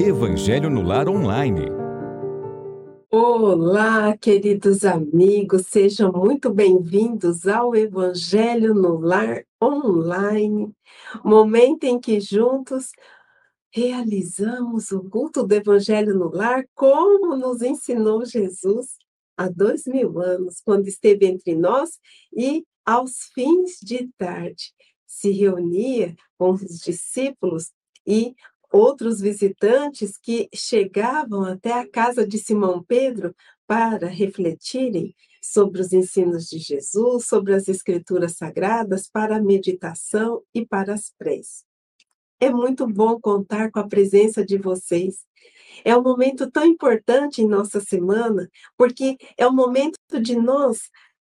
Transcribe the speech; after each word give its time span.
Evangelho 0.00 0.68
no 0.68 0.82
Lar 0.82 1.08
Online. 1.08 1.66
Olá, 3.10 4.16
queridos 4.16 4.84
amigos, 4.84 5.66
sejam 5.68 6.10
muito 6.10 6.52
bem-vindos 6.52 7.46
ao 7.46 7.76
Evangelho 7.76 8.74
no 8.74 8.98
Lar 8.98 9.44
Online, 9.62 10.74
momento 11.24 11.84
em 11.84 12.00
que 12.00 12.20
juntos 12.20 12.90
realizamos 13.72 14.90
o 14.90 15.02
culto 15.08 15.46
do 15.46 15.54
Evangelho 15.54 16.14
no 16.14 16.28
Lar, 16.28 16.64
como 16.74 17.36
nos 17.36 17.62
ensinou 17.62 18.24
Jesus 18.24 18.96
há 19.36 19.48
dois 19.48 19.86
mil 19.86 20.20
anos, 20.20 20.60
quando 20.64 20.88
esteve 20.88 21.26
entre 21.26 21.54
nós 21.54 21.98
e 22.36 22.64
aos 22.84 23.30
fins 23.32 23.78
de 23.80 24.08
tarde 24.18 24.72
se 25.06 25.30
reunia 25.30 26.16
com 26.36 26.50
os 26.50 26.80
discípulos 26.80 27.70
e 28.06 28.34
outros 28.74 29.20
visitantes 29.20 30.18
que 30.18 30.48
chegavam 30.52 31.44
até 31.44 31.72
a 31.72 31.88
casa 31.88 32.26
de 32.26 32.38
Simão 32.38 32.82
Pedro 32.82 33.32
para 33.68 34.08
refletirem 34.08 35.14
sobre 35.40 35.80
os 35.80 35.92
ensinos 35.92 36.48
de 36.48 36.58
Jesus, 36.58 37.26
sobre 37.26 37.54
as 37.54 37.68
escrituras 37.68 38.32
sagradas, 38.32 39.08
para 39.08 39.36
a 39.36 39.42
meditação 39.42 40.42
e 40.52 40.66
para 40.66 40.92
as 40.92 41.12
preces. 41.16 41.64
É 42.40 42.50
muito 42.50 42.84
bom 42.88 43.20
contar 43.20 43.70
com 43.70 43.78
a 43.78 43.86
presença 43.86 44.44
de 44.44 44.58
vocês. 44.58 45.24
É 45.84 45.96
um 45.96 46.02
momento 46.02 46.50
tão 46.50 46.66
importante 46.66 47.42
em 47.42 47.46
nossa 47.46 47.78
semana, 47.78 48.50
porque 48.76 49.16
é 49.38 49.46
o 49.46 49.52
momento 49.52 49.98
de 50.20 50.34
nós 50.34 50.90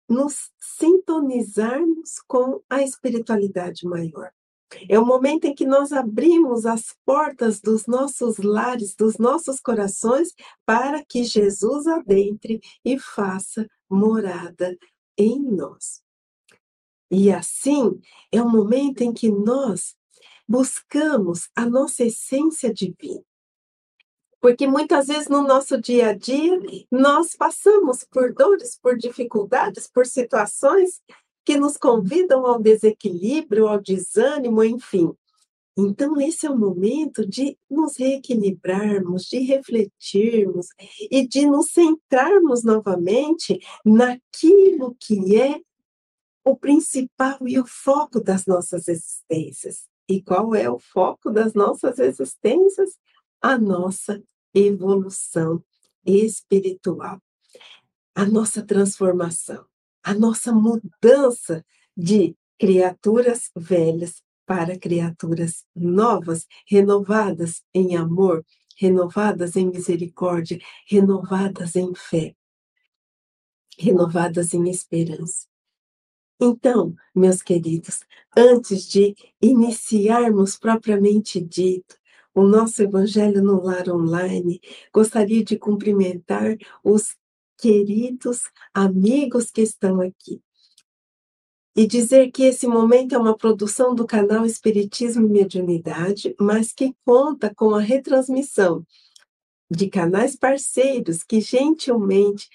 nos 0.08 0.52
sintonizarmos 0.60 2.20
com 2.28 2.62
a 2.70 2.82
espiritualidade 2.82 3.84
maior. 3.84 4.30
É 4.88 4.98
o 4.98 5.06
momento 5.06 5.44
em 5.44 5.54
que 5.54 5.66
nós 5.66 5.92
abrimos 5.92 6.66
as 6.66 6.94
portas 7.04 7.60
dos 7.60 7.86
nossos 7.86 8.38
lares, 8.38 8.94
dos 8.94 9.18
nossos 9.18 9.60
corações, 9.60 10.28
para 10.64 11.04
que 11.04 11.24
Jesus 11.24 11.86
adentre 11.86 12.60
e 12.84 12.98
faça 12.98 13.66
morada 13.88 14.76
em 15.16 15.40
nós. 15.40 16.02
E 17.10 17.30
assim, 17.30 18.00
é 18.30 18.40
o 18.40 18.48
momento 18.48 19.02
em 19.02 19.12
que 19.12 19.30
nós 19.30 19.94
buscamos 20.48 21.48
a 21.54 21.66
nossa 21.66 22.04
essência 22.04 22.72
divina. 22.72 23.22
Porque 24.40 24.66
muitas 24.66 25.06
vezes 25.06 25.28
no 25.28 25.42
nosso 25.42 25.80
dia 25.80 26.08
a 26.08 26.12
dia 26.14 26.58
nós 26.90 27.36
passamos 27.36 28.02
por 28.02 28.32
dores, 28.32 28.76
por 28.76 28.98
dificuldades, 28.98 29.86
por 29.86 30.04
situações 30.04 31.00
que 31.44 31.56
nos 31.56 31.76
convidam 31.76 32.46
ao 32.46 32.60
desequilíbrio, 32.60 33.66
ao 33.66 33.80
desânimo, 33.80 34.62
enfim. 34.62 35.12
Então, 35.76 36.20
esse 36.20 36.46
é 36.46 36.50
o 36.50 36.58
momento 36.58 37.26
de 37.26 37.56
nos 37.70 37.96
reequilibrarmos, 37.96 39.24
de 39.24 39.38
refletirmos 39.38 40.66
e 41.10 41.26
de 41.26 41.46
nos 41.46 41.70
centrarmos 41.70 42.62
novamente 42.62 43.58
naquilo 43.84 44.94
que 45.00 45.40
é 45.40 45.60
o 46.44 46.56
principal 46.56 47.38
e 47.46 47.58
o 47.58 47.66
foco 47.66 48.20
das 48.20 48.44
nossas 48.44 48.86
existências. 48.86 49.88
E 50.08 50.20
qual 50.20 50.54
é 50.54 50.68
o 50.68 50.78
foco 50.78 51.30
das 51.30 51.54
nossas 51.54 51.98
existências? 51.98 52.98
A 53.40 53.56
nossa 53.56 54.22
evolução 54.54 55.64
espiritual, 56.04 57.18
a 58.14 58.26
nossa 58.26 58.62
transformação, 58.62 59.64
a 60.02 60.14
nossa 60.14 60.52
mudança 60.52 61.64
de 61.96 62.36
criaturas 62.58 63.50
velhas 63.56 64.22
para 64.46 64.78
criaturas 64.78 65.64
novas, 65.74 66.46
renovadas 66.66 67.62
em 67.74 67.96
amor, 67.96 68.44
renovadas 68.76 69.56
em 69.56 69.68
misericórdia, 69.68 70.58
renovadas 70.86 71.76
em 71.76 71.94
fé, 71.94 72.34
renovadas 73.78 74.52
em 74.54 74.68
esperança. 74.68 75.46
Então, 76.40 76.94
meus 77.14 77.40
queridos, 77.40 78.00
antes 78.36 78.88
de 78.88 79.14
iniciarmos 79.40 80.58
propriamente 80.58 81.40
dito 81.40 81.96
o 82.34 82.42
nosso 82.42 82.82
Evangelho 82.82 83.42
no 83.42 83.62
Lar 83.62 83.88
Online, 83.88 84.60
gostaria 84.92 85.44
de 85.44 85.56
cumprimentar 85.56 86.56
os 86.82 87.14
queridos 87.58 88.42
amigos 88.74 89.50
que 89.50 89.62
estão 89.62 90.00
aqui. 90.00 90.42
E 91.74 91.86
dizer 91.86 92.30
que 92.30 92.42
esse 92.42 92.66
momento 92.66 93.14
é 93.14 93.18
uma 93.18 93.36
produção 93.36 93.94
do 93.94 94.06
canal 94.06 94.44
Espiritismo 94.44 95.26
e 95.26 95.30
Mediunidade, 95.30 96.34
mas 96.38 96.72
que 96.72 96.94
conta 97.04 97.54
com 97.54 97.74
a 97.74 97.80
retransmissão 97.80 98.84
de 99.70 99.88
canais 99.88 100.36
parceiros 100.36 101.22
que 101.22 101.40
gentilmente 101.40 102.48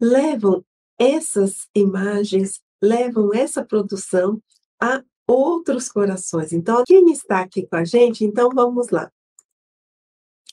levam 0.00 0.64
essas 0.98 1.68
imagens, 1.74 2.60
levam 2.82 3.34
essa 3.34 3.64
produção 3.64 4.42
a 4.80 5.02
outros 5.26 5.90
corações. 5.90 6.52
Então, 6.52 6.82
quem 6.86 7.12
está 7.12 7.40
aqui 7.40 7.66
com 7.66 7.76
a 7.76 7.84
gente, 7.84 8.24
então 8.24 8.50
vamos 8.54 8.88
lá. 8.88 9.12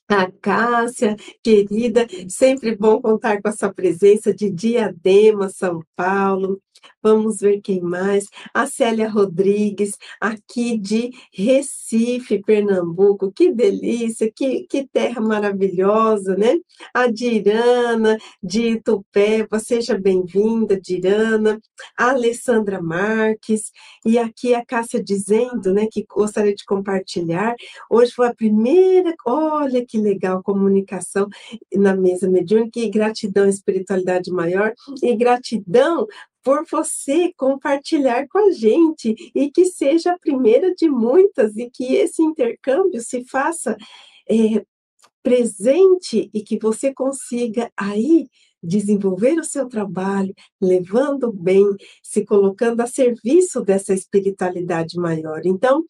A 0.09 0.31
Cássia, 0.31 1.17
querida, 1.43 2.07
sempre 2.29 2.73
bom 2.77 3.01
contar 3.01 3.41
com 3.41 3.49
a 3.49 3.51
sua 3.51 3.73
presença 3.73 4.33
de 4.33 4.49
Diadema, 4.49 5.49
São 5.49 5.81
Paulo. 5.97 6.61
Vamos 7.01 7.39
ver 7.39 7.61
quem 7.61 7.81
mais. 7.81 8.27
A 8.53 8.67
Célia 8.67 9.09
Rodrigues, 9.09 9.97
aqui 10.19 10.77
de 10.77 11.11
Recife, 11.33 12.41
Pernambuco. 12.43 13.31
Que 13.31 13.51
delícia, 13.51 14.31
que, 14.33 14.63
que 14.63 14.87
terra 14.87 15.21
maravilhosa, 15.21 16.35
né? 16.35 16.57
A 16.93 17.07
Dirana, 17.07 18.17
de 18.41 18.69
Itupéva, 18.73 19.59
seja 19.59 19.97
bem-vinda, 19.97 20.79
Dirana. 20.79 21.59
A 21.97 22.09
Alessandra 22.11 22.81
Marques. 22.81 23.71
E 24.05 24.17
aqui 24.17 24.53
a 24.53 24.65
Cássia 24.65 25.03
dizendo, 25.03 25.73
né, 25.73 25.87
que 25.91 26.05
gostaria 26.07 26.53
de 26.53 26.65
compartilhar. 26.65 27.55
Hoje 27.89 28.11
foi 28.11 28.27
a 28.27 28.35
primeira, 28.35 29.13
olha 29.25 29.85
que 29.85 29.97
legal, 29.97 30.43
comunicação 30.43 31.27
na 31.73 31.95
mesa 31.95 32.29
mediúnica 32.29 32.79
e 32.79 32.89
gratidão, 32.89 33.47
espiritualidade 33.47 34.31
maior. 34.31 34.73
E 35.01 35.15
gratidão 35.15 36.07
por 36.47 36.65
você 36.71 37.33
compartilhar 37.35 38.25
com 38.29 38.37
a 38.37 38.51
gente 38.51 39.13
e 39.35 39.51
que 39.51 39.65
seja 39.65 40.13
a 40.13 40.17
primeira 40.17 40.73
de 40.73 40.89
muitas 40.89 41.57
e 41.57 41.69
que 41.69 41.95
esse 41.95 42.21
intercâmbio 42.21 43.01
se 43.01 43.25
faça 43.25 43.75
é, 44.29 44.65
presente 45.21 46.29
e 46.33 46.41
que 46.41 46.57
você 46.57 46.93
consiga 46.93 47.69
aí 47.75 48.29
desenvolver 48.63 49.37
o 49.37 49.43
seu 49.43 49.67
trabalho, 49.67 50.33
levando 50.61 51.33
bem, 51.33 51.65
se 52.01 52.23
colocando 52.23 52.79
a 52.79 52.87
serviço 52.87 53.61
dessa 53.61 53.93
espiritualidade 53.93 54.97
maior. 54.97 55.41
Então, 55.43 55.83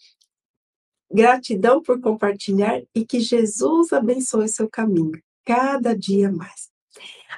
gratidão 1.13 1.83
por 1.83 2.01
compartilhar 2.01 2.81
e 2.95 3.05
que 3.05 3.19
Jesus 3.19 3.93
abençoe 3.93 4.47
seu 4.47 4.67
caminho 4.67 5.21
cada 5.45 5.95
dia 5.95 6.31
mais. 6.31 6.75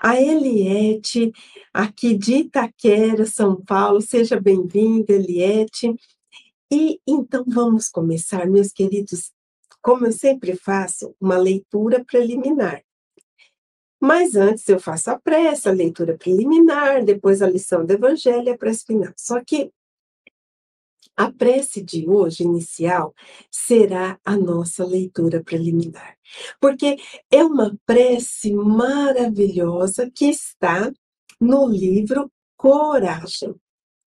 A 0.02 0.20
Eliette, 0.20 1.31
aqui 1.74 2.16
de 2.18 2.36
Itaquera, 2.36 3.25
São 3.25 3.56
Paulo, 3.56 4.02
seja 4.02 4.40
bem-vinda, 4.40 5.14
Eliette. 5.14 5.94
E 6.72 7.00
então 7.08 7.44
vamos 7.47 7.90
começar, 7.90 8.48
meus 8.48 8.72
queridos, 8.72 9.31
como 9.81 10.06
eu 10.06 10.12
sempre 10.12 10.56
faço, 10.56 11.16
uma 11.19 11.38
leitura 11.38 12.03
preliminar. 12.06 12.84
Mas 14.00 14.36
antes 14.36 14.68
eu 14.69 14.80
faço 14.80 15.12
a 15.12 15.19
prece, 15.19 15.68
a 15.68 15.74
leitura 15.74 16.18
preliminar, 16.18 17.03
depois 17.03 17.42
a 17.42 17.50
lição 17.50 17.86
do 17.86 17.92
Evangelho 17.92 18.48
e 18.48 18.50
a 18.52 18.58
prece 18.58 18.86
final. 18.86 19.12
Só 19.18 19.44
que 19.44 19.72
a 21.19 21.30
prece 21.30 21.84
de 21.84 22.09
hoje, 22.09 22.44
inicial, 22.44 23.13
será 23.52 24.18
a 24.24 24.38
nossa 24.38 24.85
leitura 24.85 25.44
preliminar, 25.44 26.18
porque 26.62 26.95
é 27.30 27.44
uma 27.44 27.77
prece 27.86 28.54
maravilhosa 28.54 30.10
que 30.10 30.30
está 30.30 30.89
no 31.38 31.68
livro 31.68 32.31
Coragem. 32.56 33.54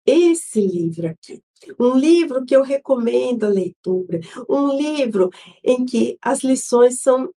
Esse 0.06 0.64
livro 0.64 1.08
aqui. 1.08 1.42
Um 1.78 1.96
livro 1.96 2.44
que 2.44 2.54
eu 2.54 2.62
recomendo 2.62 3.46
a 3.46 3.48
leitura, 3.48 4.20
um 4.48 4.76
livro 4.76 5.28
em 5.64 5.84
que 5.84 6.16
as 6.22 6.44
lições 6.44 7.00
são 7.00 7.32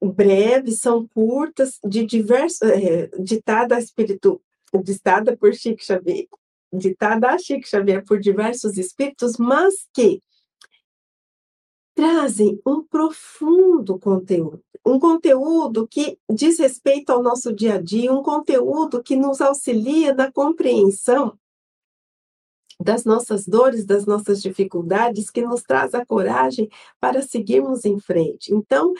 breves, 0.00 0.78
são 0.78 1.08
curtas, 1.08 1.80
de 1.84 2.06
diversos, 2.06 2.62
é, 2.62 3.08
ditada, 3.18 3.80
espírito, 3.80 4.40
ditada 4.84 5.36
por 5.36 5.52
Chico 5.54 5.82
Xavier, 5.82 6.26
ditada 6.72 7.30
a 7.30 7.38
Chico 7.38 7.66
Xavier 7.66 8.04
por 8.04 8.20
diversos 8.20 8.76
espíritos, 8.76 9.36
mas 9.36 9.86
que 9.94 10.22
trazem 11.94 12.60
um 12.64 12.82
profundo 12.82 13.98
conteúdo, 13.98 14.62
um 14.86 14.98
conteúdo 14.98 15.86
que 15.88 16.18
diz 16.30 16.58
respeito 16.58 17.10
ao 17.10 17.22
nosso 17.22 17.52
dia 17.52 17.74
a 17.74 17.82
dia, 17.82 18.12
um 18.12 18.22
conteúdo 18.22 19.02
que 19.02 19.16
nos 19.16 19.40
auxilia 19.40 20.14
na 20.14 20.30
compreensão 20.30 21.36
das 22.80 23.04
nossas 23.04 23.44
dores, 23.44 23.84
das 23.84 24.06
nossas 24.06 24.40
dificuldades, 24.40 25.30
que 25.30 25.42
nos 25.42 25.62
traz 25.62 25.94
a 25.94 26.06
coragem 26.06 26.70
para 27.00 27.22
seguirmos 27.22 27.84
em 27.84 27.98
frente. 27.98 28.54
Então, 28.54 28.94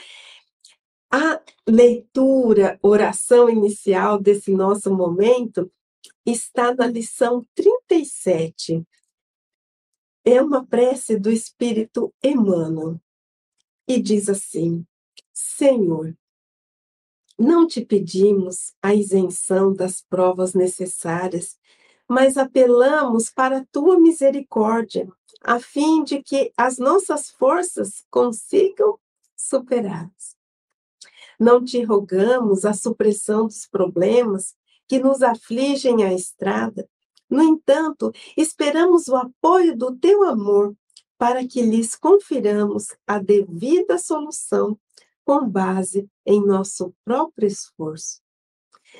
A 1.11 1.41
leitura, 1.67 2.77
oração 2.83 3.49
inicial 3.49 4.19
desse 4.19 4.51
nosso 4.51 4.93
momento 4.93 5.71
está 6.31 6.73
na 6.73 6.87
lição 6.87 7.45
37. 7.55 8.85
É 10.25 10.41
uma 10.41 10.65
prece 10.65 11.17
do 11.17 11.31
Espírito 11.31 12.13
Emmanuel 12.23 12.99
e 13.87 14.01
diz 14.01 14.29
assim: 14.29 14.85
Senhor, 15.33 16.15
não 17.37 17.65
te 17.65 17.83
pedimos 17.85 18.73
a 18.81 18.93
isenção 18.93 19.73
das 19.73 20.01
provas 20.01 20.53
necessárias, 20.53 21.57
mas 22.07 22.37
apelamos 22.37 23.29
para 23.29 23.59
a 23.59 23.65
tua 23.71 23.99
misericórdia, 23.99 25.07
a 25.41 25.59
fim 25.59 26.03
de 26.03 26.21
que 26.21 26.51
as 26.57 26.77
nossas 26.77 27.31
forças 27.31 28.03
consigam 28.09 28.99
superá-las. 29.37 30.37
Não 31.39 31.63
te 31.63 31.81
rogamos 31.81 32.65
a 32.65 32.73
supressão 32.73 33.47
dos 33.47 33.65
problemas 33.65 34.53
que 34.89 34.99
nos 34.99 35.21
afligem 35.21 36.03
a 36.03 36.11
estrada. 36.11 36.89
No 37.29 37.43
entanto, 37.43 38.11
esperamos 38.35 39.07
o 39.07 39.15
apoio 39.15 39.77
do 39.77 39.95
teu 39.95 40.23
amor 40.23 40.75
para 41.15 41.47
que 41.47 41.61
lhes 41.61 41.95
confiramos 41.95 42.87
a 43.05 43.19
devida 43.19 43.99
solução 43.99 44.77
com 45.23 45.47
base 45.47 46.09
em 46.25 46.43
nosso 46.43 46.91
próprio 47.05 47.47
esforço. 47.47 48.19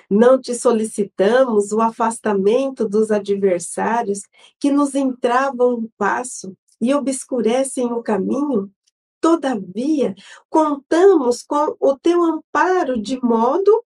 Não 0.08 0.40
te 0.40 0.54
solicitamos 0.54 1.72
o 1.72 1.82
afastamento 1.82 2.88
dos 2.88 3.10
adversários 3.10 4.22
que 4.60 4.72
nos 4.72 4.94
entravam 4.94 5.74
o 5.74 5.90
passo 5.98 6.56
e 6.80 6.94
obscurecem 6.94 7.92
o 7.92 8.04
caminho. 8.04 8.72
Todavia, 9.20 10.14
contamos 10.50 11.42
com 11.42 11.76
o 11.80 11.98
teu 11.98 12.24
amparo 12.24 13.02
de 13.02 13.20
modo 13.24 13.84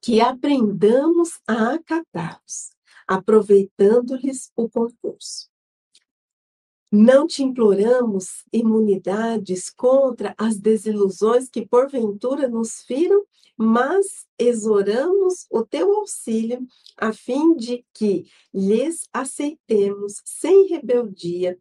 que 0.00 0.20
aprendamos 0.20 1.40
a 1.46 1.74
acatá-los, 1.74 2.70
aproveitando-lhes 3.06 4.50
o 4.56 4.68
concurso. 4.68 5.48
Não 6.90 7.26
te 7.26 7.42
imploramos 7.42 8.44
imunidades 8.50 9.68
contra 9.68 10.34
as 10.38 10.58
desilusões 10.58 11.50
que 11.50 11.66
porventura 11.66 12.48
nos 12.48 12.82
firam, 12.82 13.26
mas 13.56 14.26
exoramos 14.38 15.46
o 15.50 15.66
teu 15.66 15.92
auxílio 15.96 16.66
a 16.96 17.12
fim 17.12 17.54
de 17.56 17.84
que 17.92 18.26
lhes 18.54 19.06
aceitemos 19.12 20.22
sem 20.24 20.68
rebeldia 20.68 21.58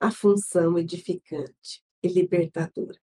a 0.00 0.10
função 0.10 0.76
edificante 0.76 1.84
e 2.02 2.08
libertadora. 2.08 3.03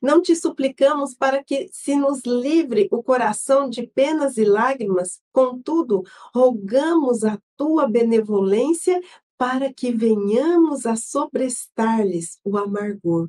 Não 0.00 0.20
te 0.22 0.34
suplicamos 0.34 1.14
para 1.14 1.42
que 1.42 1.68
se 1.72 1.96
nos 1.96 2.22
livre 2.24 2.88
o 2.90 3.02
coração 3.02 3.68
de 3.68 3.86
penas 3.86 4.36
e 4.36 4.44
lágrimas, 4.44 5.20
contudo, 5.32 6.02
rogamos 6.34 7.24
a 7.24 7.38
tua 7.56 7.88
benevolência 7.88 9.00
para 9.36 9.72
que 9.72 9.92
venhamos 9.92 10.84
a 10.84 10.96
sobrestar-lhes 10.96 12.40
o 12.44 12.58
amargor, 12.58 13.28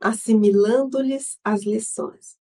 assimilando-lhes 0.00 1.38
as 1.42 1.64
lições. 1.64 2.36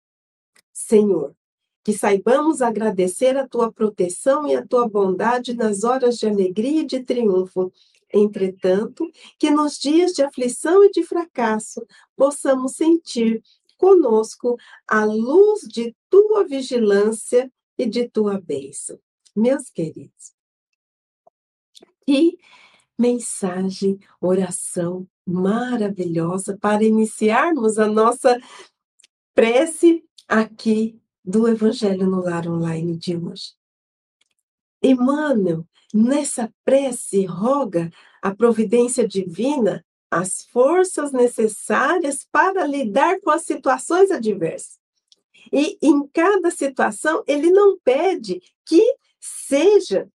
Senhor, 0.71 1.35
que 1.83 1.93
saibamos 1.93 2.61
agradecer 2.61 3.35
a 3.37 3.47
tua 3.47 3.71
proteção 3.71 4.47
e 4.47 4.55
a 4.55 4.65
tua 4.65 4.87
bondade 4.87 5.55
nas 5.55 5.83
horas 5.83 6.17
de 6.17 6.27
alegria 6.27 6.81
e 6.81 6.85
de 6.85 7.03
triunfo, 7.03 7.71
Entretanto, 8.13 9.09
que 9.39 9.49
nos 9.49 9.77
dias 9.77 10.11
de 10.11 10.23
aflição 10.23 10.83
e 10.83 10.91
de 10.91 11.03
fracasso 11.03 11.85
possamos 12.15 12.73
sentir 12.73 13.41
conosco 13.77 14.57
a 14.87 15.03
luz 15.05 15.61
de 15.61 15.95
tua 16.09 16.45
vigilância 16.45 17.51
e 17.77 17.85
de 17.87 18.07
tua 18.07 18.39
bênção. 18.39 18.99
Meus 19.35 19.69
queridos, 19.69 20.33
que 22.05 22.37
mensagem, 22.97 23.99
oração 24.19 25.07
maravilhosa 25.25 26.57
para 26.57 26.83
iniciarmos 26.83 27.79
a 27.79 27.87
nossa 27.87 28.39
prece 29.33 30.03
aqui 30.27 31.01
do 31.23 31.47
Evangelho 31.47 32.07
no 32.07 32.21
Lar 32.21 32.47
Online 32.47 32.95
de 32.97 33.17
hoje. 33.17 33.53
Emmanuel 34.83 35.65
Nessa 35.93 36.53
prece, 36.63 37.25
roga 37.25 37.91
a 38.21 38.33
providência 38.33 39.07
divina 39.07 39.85
as 40.11 40.43
forças 40.43 41.13
necessárias 41.13 42.27
para 42.29 42.67
lidar 42.67 43.21
com 43.21 43.29
as 43.29 43.43
situações 43.43 44.11
adversas. 44.11 44.77
E 45.53 45.77
em 45.81 46.05
cada 46.07 46.51
situação, 46.51 47.23
ele 47.25 47.49
não 47.49 47.79
pede 47.79 48.41
que 48.65 48.83
seja 49.19 50.09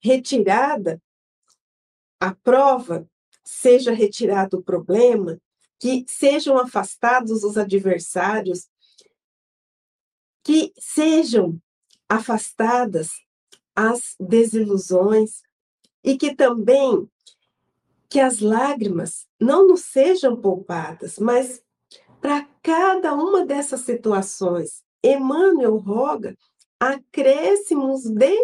retirada 0.00 1.00
a 2.18 2.34
prova, 2.34 3.08
seja 3.44 3.92
retirado 3.92 4.58
o 4.58 4.62
problema, 4.62 5.40
que 5.78 6.04
sejam 6.08 6.58
afastados 6.58 7.44
os 7.44 7.56
adversários, 7.56 8.68
que 10.42 10.72
sejam 10.76 11.60
afastadas 12.08 13.12
as 13.80 14.14
desilusões 14.20 15.40
e 16.04 16.18
que 16.18 16.34
também 16.34 17.08
que 18.10 18.20
as 18.20 18.40
lágrimas 18.40 19.26
não 19.40 19.66
nos 19.66 19.84
sejam 19.84 20.36
poupadas, 20.36 21.18
mas 21.18 21.62
para 22.20 22.46
cada 22.62 23.14
uma 23.14 23.46
dessas 23.46 23.80
situações, 23.80 24.82
Emmanuel 25.02 25.76
roga 25.78 26.36
acréscimos 26.78 28.04
de 28.04 28.34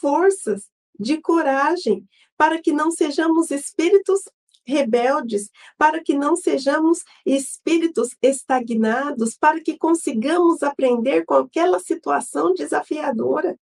forças, 0.00 0.70
de 0.98 1.20
coragem, 1.20 2.06
para 2.36 2.60
que 2.60 2.72
não 2.72 2.90
sejamos 2.90 3.50
espíritos 3.50 4.22
rebeldes, 4.66 5.50
para 5.76 6.02
que 6.02 6.14
não 6.14 6.36
sejamos 6.36 7.02
espíritos 7.26 8.10
estagnados, 8.22 9.36
para 9.36 9.60
que 9.60 9.76
consigamos 9.76 10.62
aprender 10.62 11.24
com 11.24 11.34
aquela 11.34 11.78
situação 11.78 12.54
desafiadora. 12.54 13.58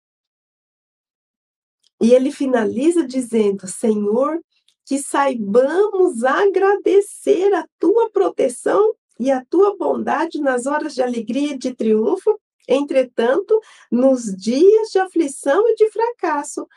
E 2.01 2.13
ele 2.13 2.31
finaliza 2.31 3.05
dizendo: 3.05 3.67
Senhor, 3.67 4.39
que 4.85 4.99
saibamos 4.99 6.23
agradecer 6.23 7.53
a 7.53 7.65
tua 7.79 8.09
proteção 8.09 8.93
e 9.19 9.31
a 9.31 9.43
tua 9.45 9.77
bondade 9.77 10.41
nas 10.41 10.65
horas 10.65 10.93
de 10.93 11.01
alegria 11.01 11.53
e 11.53 11.57
de 11.57 11.73
triunfo, 11.73 12.39
entretanto, 12.67 13.59
nos 13.91 14.35
dias 14.35 14.89
de 14.89 14.99
aflição 14.99 15.67
e 15.67 15.75
de 15.75 15.89
fracasso, 15.91 16.67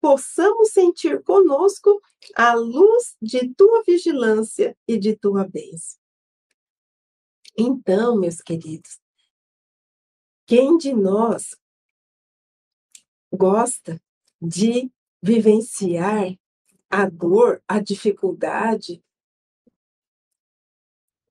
possamos 0.00 0.70
sentir 0.70 1.22
conosco 1.22 2.00
a 2.34 2.54
luz 2.54 3.16
de 3.20 3.52
tua 3.54 3.82
vigilância 3.82 4.76
e 4.88 4.98
de 4.98 5.16
tua 5.16 5.44
bênção. 5.44 5.98
Então, 7.56 8.16
meus 8.16 8.40
queridos, 8.40 8.98
quem 10.46 10.76
de 10.76 10.92
nós 10.92 11.56
gosta 13.36 14.00
de 14.40 14.90
vivenciar 15.22 16.36
a 16.90 17.08
dor, 17.08 17.62
a 17.66 17.80
dificuldade, 17.80 19.02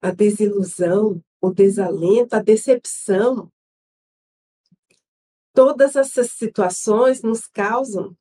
a 0.02 0.12
desilusão, 0.12 1.24
o 1.40 1.52
desalento, 1.52 2.36
a 2.36 2.42
decepção. 2.42 3.52
Todas 5.54 5.96
essas 5.96 6.32
situações 6.32 7.22
nos 7.22 7.48
causam 7.48 8.18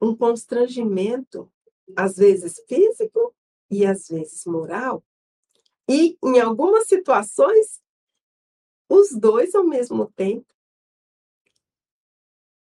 um 0.00 0.14
constrangimento, 0.14 1.50
às 1.96 2.16
vezes 2.16 2.62
físico 2.68 3.34
e 3.70 3.84
às 3.84 4.08
vezes 4.08 4.44
moral. 4.44 5.04
E, 5.88 6.16
em 6.22 6.38
algumas 6.38 6.86
situações, 6.86 7.80
os 8.88 9.10
dois 9.10 9.54
ao 9.54 9.64
mesmo 9.64 10.10
tempo. 10.12 10.46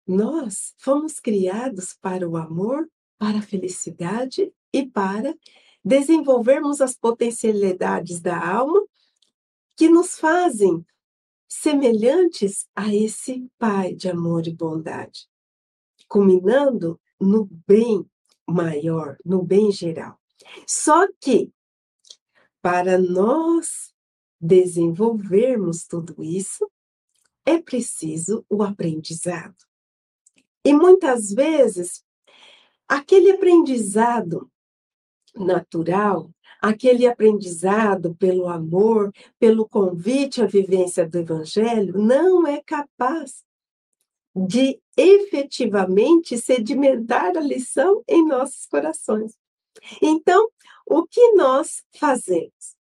Nós 0.06 0.74
fomos 0.78 1.20
criados 1.20 1.96
para 2.00 2.28
o 2.28 2.36
amor, 2.36 2.90
para 3.18 3.40
a 3.40 3.42
felicidade 3.42 4.52
e 4.72 4.86
para 4.86 5.34
desenvolvermos 5.84 6.82
as 6.82 6.96
potencialidades 6.96 8.20
da 8.20 8.38
alma 8.38 8.82
que 9.76 9.90
nos 9.90 10.18
fazem 10.18 10.86
semelhantes 11.48 12.68
a 12.76 12.94
esse 12.94 13.50
Pai 13.58 13.94
de 13.94 14.10
amor 14.10 14.48
e 14.48 14.54
bondade, 14.54 15.28
culminando 16.08 17.00
no 17.20 17.46
bem 17.68 18.06
maior, 18.48 19.18
no 19.24 19.42
bem 19.44 19.72
geral. 19.72 20.20
Só 20.68 21.08
que, 21.22 21.52
para 22.62 22.98
nós 22.98 23.94
desenvolvermos 24.40 25.86
tudo 25.86 26.22
isso, 26.24 26.70
é 27.46 27.62
preciso 27.62 28.46
o 28.50 28.64
aprendizado. 28.64 29.56
E 30.66 30.74
muitas 30.74 31.32
vezes, 31.32 32.04
aquele 32.88 33.32
aprendizado 33.32 34.50
natural, 35.36 36.30
aquele 36.62 37.06
aprendizado 37.06 38.16
pelo 38.16 38.48
amor, 38.48 39.12
pelo 39.38 39.68
convite 39.68 40.42
à 40.42 40.46
vivência 40.46 41.08
do 41.08 41.18
Evangelho, 41.18 41.98
não 41.98 42.48
é 42.48 42.62
capaz 42.62 43.44
de 44.36 44.82
efetivamente 44.96 46.38
sedimentar 46.38 47.38
a 47.38 47.42
lição 47.42 48.04
em 48.08 48.26
nossos 48.26 48.66
corações. 48.66 49.38
Então, 50.02 50.50
o 50.86 51.06
que 51.06 51.34
nós 51.34 51.84
fazemos? 51.98 52.76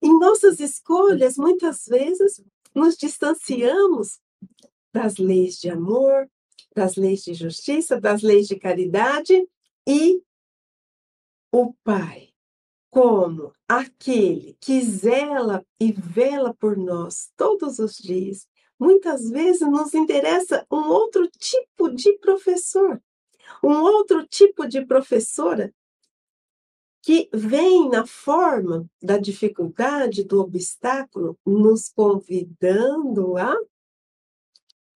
Em 0.00 0.16
nossas 0.18 0.60
escolhas, 0.60 1.36
muitas 1.36 1.84
vezes, 1.86 2.40
nos 2.74 2.96
distanciamos 2.96 4.20
das 4.92 5.16
leis 5.16 5.58
de 5.58 5.70
amor, 5.70 6.28
das 6.74 6.96
leis 6.96 7.22
de 7.22 7.34
justiça, 7.34 8.00
das 8.00 8.22
leis 8.22 8.46
de 8.46 8.56
caridade 8.56 9.46
e 9.86 10.22
o 11.52 11.72
Pai, 11.82 12.28
como 12.90 13.52
aquele 13.66 14.56
que 14.60 14.80
zela 14.82 15.64
e 15.80 15.92
vela 15.92 16.54
por 16.54 16.76
nós 16.76 17.30
todos 17.36 17.78
os 17.78 17.96
dias, 17.96 18.46
muitas 18.78 19.28
vezes 19.28 19.62
nos 19.62 19.94
interessa 19.94 20.66
um 20.70 20.88
outro 20.88 21.28
tipo 21.38 21.90
de 21.90 22.18
professor, 22.18 23.02
um 23.62 23.80
outro 23.80 24.26
tipo 24.26 24.66
de 24.66 24.84
professora 24.84 25.72
que 27.02 27.28
vem 27.32 27.88
na 27.88 28.06
forma 28.06 28.88
da 29.02 29.16
dificuldade, 29.16 30.24
do 30.24 30.40
obstáculo, 30.40 31.38
nos 31.46 31.88
convidando 31.88 33.36
a 33.38 33.56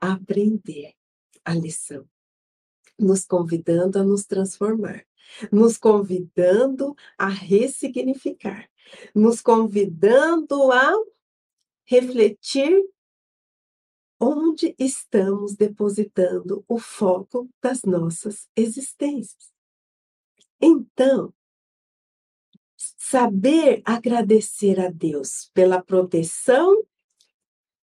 aprender 0.02 0.94
a 1.44 1.54
lição, 1.54 2.09
nos 2.99 3.25
convidando 3.25 4.00
a 4.00 4.02
nos 4.02 4.25
transformar, 4.25 5.06
nos 5.52 5.78
convidando 5.78 6.97
a 7.16 7.28
ressignificar, 7.28 8.68
nos 9.14 9.40
convidando 9.40 10.73
a 10.73 10.92
refletir 11.85 12.85
onde 14.18 14.75
estamos 14.76 15.54
depositando 15.54 16.64
o 16.66 16.78
foco 16.80 17.49
das 17.61 17.82
nossas 17.82 18.49
existências. 18.56 19.52
Então, 20.61 21.32
saber 22.76 23.82
agradecer 23.85 24.80
a 24.80 24.90
Deus 24.90 25.49
pela 25.54 25.82
proteção 25.82 26.85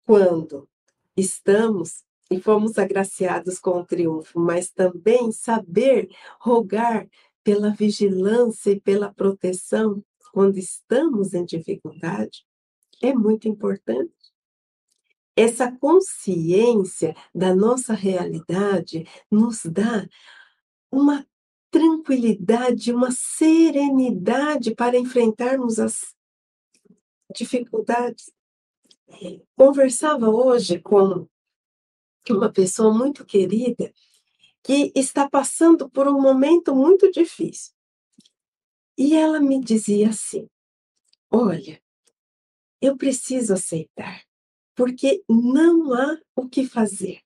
quando 0.05 0.69
estamos 1.15 2.04
e 2.29 2.39
fomos 2.39 2.77
agraciados 2.77 3.59
com 3.59 3.79
o 3.79 3.85
triunfo, 3.85 4.39
mas 4.39 4.69
também 4.69 5.31
saber 5.31 6.09
rogar 6.39 7.07
pela 7.43 7.69
vigilância 7.69 8.71
e 8.71 8.79
pela 8.79 9.13
proteção 9.13 10.03
quando 10.33 10.57
estamos 10.57 11.33
em 11.33 11.45
dificuldade 11.45 12.45
é 13.01 13.13
muito 13.13 13.47
importante. 13.47 14.11
Essa 15.35 15.71
consciência 15.71 17.15
da 17.33 17.53
nossa 17.53 17.93
realidade 17.93 19.05
nos 19.29 19.65
dá 19.65 20.07
uma 20.91 21.25
tranquilidade, 21.69 22.93
uma 22.93 23.11
serenidade 23.11 24.73
para 24.73 24.97
enfrentarmos 24.97 25.77
as 25.77 26.15
dificuldades. 27.35 28.31
Conversava 29.55 30.29
hoje 30.29 30.79
com 30.79 31.27
uma 32.33 32.51
pessoa 32.51 32.93
muito 32.93 33.25
querida 33.25 33.93
que 34.63 34.91
está 34.95 35.29
passando 35.29 35.89
por 35.89 36.07
um 36.07 36.19
momento 36.19 36.75
muito 36.75 37.11
difícil. 37.11 37.73
E 38.97 39.15
ela 39.15 39.39
me 39.39 39.59
dizia 39.59 40.09
assim: 40.09 40.47
Olha, 41.31 41.81
eu 42.81 42.97
preciso 42.97 43.53
aceitar, 43.53 44.23
porque 44.75 45.23
não 45.29 45.93
há 45.93 46.17
o 46.35 46.47
que 46.47 46.65
fazer. 46.65 47.19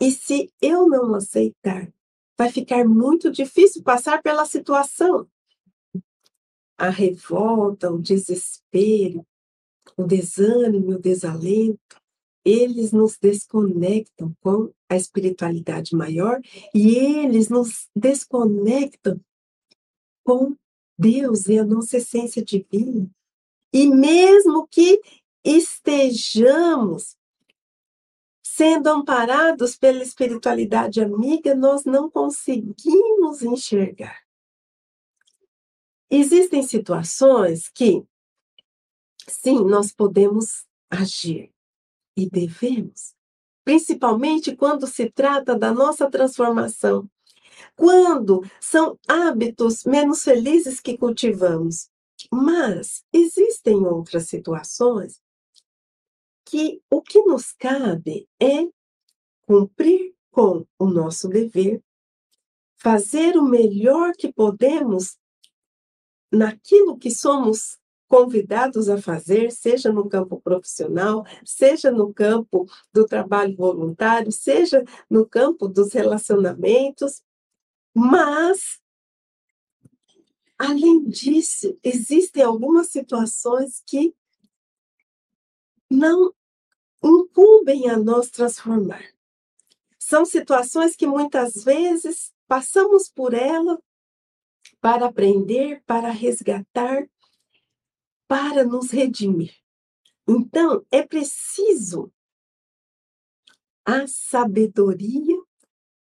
E 0.00 0.10
se 0.10 0.50
eu 0.60 0.88
não 0.88 1.14
aceitar, 1.14 1.92
vai 2.38 2.50
ficar 2.50 2.86
muito 2.86 3.30
difícil 3.30 3.82
passar 3.82 4.22
pela 4.22 4.46
situação. 4.46 5.28
A 6.78 6.88
revolta, 6.88 7.90
o 7.90 8.00
desespero, 8.00 9.26
o 9.96 10.04
desânimo, 10.04 10.92
o 10.92 10.98
desalento, 10.98 11.99
eles 12.50 12.92
nos 12.92 13.18
desconectam 13.18 14.34
com 14.40 14.72
a 14.88 14.96
espiritualidade 14.96 15.94
maior 15.94 16.40
e 16.74 16.96
eles 16.96 17.48
nos 17.48 17.88
desconectam 17.94 19.20
com 20.24 20.56
Deus 20.98 21.46
e 21.46 21.58
a 21.58 21.64
nossa 21.64 21.96
essência 21.96 22.44
divina. 22.44 23.08
E 23.72 23.86
mesmo 23.88 24.66
que 24.66 25.00
estejamos 25.44 27.16
Sendo 28.60 28.88
amparados 28.88 29.74
pela 29.74 30.02
espiritualidade 30.02 31.00
amiga, 31.00 31.54
nós 31.54 31.86
não 31.86 32.10
conseguimos 32.10 33.40
enxergar. 33.40 34.20
Existem 36.10 36.62
situações 36.62 37.70
que, 37.70 38.04
sim, 39.26 39.64
nós 39.64 39.92
podemos 39.92 40.66
agir 40.90 41.50
e 42.16 42.28
devemos, 42.28 43.14
principalmente 43.64 44.56
quando 44.56 44.86
se 44.86 45.10
trata 45.10 45.58
da 45.58 45.72
nossa 45.72 46.10
transformação, 46.10 47.08
quando 47.76 48.42
são 48.60 48.98
hábitos 49.08 49.84
menos 49.84 50.22
felizes 50.22 50.80
que 50.80 50.96
cultivamos. 50.96 51.88
Mas 52.30 53.02
existem 53.12 53.86
outras 53.86 54.28
situações 54.28 55.20
que 56.44 56.82
o 56.90 57.00
que 57.00 57.22
nos 57.22 57.52
cabe 57.52 58.28
é 58.38 58.68
cumprir 59.42 60.14
com 60.30 60.66
o 60.78 60.86
nosso 60.86 61.28
dever, 61.28 61.82
fazer 62.76 63.36
o 63.36 63.42
melhor 63.42 64.12
que 64.12 64.32
podemos 64.32 65.16
naquilo 66.30 66.98
que 66.98 67.10
somos 67.10 67.79
convidados 68.10 68.88
a 68.88 69.00
fazer, 69.00 69.52
seja 69.52 69.92
no 69.92 70.08
campo 70.08 70.40
profissional, 70.40 71.24
seja 71.44 71.92
no 71.92 72.12
campo 72.12 72.66
do 72.92 73.06
trabalho 73.06 73.54
voluntário, 73.54 74.32
seja 74.32 74.84
no 75.08 75.24
campo 75.24 75.68
dos 75.68 75.92
relacionamentos, 75.92 77.22
mas 77.94 78.80
além 80.58 81.04
disso, 81.04 81.78
existem 81.84 82.42
algumas 82.42 82.88
situações 82.88 83.80
que 83.86 84.12
não 85.88 86.34
incumbem 87.00 87.88
a 87.88 87.96
nós 87.96 88.28
transformar. 88.28 89.04
São 90.00 90.24
situações 90.24 90.96
que 90.96 91.06
muitas 91.06 91.62
vezes 91.62 92.32
passamos 92.48 93.08
por 93.08 93.34
ela 93.34 93.80
para 94.80 95.06
aprender, 95.06 95.80
para 95.86 96.10
resgatar, 96.10 97.08
para 98.30 98.62
nos 98.62 98.92
redimir. 98.92 99.56
Então, 100.24 100.86
é 100.88 101.04
preciso 101.04 102.12
a 103.84 104.06
sabedoria 104.06 105.36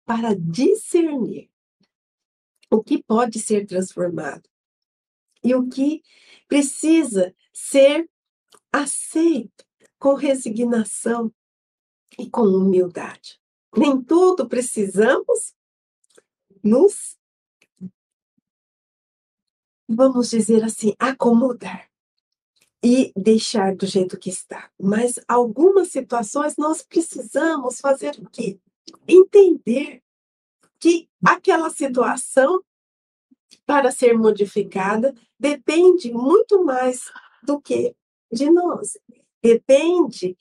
para 0.03 0.35
discernir 0.35 1.49
o 2.69 2.83
que 2.83 3.01
pode 3.01 3.39
ser 3.39 3.65
transformado 3.65 4.49
e 5.41 5.55
o 5.55 5.69
que 5.69 6.03
precisa 6.49 7.33
ser 7.53 8.09
aceito 8.73 9.65
com 9.97 10.13
resignação 10.13 11.33
e 12.19 12.29
com 12.29 12.41
humildade. 12.41 13.39
Nem 13.73 14.03
tudo 14.03 14.49
precisamos 14.49 15.55
nos, 16.61 17.17
vamos 19.87 20.29
dizer 20.29 20.61
assim, 20.65 20.93
acomodar 20.99 21.86
e 22.83 23.11
deixar 23.15 23.75
do 23.75 23.85
jeito 23.85 24.17
que 24.17 24.29
está. 24.29 24.69
Mas 24.79 25.19
algumas 25.27 25.89
situações 25.89 26.55
nós 26.57 26.81
precisamos 26.81 27.79
fazer 27.79 28.15
o 28.19 28.29
quê? 28.29 28.59
Entender 29.07 30.01
que 30.79 31.09
aquela 31.25 31.69
situação, 31.69 32.61
para 33.65 33.91
ser 33.91 34.13
modificada, 34.13 35.13
depende 35.39 36.11
muito 36.11 36.63
mais 36.63 37.11
do 37.43 37.59
que 37.59 37.95
de 38.31 38.49
nós 38.49 38.97
depende 39.41 40.37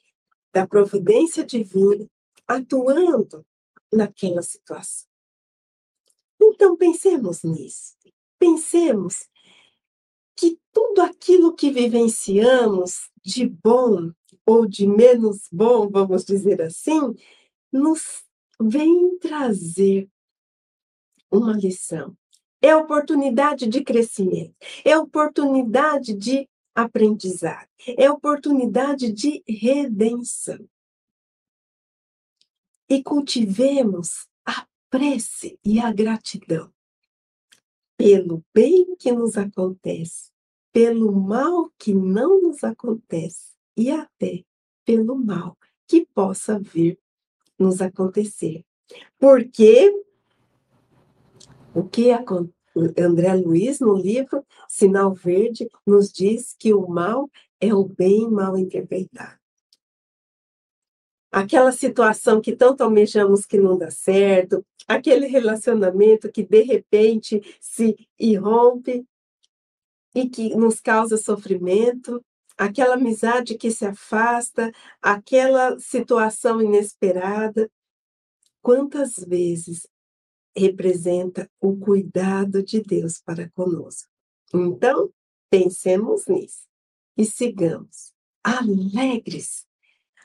da 0.53 0.67
providência 0.67 1.45
divina 1.45 2.09
atuando 2.47 3.45
naquela 3.93 4.43
situação. 4.43 5.09
Então, 6.41 6.77
pensemos 6.77 7.43
nisso. 7.43 7.95
Pensemos 8.39 9.29
que 10.37 10.59
tudo 10.73 11.01
aquilo 11.01 11.55
que 11.55 11.71
vivenciamos 11.71 13.11
de 13.25 13.49
bom 13.49 14.13
ou 14.45 14.67
de 14.67 14.87
menos 14.87 15.49
bom, 15.51 15.89
vamos 15.89 16.25
dizer 16.25 16.61
assim, 16.63 17.15
nos 17.73 18.25
vem 18.61 19.19
trazer 19.19 20.09
uma 21.31 21.53
lição. 21.53 22.17
é 22.63 22.75
oportunidade 22.75 23.67
de 23.67 23.85
crescimento, 23.85 24.55
é 24.85 24.97
oportunidade 24.99 26.15
de 26.15 26.49
aprendizado, 26.75 27.69
é 27.97 28.11
oportunidade 28.11 29.13
de 29.13 29.43
redenção. 29.47 30.67
E 32.89 33.03
cultivemos 33.03 34.27
a 34.45 34.67
prece 34.91 35.59
e 35.65 35.79
a 35.79 35.93
gratidão 35.93 36.73
pelo 37.97 38.45
bem 38.55 38.95
que 38.97 39.11
nos 39.13 39.37
acontece, 39.37 40.31
pelo 40.73 41.13
mal 41.13 41.71
que 41.79 41.95
não 41.95 42.41
nos 42.43 42.63
acontece 42.63 43.55
e 43.77 43.91
até 43.91 44.45
pelo 44.85 45.17
mal 45.17 45.57
que 45.87 46.07
possa 46.15 46.59
vir 46.59 46.99
nos 47.59 47.81
acontecer. 47.81 48.65
Porque 49.19 49.93
o 51.75 51.85
que 51.85 52.11
André 52.99 53.35
Luiz, 53.35 53.81
no 53.81 53.95
livro 53.95 54.45
Sinal 54.69 55.15
Verde, 55.15 55.69
nos 55.87 56.13
diz 56.13 56.55
que 56.59 56.75
o 56.75 56.87
mal 56.87 57.31
é 57.61 57.75
o 57.75 57.85
bem 57.85 58.31
mal 58.31 58.57
interpretado. 58.57 59.39
Aquela 61.33 61.73
situação 61.73 62.41
que 62.41 62.55
tanto 62.55 62.83
almejamos 62.83 63.45
que 63.45 63.59
não 63.59 63.77
dá 63.77 63.91
certo, 63.91 64.65
aquele 64.87 65.27
relacionamento 65.27 66.31
que 66.31 66.43
de 66.43 66.63
repente 66.63 67.43
se 67.61 67.97
irrompe 68.19 69.07
e 70.15 70.29
que 70.29 70.55
nos 70.55 70.81
causa 70.81 71.17
sofrimento, 71.17 72.25
aquela 72.57 72.95
amizade 72.95 73.57
que 73.57 73.71
se 73.71 73.85
afasta, 73.85 74.73
aquela 75.01 75.79
situação 75.79 76.63
inesperada. 76.63 77.71
Quantas 78.63 79.17
vezes 79.17 79.87
representa 80.57 81.51
o 81.61 81.77
cuidado 81.77 82.63
de 82.63 82.81
Deus 82.81 83.21
para 83.21 83.51
conosco? 83.51 84.09
Então, 84.55 85.13
pensemos 85.51 86.27
nisso 86.27 86.67
e 87.17 87.25
sigamos 87.25 88.15
alegres, 88.43 89.67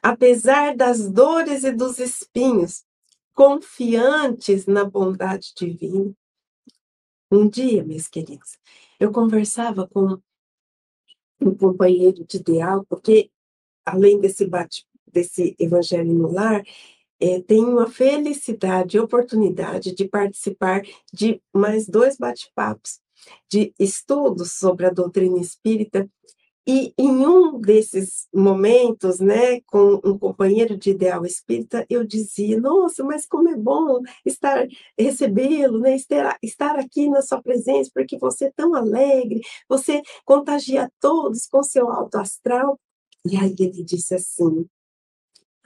apesar 0.01 0.75
das 0.75 1.10
dores 1.10 1.63
e 1.63 1.72
dos 1.72 2.00
espinhos, 2.00 2.86
confiantes 3.34 4.66
na 4.66 4.84
bondade 4.86 5.54
divina. 5.56 6.14
Um 7.32 7.48
dia, 7.48 7.84
meus 7.84 8.08
queridos, 8.08 8.58
eu 9.00 9.12
conversava 9.12 9.88
com 9.88 10.20
um 11.40 11.56
companheiro 11.56 12.26
de 12.26 12.38
ideal, 12.38 12.86
porque 12.88 13.32
além 13.86 14.20
desse 14.20 14.46
bate, 14.46 14.86
desse 15.08 15.56
evangelho 15.58 16.14
no 16.14 16.32
lar, 16.32 16.64
é, 17.20 17.42
tenho 17.42 17.80
a 17.80 17.88
felicidade 17.88 18.98
e 18.98 19.00
oportunidade 19.00 19.94
de 19.94 20.08
participar 20.08 20.82
de 21.14 21.42
mais 21.54 21.88
dois 21.88 22.18
bate-papos 22.18 23.00
de 23.48 23.74
estudos 23.80 24.54
sobre 24.54 24.88
a 24.88 24.90
doutrina 24.90 25.40
espírita 25.40 26.10
e 26.68 26.94
em 26.96 27.10
um 27.10 27.60
desses 27.60 28.27
momentos, 28.34 29.20
né, 29.20 29.62
com 29.62 30.00
um 30.06 30.18
companheiro 30.18 30.77
de 30.77 30.91
ideal 30.91 31.25
espírita, 31.25 31.86
eu 31.89 32.06
dizia: 32.06 32.60
Nossa, 32.60 33.03
mas 33.03 33.25
como 33.25 33.50
é 33.50 33.58
bom 33.58 34.01
estar 34.25 34.68
recebê-lo, 34.98 35.80
né, 35.80 35.96
estar, 35.96 36.38
estar 36.41 36.77
aqui 36.77 37.10
na 37.10 37.22
sua 37.24 37.41
presença, 37.41 37.89
porque 37.94 38.18
você 38.18 38.46
é 38.46 38.51
tão 38.56 38.75
alegre, 38.75 39.41
você 39.68 40.01
contagia 40.24 40.91
todos 41.00 41.48
com 41.48 41.63
seu 41.63 41.89
alto 41.89 42.15
astral. 42.18 42.80
E 43.25 43.36
aí 43.38 43.56
ele 43.60 43.84
disse 43.84 44.13
assim: 44.13 44.68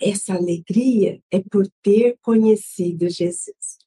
Essa 0.01 0.35
alegria 0.35 1.21
é 1.29 1.41
por 1.41 1.67
ter 1.83 2.17
conhecido 2.21 3.09
Jesus. 3.09 3.84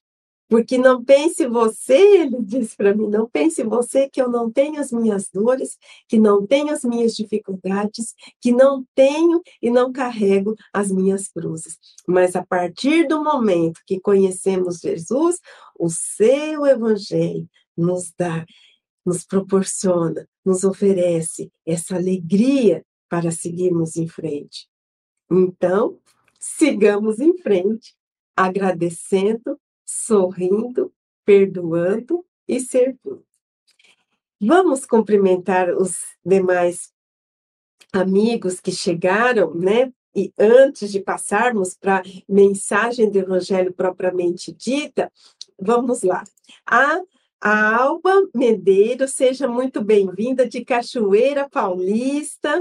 Porque 0.49 0.79
não 0.79 1.03
pense 1.03 1.45
você, 1.47 2.21
ele 2.21 2.41
disse 2.43 2.75
para 2.75 2.93
mim, 2.95 3.07
não 3.07 3.29
pense 3.29 3.63
você 3.63 4.09
que 4.09 4.19
eu 4.19 4.27
não 4.27 4.51
tenho 4.51 4.81
as 4.81 4.91
minhas 4.91 5.29
dores, 5.29 5.77
que 6.07 6.17
não 6.17 6.45
tenho 6.45 6.73
as 6.73 6.83
minhas 6.83 7.15
dificuldades, 7.15 8.15
que 8.41 8.51
não 8.51 8.83
tenho 8.95 9.41
e 9.61 9.69
não 9.69 9.93
carrego 9.93 10.55
as 10.73 10.91
minhas 10.91 11.27
cruzes. 11.27 11.77
Mas 12.07 12.35
a 12.35 12.43
partir 12.43 13.07
do 13.07 13.23
momento 13.23 13.79
que 13.85 13.99
conhecemos 13.99 14.79
Jesus, 14.79 15.37
o 15.77 15.87
seu 15.87 16.65
evangelho 16.65 17.47
nos 17.77 18.11
dá, 18.17 18.43
nos 19.05 19.23
proporciona, 19.23 20.27
nos 20.43 20.63
oferece 20.63 21.51
essa 21.65 21.95
alegria 21.95 22.83
para 23.07 23.31
seguirmos 23.31 23.95
em 23.95 24.07
frente. 24.07 24.67
Então, 25.31 25.99
sigamos 26.39 27.19
em 27.19 27.37
frente, 27.37 27.93
agradecendo 28.35 29.59
sorrindo, 29.89 30.93
perdoando 31.25 32.23
e 32.47 32.59
servindo. 32.59 33.25
Vamos 34.39 34.85
cumprimentar 34.85 35.69
os 35.75 36.03
demais 36.23 36.93
amigos 37.91 38.59
que 38.59 38.71
chegaram, 38.71 39.53
né? 39.55 39.91
E 40.15 40.31
antes 40.37 40.91
de 40.91 40.99
passarmos 40.99 41.75
para 41.75 41.97
a 41.97 42.03
mensagem 42.27 43.09
do 43.09 43.17
Evangelho 43.17 43.73
propriamente 43.73 44.53
dita, 44.53 45.11
vamos 45.59 46.03
lá. 46.03 46.23
A 46.65 47.01
a 47.41 47.77
Alba 47.83 48.27
Medeiros, 48.35 49.13
seja 49.13 49.47
muito 49.47 49.81
bem-vinda 49.81 50.47
de 50.47 50.63
Cachoeira 50.65 51.47
Paulista. 51.49 52.59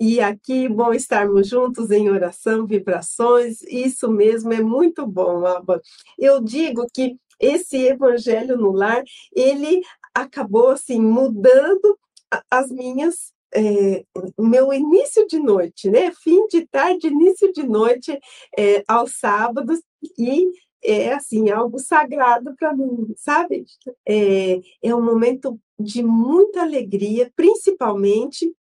E 0.00 0.20
aqui, 0.20 0.68
bom 0.68 0.92
estarmos 0.92 1.48
juntos 1.48 1.90
em 1.90 2.10
oração, 2.10 2.66
vibrações. 2.66 3.62
Isso 3.62 4.10
mesmo, 4.10 4.52
é 4.52 4.60
muito 4.60 5.06
bom, 5.06 5.46
Alba. 5.46 5.80
Eu 6.18 6.40
digo 6.42 6.86
que 6.92 7.16
esse 7.38 7.76
evangelho 7.86 8.56
no 8.56 8.72
lar, 8.72 9.04
ele 9.32 9.80
acabou 10.12 10.70
assim 10.70 11.00
mudando 11.00 11.96
as 12.50 12.70
minhas 12.70 13.32
é, 13.54 14.04
meu 14.38 14.72
início 14.72 15.26
de 15.26 15.38
noite, 15.38 15.88
né? 15.88 16.12
Fim 16.12 16.46
de 16.48 16.66
tarde, 16.66 17.06
início 17.06 17.52
de 17.52 17.62
noite, 17.62 18.18
é, 18.58 18.82
aos 18.86 19.12
sábados, 19.18 19.80
e 20.18 20.46
é 20.86 21.14
assim, 21.14 21.50
algo 21.50 21.78
sagrado 21.78 22.54
para 22.56 22.74
mim, 22.74 23.12
sabe? 23.16 23.64
É, 24.06 24.60
é 24.82 24.94
um 24.94 25.02
momento 25.02 25.58
de 25.78 26.02
muita 26.02 26.62
alegria, 26.62 27.30
principalmente 27.34 28.54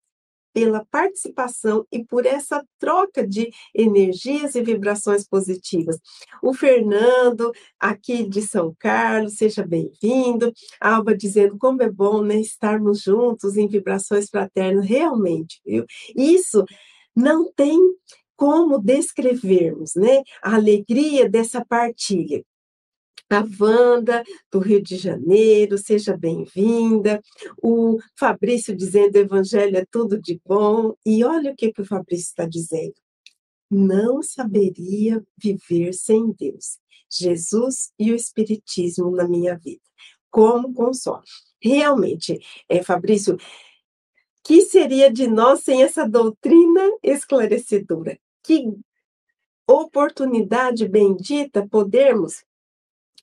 pela 0.54 0.86
participação 0.86 1.86
e 1.92 2.06
por 2.06 2.26
essa 2.26 2.64
troca 2.78 3.26
de 3.26 3.50
energias 3.74 4.54
e 4.54 4.62
vibrações 4.62 5.28
positivas. 5.28 6.00
O 6.42 6.54
Fernando, 6.54 7.52
aqui 7.80 8.24
de 8.24 8.42
São 8.44 8.74
Carlos, 8.78 9.36
seja 9.36 9.66
bem-vindo. 9.66 10.54
Alba 10.80 11.18
dizendo 11.18 11.58
como 11.58 11.82
é 11.82 11.90
bom 11.90 12.22
né, 12.22 12.40
estarmos 12.40 13.02
juntos 13.02 13.58
em 13.58 13.68
vibrações 13.68 14.30
fraternas, 14.30 14.86
realmente, 14.86 15.60
viu? 15.66 15.86
Isso 16.16 16.64
não 17.16 17.52
tem 17.52 17.80
como 18.36 18.80
descrevermos 18.80 19.96
né, 19.96 20.24
a 20.42 20.56
alegria 20.56 21.30
dessa 21.30 21.64
partilha. 21.66 22.44
A 23.30 23.44
Wanda, 23.60 24.24
do 24.52 24.60
Rio 24.60 24.82
de 24.82 24.96
Janeiro, 24.96 25.76
seja 25.78 26.16
bem-vinda. 26.16 27.20
O 27.64 27.98
Fabrício 28.16 28.76
dizendo: 28.76 29.16
Evangelho 29.16 29.78
é 29.78 29.86
tudo 29.90 30.22
de 30.22 30.40
bom. 30.46 30.94
E 31.04 31.24
olha 31.24 31.52
o 31.52 31.56
que, 31.56 31.72
que 31.74 31.82
o 31.82 31.86
Fabrício 31.86 32.28
está 32.28 32.46
dizendo. 32.46 32.94
Não 33.72 34.22
saberia 34.22 35.24
viver 35.36 35.94
sem 35.94 36.32
Deus, 36.32 36.78
Jesus 37.10 37.92
e 37.98 38.12
o 38.12 38.16
Espiritismo 38.16 39.10
na 39.10 39.28
minha 39.28 39.58
vida. 39.58 39.82
Como 40.30 40.72
consolo. 40.72 41.24
Realmente, 41.60 42.40
é, 42.70 42.84
Fabrício, 42.84 43.38
que 44.44 44.62
seria 44.62 45.12
de 45.12 45.28
nós 45.28 45.62
sem 45.62 45.84
essa 45.84 46.08
doutrina 46.08 46.82
esclarecedora? 47.02 48.18
que 48.44 48.78
oportunidade 49.66 50.88
bendita 50.88 51.66
podermos 51.68 52.44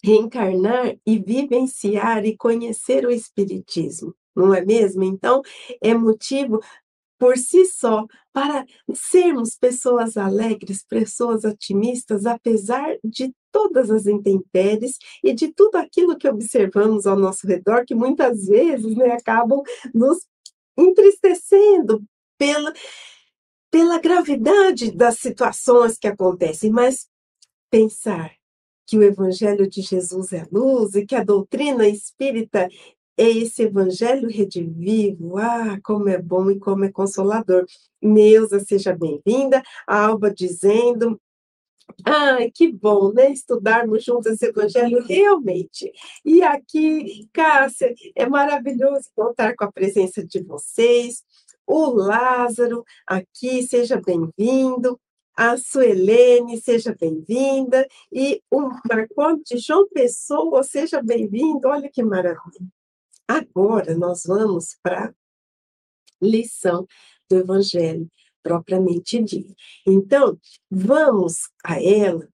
reencarnar 0.02 0.96
e 1.06 1.18
vivenciar 1.18 2.24
e 2.24 2.37
conhecer 2.37 3.04
o 3.04 3.11
Espiritismo, 3.11 4.14
não 4.35 4.54
é 4.54 4.64
mesmo? 4.64 5.04
Então, 5.04 5.42
é 5.83 5.92
motivo 5.92 6.59
por 7.18 7.37
si 7.37 7.66
só 7.66 8.06
para 8.33 8.64
sermos 8.94 9.54
pessoas 9.54 10.16
alegres, 10.16 10.83
pessoas 10.83 11.44
otimistas, 11.44 12.24
apesar 12.24 12.96
de 13.04 13.35
todas 13.52 13.90
as 13.90 14.06
intempéries 14.06 14.96
e 15.22 15.35
de 15.35 15.52
tudo 15.52 15.76
aquilo 15.76 16.16
que 16.16 16.26
observamos 16.26 17.06
ao 17.06 17.18
nosso 17.18 17.46
redor, 17.46 17.85
que 17.85 17.94
muitas 17.94 18.46
vezes 18.46 18.96
né, 18.96 19.12
acabam 19.12 19.62
nos 19.92 20.26
entristecendo 20.80 22.02
pela 22.38 22.72
pela 23.70 24.00
gravidade 24.00 24.90
das 24.90 25.18
situações 25.18 25.96
que 25.96 26.08
acontecem, 26.08 26.70
mas 26.70 27.06
pensar 27.70 28.32
que 28.84 28.98
o 28.98 29.02
Evangelho 29.04 29.68
de 29.70 29.80
Jesus 29.80 30.32
é 30.32 30.44
luz 30.50 30.96
e 30.96 31.06
que 31.06 31.14
a 31.14 31.22
doutrina 31.22 31.86
espírita 31.86 32.68
é 33.16 33.28
esse 33.28 33.62
Evangelho 33.62 34.28
redivivo. 34.28 35.38
Ah, 35.38 35.78
como 35.84 36.08
é 36.08 36.20
bom 36.20 36.50
e 36.50 36.58
como 36.58 36.84
é 36.84 36.90
consolador. 36.90 37.64
Neuza, 38.02 38.58
seja 38.58 38.92
bem-vinda. 38.92 39.62
Alba 39.86 40.34
dizendo 40.34 41.20
Ai, 42.05 42.50
que 42.50 42.72
bom, 42.72 43.12
né? 43.12 43.31
Estudarmos 43.31 44.05
juntos 44.05 44.33
esse 44.33 44.46
evangelho 44.46 45.03
realmente. 45.05 45.92
E 46.24 46.42
aqui, 46.42 47.29
Cássia, 47.33 47.94
é 48.14 48.29
maravilhoso 48.29 49.09
contar 49.14 49.55
com 49.55 49.64
a 49.64 49.72
presença 49.72 50.24
de 50.24 50.42
vocês. 50.42 51.22
O 51.66 51.87
Lázaro, 51.90 52.85
aqui, 53.07 53.62
seja 53.62 54.00
bem-vindo. 54.00 55.00
A 55.37 55.57
Suelene, 55.57 56.61
seja 56.61 56.94
bem-vinda. 56.98 57.87
E 58.12 58.42
o 58.50 58.68
Marconi 58.88 59.42
de 59.44 59.59
João 59.59 59.88
Pessoa, 59.88 60.62
seja 60.62 61.03
bem-vindo. 61.03 61.68
Olha 61.68 61.88
que 61.90 62.03
maravilha. 62.03 62.66
Agora 63.29 63.94
nós 63.94 64.24
vamos 64.26 64.76
para 64.83 65.07
a 65.07 65.12
lição 66.20 66.87
do 67.29 67.38
Evangelho 67.38 68.11
propriamente 68.42 69.22
dita. 69.22 69.55
Então, 69.87 70.38
vamos 70.70 71.50
a 71.64 71.83
ela, 71.83 72.29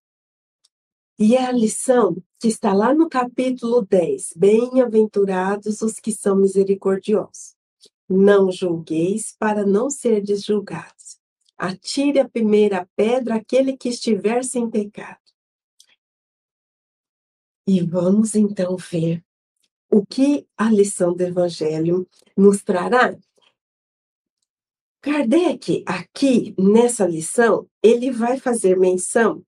e 1.18 1.34
é 1.34 1.46
a 1.46 1.52
lição 1.52 2.22
que 2.38 2.48
está 2.48 2.74
lá 2.74 2.92
no 2.94 3.08
capítulo 3.08 3.80
10. 3.80 4.34
Bem-aventurados 4.36 5.80
os 5.80 5.98
que 5.98 6.12
são 6.12 6.36
misericordiosos. 6.36 7.56
Não 8.06 8.52
julgueis 8.52 9.34
para 9.38 9.64
não 9.64 9.88
serdes 9.88 10.44
julgados. 10.44 11.18
Atire 11.56 12.18
a 12.18 12.28
primeira 12.28 12.86
pedra 12.94 13.36
aquele 13.36 13.78
que 13.78 13.88
estiver 13.88 14.44
sem 14.44 14.68
pecado. 14.68 15.18
E 17.66 17.80
vamos 17.80 18.34
então 18.34 18.76
ver 18.76 19.24
o 19.90 20.04
que 20.04 20.46
a 20.54 20.70
lição 20.70 21.14
do 21.14 21.22
Evangelho 21.22 22.06
nos 22.36 22.62
trará 22.62 23.16
Kardec, 25.06 25.84
aqui 25.86 26.52
nessa 26.58 27.06
lição, 27.06 27.68
ele 27.80 28.10
vai 28.10 28.40
fazer 28.40 28.76
menção 28.76 29.40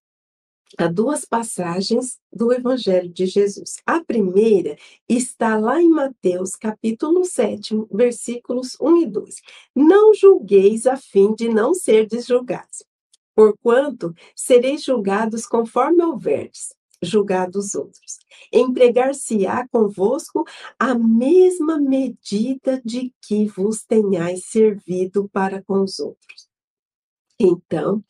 a 0.78 0.86
duas 0.86 1.24
passagens 1.24 2.16
do 2.32 2.52
Evangelho 2.52 3.08
de 3.08 3.26
Jesus. 3.26 3.78
A 3.84 3.98
primeira 4.00 4.76
está 5.08 5.58
lá 5.58 5.82
em 5.82 5.90
Mateus, 5.90 6.54
capítulo 6.54 7.24
7, 7.24 7.74
versículos 7.90 8.76
1 8.80 9.02
e 9.02 9.06
2. 9.06 9.42
Não 9.74 10.14
julgueis 10.14 10.86
a 10.86 10.96
fim 10.96 11.34
de 11.34 11.48
não 11.48 11.74
serdes 11.74 12.24
julgados, 12.26 12.84
porquanto 13.34 14.14
sereis 14.36 14.84
julgados 14.84 15.44
conforme 15.44 16.04
houverdes 16.04 16.77
julgado 17.02 17.58
os 17.58 17.74
outros. 17.74 18.18
Empregar-se-á 18.52 19.66
convosco 19.68 20.44
a 20.78 20.94
mesma 20.94 21.78
medida 21.78 22.80
de 22.84 23.12
que 23.22 23.46
vos 23.46 23.84
tenhais 23.84 24.46
servido 24.46 25.28
para 25.28 25.62
com 25.62 25.82
os 25.82 25.98
outros. 25.98 26.48
Então, 27.40 28.02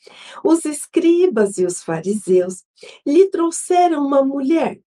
os 0.42 0.64
escribas 0.64 1.58
e 1.58 1.66
os 1.66 1.82
fariseus 1.82 2.64
lhe 3.06 3.28
trouxeram 3.28 4.06
uma 4.06 4.24
mulher 4.24 4.80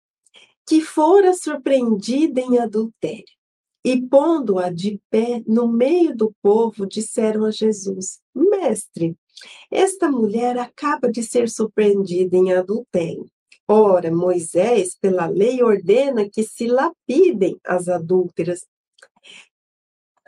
que 0.66 0.82
fora 0.82 1.34
surpreendida 1.34 2.42
em 2.42 2.58
adultério. 2.58 3.26
E 3.84 4.00
pondo-a 4.00 4.72
de 4.72 5.02
pé 5.10 5.44
no 5.48 5.68
meio 5.68 6.16
do 6.16 6.34
povo, 6.42 6.86
disseram 6.86 7.46
a 7.46 7.52
Jesus: 7.52 8.20
Mestre, 8.34 9.18
esta 9.72 10.10
mulher 10.10 10.58
acaba 10.58 11.12
de 11.12 11.24
ser 11.24 11.50
surpreendida 11.50 12.38
em 12.38 12.54
adultério. 12.54 13.26
Ora, 13.74 14.12
Moisés, 14.12 14.98
pela 15.00 15.28
lei, 15.28 15.64
ordena 15.64 16.30
que 16.30 16.44
se 16.44 16.68
lapidem 16.68 17.58
as 17.66 17.88
adúlteras. 17.88 18.68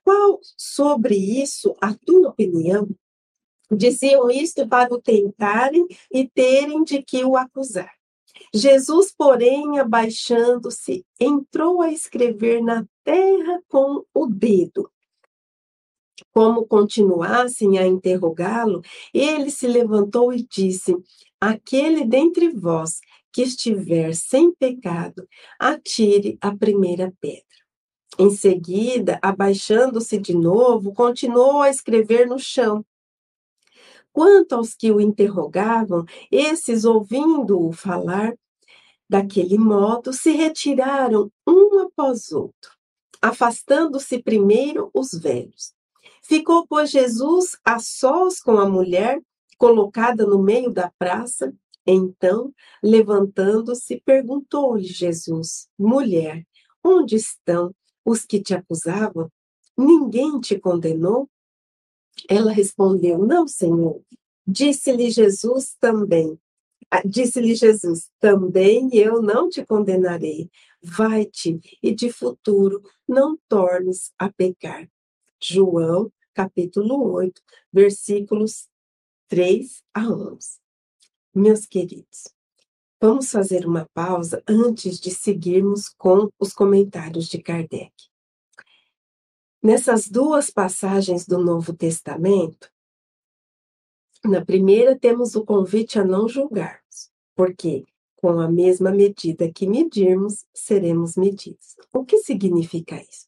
Qual 0.02 0.40
sobre 0.56 1.18
isso 1.18 1.76
a 1.82 1.94
tua 1.94 2.30
opinião? 2.30 2.88
Diziam 3.70 4.32
isto 4.32 4.66
para 4.66 4.94
o 4.94 5.02
tentarem 5.02 5.86
e 6.10 6.26
terem 6.26 6.86
de 6.86 7.04
que 7.04 7.26
o 7.26 7.36
acusar. 7.36 7.92
Jesus, 8.54 9.14
porém, 9.14 9.78
abaixando-se, 9.78 11.06
entrou 11.20 11.82
a 11.82 11.92
escrever 11.92 12.64
na 12.64 12.86
terra 13.04 13.62
com 13.68 14.06
o 14.14 14.26
dedo. 14.26 14.90
Como 16.32 16.66
continuassem 16.66 17.78
a 17.78 17.86
interrogá-lo, 17.86 18.82
ele 19.14 19.52
se 19.52 19.68
levantou 19.68 20.32
e 20.32 20.48
disse: 20.50 20.96
Aquele 21.42 22.06
dentre 22.06 22.50
vós 22.50 23.02
que 23.34 23.42
estiver 23.42 24.14
sem 24.14 24.54
pecado, 24.54 25.28
atire 25.60 26.38
a 26.40 26.56
primeira 26.56 27.12
pedra. 27.20 27.44
Em 28.20 28.30
seguida, 28.30 29.18
abaixando-se 29.24 30.20
de 30.20 30.36
novo, 30.36 30.94
continuou 30.94 31.64
a 31.64 31.70
escrever 31.70 32.28
no 32.28 32.38
chão. 32.38 32.86
Quanto 34.12 34.54
aos 34.54 34.76
que 34.76 34.92
o 34.92 35.02
interrogavam, 35.02 36.06
esses, 36.32 36.86
ouvindo-o 36.86 37.74
falar 37.74 38.36
daquele 39.10 39.58
modo, 39.58 40.14
se 40.14 40.32
retiraram 40.32 41.32
um 41.48 41.80
após 41.80 42.32
outro, 42.32 42.72
afastando-se 43.20 44.22
primeiro 44.22 44.92
os 44.94 45.12
velhos. 45.12 45.74
Ficou, 46.22 46.68
pois, 46.68 46.92
Jesus 46.92 47.58
a 47.66 47.80
sós 47.80 48.40
com 48.40 48.60
a 48.60 48.70
mulher, 48.70 49.20
colocada 49.58 50.26
no 50.26 50.42
meio 50.42 50.70
da 50.70 50.92
praça, 51.00 51.52
então, 51.86 52.54
levantando-se, 52.82 54.02
perguntou-lhe 54.06 54.86
Jesus: 54.86 55.68
Mulher, 55.78 56.46
onde 56.84 57.16
estão 57.16 57.76
os 58.06 58.26
que 58.26 58.42
te 58.42 58.54
acusavam? 58.54 59.30
Ninguém 59.78 60.40
te 60.40 60.58
condenou? 60.58 61.30
Ela 62.30 62.52
respondeu: 62.52 63.20
Não, 63.20 63.48
Senhor. 63.48 64.02
Disse-lhe 64.46 65.10
Jesus 65.10 65.76
também. 65.80 66.38
Ah, 66.92 67.02
disse-lhe 67.06 67.56
Jesus: 67.56 68.10
Também 68.20 68.90
eu 68.94 69.22
não 69.22 69.50
te 69.50 69.66
condenarei. 69.66 70.50
Vai-te 70.82 71.60
e 71.82 71.94
de 71.94 72.12
futuro 72.12 72.82
não 73.08 73.38
tornes 73.48 74.14
a 74.18 74.32
pecar. 74.32 74.90
João, 75.42 76.12
capítulo 76.34 77.12
8, 77.14 77.42
versículos 77.72 78.68
3 79.28 79.84
a 79.94 80.08
11. 80.08 80.63
Meus 81.36 81.66
queridos, 81.66 82.28
vamos 83.02 83.32
fazer 83.32 83.66
uma 83.66 83.90
pausa 83.92 84.44
antes 84.48 85.00
de 85.00 85.10
seguirmos 85.10 85.90
com 85.90 86.30
os 86.38 86.54
comentários 86.54 87.28
de 87.28 87.42
Kardec. 87.42 87.92
Nessas 89.60 90.08
duas 90.08 90.52
passagens 90.52 91.26
do 91.26 91.40
Novo 91.40 91.74
Testamento, 91.74 92.72
na 94.24 94.46
primeira 94.46 94.96
temos 94.96 95.36
o 95.36 95.44
convite 95.44 95.98
a 95.98 96.06
não 96.06 96.30
julgarmos, 96.30 97.10
porque 97.36 97.84
com 98.18 98.40
a 98.40 98.48
mesma 98.48 98.92
medida 98.92 99.52
que 99.52 99.68
medirmos, 99.68 100.46
seremos 100.54 101.18
medidos. 101.18 101.76
O 101.92 102.06
que 102.06 102.20
significa 102.20 103.02
isso? 103.02 103.28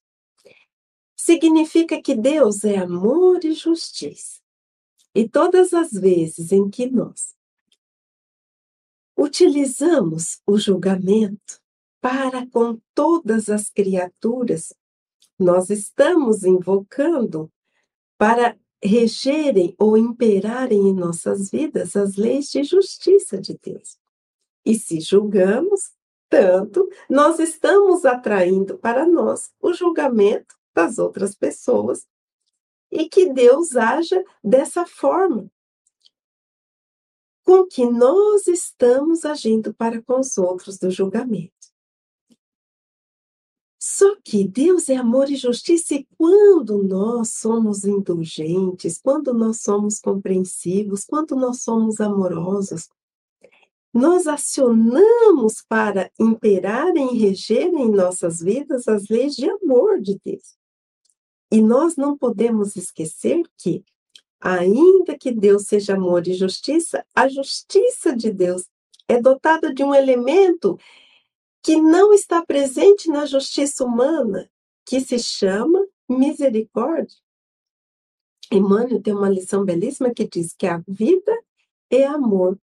Significa 1.17 1.99
que 1.99 2.13
Deus 2.13 2.63
é 2.63 2.77
amor 2.77 3.43
e 3.43 3.53
justiça. 3.53 4.39
E 5.15 5.27
todas 5.27 5.73
as 5.73 5.91
vezes 5.91 6.51
em 6.51 6.69
que 6.69 6.85
nós 6.85 7.34
utilizamos 9.17 10.41
o 10.45 10.57
julgamento 10.57 11.59
para 12.01 12.45
com 12.47 12.79
todas 12.93 13.49
as 13.49 13.69
criaturas, 13.69 14.73
nós 15.39 15.69
estamos 15.69 16.43
invocando 16.43 17.51
para 18.17 18.57
regerem 18.83 19.75
ou 19.79 19.97
imperarem 19.97 20.89
em 20.89 20.93
nossas 20.93 21.49
vidas 21.49 21.95
as 21.95 22.15
leis 22.15 22.51
de 22.51 22.63
justiça 22.63 23.39
de 23.39 23.57
Deus. 23.61 23.97
E 24.63 24.75
se 24.75 24.99
julgamos 24.99 25.91
tanto, 26.29 26.87
nós 27.09 27.39
estamos 27.39 28.05
atraindo 28.05 28.77
para 28.77 29.05
nós 29.05 29.51
o 29.59 29.73
julgamento 29.73 30.55
das 30.73 30.97
outras 30.97 31.35
pessoas 31.35 32.05
e 32.91 33.09
que 33.09 33.31
Deus 33.31 33.75
haja 33.75 34.23
dessa 34.43 34.85
forma, 34.85 35.49
com 37.45 37.65
que 37.67 37.85
nós 37.85 38.47
estamos 38.47 39.23
agindo 39.23 39.71
para 39.73 40.01
com 40.01 40.19
os 40.19 40.35
outros 40.37 40.79
do 40.79 40.89
julgamento. 40.89 41.53
Só 43.79 44.15
que 44.23 44.47
Deus 44.47 44.89
é 44.89 44.95
amor 44.95 45.29
e 45.29 45.35
justiça, 45.35 45.93
e 45.93 46.07
quando 46.17 46.81
nós 46.81 47.33
somos 47.33 47.85
indulgentes, 47.85 48.97
quando 48.97 49.31
nós 49.31 49.61
somos 49.61 49.99
compreensivos, 49.99 51.05
quando 51.05 51.35
nós 51.35 51.61
somos 51.61 52.01
amorosos, 52.01 52.89
nós 53.93 54.25
acionamos 54.25 55.63
para 55.69 56.11
imperarem 56.19 57.13
e 57.13 57.19
regerem 57.19 57.83
em 57.83 57.91
nossas 57.91 58.39
vidas 58.39 58.87
as 58.87 59.07
leis 59.07 59.35
de 59.35 59.47
amor 59.47 60.01
de 60.01 60.19
Deus. 60.25 60.57
E 61.51 61.61
nós 61.61 61.95
não 61.95 62.17
podemos 62.17 62.75
esquecer 62.75 63.43
que 63.55 63.85
Ainda 64.39 65.17
que 65.17 65.31
Deus 65.31 65.63
seja 65.67 65.95
amor 65.95 66.27
e 66.27 66.33
justiça, 66.33 67.05
a 67.15 67.27
justiça 67.27 68.15
de 68.15 68.31
Deus 68.31 68.67
é 69.07 69.19
dotada 69.19 69.73
de 69.73 69.83
um 69.83 69.93
elemento 69.93 70.77
que 71.63 71.75
não 71.77 72.13
está 72.13 72.45
presente 72.45 73.09
na 73.09 73.25
justiça 73.25 73.83
humana, 73.83 74.49
que 74.85 74.99
se 74.99 75.17
chama 75.17 75.85
misericórdia. 76.07 77.17
Emmanuel 78.51 79.01
tem 79.01 79.13
uma 79.13 79.29
lição 79.29 79.65
belíssima 79.65 80.13
que 80.13 80.27
diz 80.27 80.53
que 80.53 80.67
a 80.67 80.83
vida 80.87 81.35
é 81.89 82.05
amor 82.05 82.59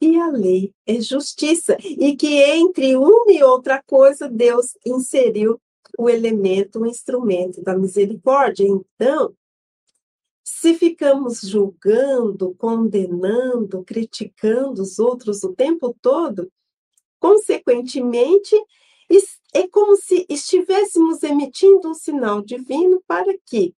e 0.00 0.16
a 0.16 0.28
lei 0.28 0.72
é 0.86 1.00
justiça, 1.00 1.76
e 1.80 2.16
que 2.16 2.40
entre 2.42 2.94
uma 2.96 3.32
e 3.32 3.42
outra 3.42 3.82
coisa 3.82 4.28
Deus 4.28 4.76
inseriu 4.84 5.60
o 5.98 6.08
elemento, 6.08 6.80
o 6.80 6.86
instrumento 6.86 7.62
da 7.62 7.76
misericórdia. 7.76 8.66
Então, 8.66 9.34
se 10.44 10.74
ficamos 10.74 11.40
julgando, 11.40 12.54
condenando, 12.56 13.82
criticando 13.82 14.82
os 14.82 14.98
outros 14.98 15.42
o 15.42 15.54
tempo 15.54 15.96
todo, 16.02 16.52
consequentemente, 17.18 18.54
é 19.54 19.68
como 19.68 19.96
se 19.96 20.26
estivéssemos 20.28 21.22
emitindo 21.22 21.88
um 21.88 21.94
sinal 21.94 22.42
divino 22.42 23.02
para 23.06 23.32
que 23.46 23.74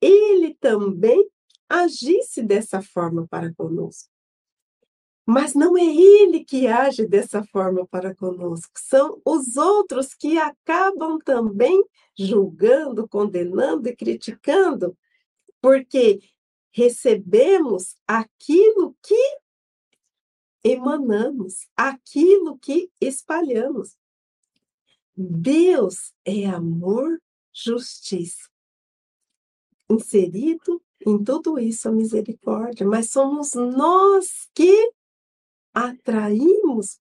ele 0.00 0.54
também 0.54 1.28
agisse 1.68 2.42
dessa 2.42 2.80
forma 2.80 3.26
para 3.26 3.52
conosco. 3.54 4.08
Mas 5.26 5.54
não 5.54 5.76
é 5.76 5.84
ele 5.84 6.44
que 6.44 6.66
age 6.66 7.06
dessa 7.06 7.42
forma 7.44 7.86
para 7.86 8.14
conosco, 8.14 8.72
são 8.76 9.20
os 9.24 9.56
outros 9.56 10.14
que 10.14 10.38
acabam 10.38 11.18
também 11.18 11.84
julgando, 12.16 13.08
condenando 13.08 13.88
e 13.88 13.96
criticando, 13.96 14.96
porque 15.60 16.20
recebemos 16.70 17.96
aquilo 18.06 18.96
que 19.02 19.38
emanamos, 20.62 21.68
aquilo 21.76 22.58
que 22.58 22.90
espalhamos. 23.00 23.96
Deus 25.16 26.12
é 26.24 26.46
amor, 26.46 27.20
justiça. 27.52 28.48
Inserido 29.90 30.82
em 31.06 31.22
tudo 31.22 31.58
isso 31.58 31.88
a 31.88 31.92
misericórdia, 31.92 32.86
mas 32.86 33.10
somos 33.10 33.54
nós 33.54 34.48
que 34.54 34.92
atraímos 35.72 37.00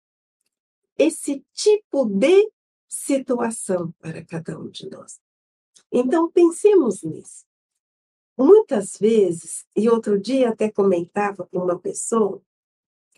esse 0.97 1.45
tipo 1.53 2.05
de 2.05 2.51
situação 2.87 3.91
para 3.99 4.25
cada 4.25 4.57
um 4.59 4.69
de 4.69 4.89
nós. 4.89 5.19
Então, 5.91 6.31
pensemos 6.31 7.03
nisso. 7.03 7.45
Muitas 8.37 8.97
vezes, 8.97 9.65
e 9.75 9.89
outro 9.89 10.19
dia 10.19 10.49
até 10.49 10.69
comentava 10.71 11.47
com 11.51 11.59
uma 11.59 11.79
pessoa 11.79 12.41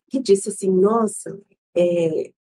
que 0.08 0.20
disse 0.20 0.50
assim: 0.50 0.72
Nossa, 0.72 1.40
é, 1.76 2.32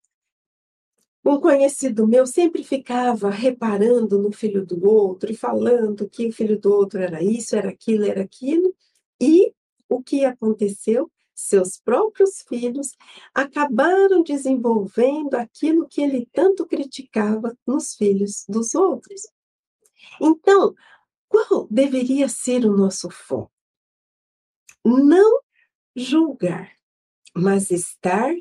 um 1.25 1.39
conhecido 1.39 2.07
meu 2.07 2.25
sempre 2.25 2.63
ficava 2.63 3.29
reparando 3.29 4.17
no 4.17 4.31
filho 4.31 4.65
do 4.65 4.87
outro 4.87 5.31
e 5.31 5.35
falando 5.35 6.09
que 6.09 6.27
o 6.27 6.31
filho 6.31 6.59
do 6.59 6.73
outro 6.73 6.99
era 7.01 7.21
isso, 7.21 7.55
era 7.55 7.69
aquilo, 7.69 8.05
era 8.05 8.21
aquilo. 8.21 8.73
E 9.19 9.53
o 9.87 10.01
que 10.01 10.23
aconteceu? 10.23 11.11
Seus 11.35 11.77
próprios 11.77 12.41
filhos 12.41 12.93
acabaram 13.33 14.23
desenvolvendo 14.23 15.35
aquilo 15.35 15.87
que 15.87 16.01
ele 16.01 16.27
tanto 16.33 16.65
criticava 16.65 17.55
nos 17.65 17.95
filhos 17.95 18.45
dos 18.47 18.73
outros. 18.75 19.21
Então, 20.19 20.73
qual 21.29 21.67
deveria 21.71 22.27
ser 22.27 22.65
o 22.65 22.75
nosso 22.75 23.09
foco? 23.09 23.51
Não 24.83 25.39
julgar, 25.95 26.73
mas 27.33 27.71
estar 27.71 28.33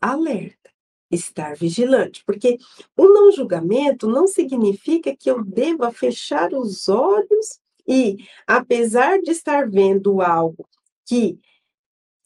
alerta 0.00 0.68
estar 1.10 1.56
vigilante, 1.56 2.22
porque 2.24 2.58
o 2.96 3.08
não 3.08 3.32
julgamento 3.32 4.06
não 4.06 4.26
significa 4.26 5.14
que 5.16 5.30
eu 5.30 5.42
deva 5.42 5.90
fechar 5.90 6.52
os 6.52 6.88
olhos 6.88 7.60
e, 7.86 8.18
apesar 8.46 9.20
de 9.20 9.30
estar 9.30 9.68
vendo 9.68 10.20
algo 10.20 10.68
que 11.06 11.38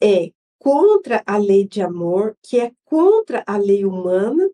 é 0.01 0.31
contra 0.59 1.23
a 1.25 1.37
lei 1.37 1.67
de 1.67 1.81
amor, 1.81 2.37
que 2.41 2.59
é 2.59 2.71
contra 2.83 3.43
a 3.47 3.57
lei 3.57 3.85
humana, 3.85 4.49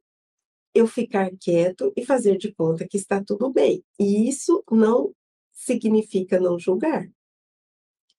eu 0.73 0.85
ficar 0.85 1.31
quieto 1.39 1.91
e 1.95 2.05
fazer 2.05 2.37
de 2.37 2.53
conta 2.53 2.87
que 2.87 2.97
está 2.97 3.23
tudo 3.23 3.51
bem. 3.51 3.83
E 3.99 4.29
isso 4.29 4.63
não 4.69 5.13
significa 5.59 6.39
não 6.39 6.57
julgar. 6.57 7.09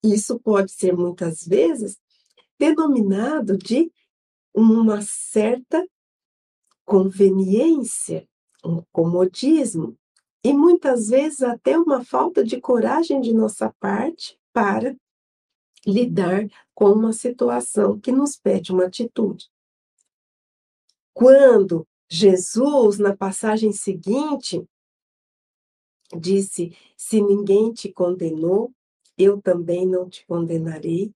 Isso 0.03 0.39
pode 0.39 0.71
ser 0.71 0.95
muitas 0.95 1.43
vezes 1.43 1.99
denominado 2.57 3.57
de 3.57 3.91
uma 4.53 5.01
certa 5.01 5.85
conveniência, 6.85 8.27
um 8.63 8.83
comodismo 8.91 9.97
e 10.43 10.53
muitas 10.53 11.07
vezes 11.07 11.41
até 11.41 11.77
uma 11.77 12.03
falta 12.03 12.43
de 12.43 12.59
coragem 12.59 13.21
de 13.21 13.33
nossa 13.33 13.73
parte 13.79 14.39
para 14.53 14.95
lidar 15.85 16.47
com 16.75 16.91
uma 16.91 17.13
situação 17.13 17.99
que 17.99 18.11
nos 18.11 18.37
pede 18.37 18.71
uma 18.71 18.85
atitude. 18.85 19.49
Quando 21.13 21.87
Jesus, 22.09 22.97
na 22.97 23.15
passagem 23.15 23.71
seguinte, 23.71 24.63
disse: 26.17 26.75
Se 26.97 27.21
ninguém 27.21 27.73
te 27.73 27.91
condenou, 27.91 28.71
eu 29.17 29.41
também 29.41 29.85
não 29.85 30.09
te 30.09 30.25
condenarei 30.25 31.13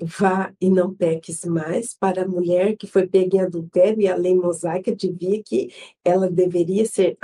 vá 0.00 0.52
e 0.60 0.68
não 0.68 0.94
peques 0.94 1.44
mais, 1.44 1.94
para 1.94 2.22
a 2.22 2.28
mulher 2.28 2.76
que 2.76 2.86
foi 2.86 3.06
pega 3.06 3.36
em 3.36 3.40
adultério, 3.40 4.00
e 4.02 4.08
a 4.08 4.16
lei 4.16 4.34
mosaica 4.34 4.94
dizia 4.94 5.42
que 5.42 5.72
ela 6.04 6.28
deveria 6.30 6.84
ser 6.86 7.16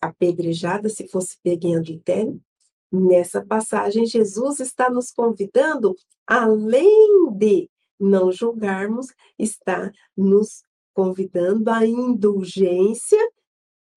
apedrejada 0.00 0.88
se 0.88 1.08
fosse 1.08 1.36
pega 1.42 1.66
em 1.66 1.76
adultério. 1.76 2.40
Nessa 2.90 3.44
passagem, 3.44 4.06
Jesus 4.06 4.60
está 4.60 4.90
nos 4.90 5.10
convidando, 5.10 5.96
além 6.26 7.32
de 7.32 7.68
não 7.98 8.30
julgarmos, 8.30 9.06
está 9.38 9.90
nos 10.16 10.62
convidando 10.94 11.70
à 11.70 11.86
indulgência. 11.86 13.18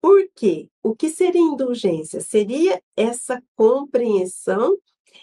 Por 0.06 0.30
quê? 0.36 0.70
O 0.84 0.96
que 0.96 1.10
seria 1.10 1.41
indulgência? 1.41 2.22
Seria 2.22 2.80
essa 2.96 3.41
compreensão, 3.56 4.78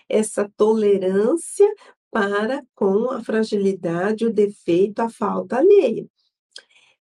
essa 0.08 0.50
tolerância 0.56 1.72
para 2.10 2.66
com 2.74 3.08
a 3.12 3.22
fragilidade, 3.22 4.26
o 4.26 4.32
defeito, 4.32 4.98
a 4.98 5.08
falta 5.08 5.58
alheia. 5.58 6.04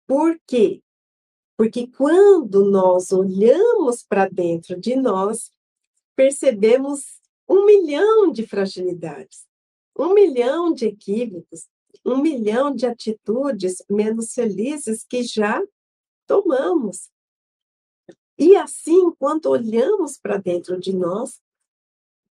Por 0.07 0.39
quê? 0.47 0.83
Porque 1.57 1.87
quando 1.87 2.63
nós 2.71 3.11
olhamos 3.11 4.03
para 4.03 4.29
dentro 4.29 4.79
de 4.79 4.95
nós, 4.95 5.51
percebemos 6.15 7.23
um 7.49 7.65
milhão 7.65 8.31
de 8.31 8.47
fragilidades, 8.47 9.47
um 9.99 10.13
milhão 10.13 10.75
de 10.75 10.89
equívocos, 10.89 11.67
um 12.05 12.19
milhão 12.19 12.75
de 12.75 12.85
atitudes 12.85 13.83
menos 13.89 14.35
felizes 14.35 15.03
que 15.09 15.23
já 15.23 15.59
tomamos. 16.27 17.11
E 18.43 18.57
assim, 18.57 19.13
quando 19.21 19.47
olhamos 19.47 20.19
para 20.19 20.37
dentro 20.37 20.77
de 20.81 20.93
nós, 20.93 21.41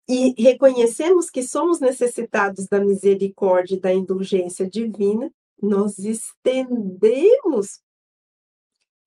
e 0.09 0.33
reconhecemos 0.41 1.29
que 1.29 1.43
somos 1.43 1.79
necessitados 1.79 2.65
da 2.65 2.79
misericórdia 2.79 3.75
e 3.75 3.79
da 3.79 3.93
indulgência 3.93 4.67
divina, 4.67 5.31
nós 5.61 5.99
estendemos 5.99 7.79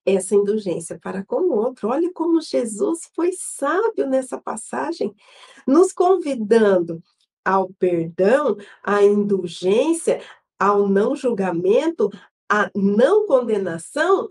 essa 0.05 0.33
indulgência 0.33 0.97
para 0.97 1.25
com 1.25 1.41
o 1.41 1.53
outro. 1.53 1.89
Olha 1.89 2.09
como 2.13 2.39
Jesus 2.39 3.01
foi 3.13 3.31
sábio 3.33 4.07
nessa 4.07 4.37
passagem, 4.37 5.13
nos 5.67 5.91
convidando 5.91 7.03
ao 7.43 7.67
perdão, 7.73 8.55
à 8.81 9.03
indulgência, 9.03 10.21
ao 10.57 10.87
não 10.87 11.17
julgamento, 11.17 12.09
à 12.49 12.71
não 12.73 13.27
condenação, 13.27 14.29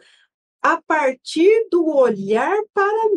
a 0.62 0.80
partir 0.80 1.68
do 1.70 1.84
olhar 1.86 2.56
para 2.72 3.10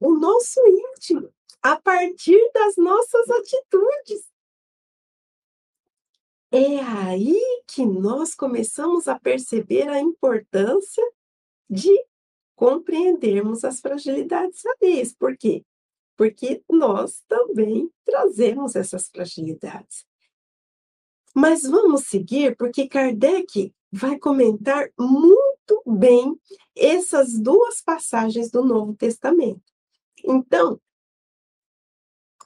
o 0.00 0.12
nosso 0.12 0.60
íntimo 0.66 1.30
a 1.66 1.80
partir 1.80 2.38
das 2.54 2.76
nossas 2.76 3.28
atitudes. 3.28 4.30
É 6.52 6.78
aí 6.78 7.40
que 7.66 7.84
nós 7.84 8.36
começamos 8.36 9.08
a 9.08 9.18
perceber 9.18 9.88
a 9.88 9.98
importância 9.98 11.04
de 11.68 11.90
compreendermos 12.54 13.64
as 13.64 13.80
fragilidades 13.80 14.64
alheias. 14.64 15.12
Por 15.12 15.36
quê? 15.36 15.64
Porque 16.16 16.62
nós 16.70 17.24
também 17.26 17.90
trazemos 18.04 18.76
essas 18.76 19.08
fragilidades. 19.08 20.06
Mas 21.34 21.62
vamos 21.64 22.04
seguir, 22.04 22.56
porque 22.56 22.88
Kardec 22.88 23.74
vai 23.90 24.16
comentar 24.20 24.88
muito 24.96 25.55
bem 25.86 26.38
essas 26.74 27.38
duas 27.38 27.80
passagens 27.80 28.50
do 28.50 28.64
Novo 28.64 28.94
Testamento. 28.94 29.62
Então, 30.24 30.80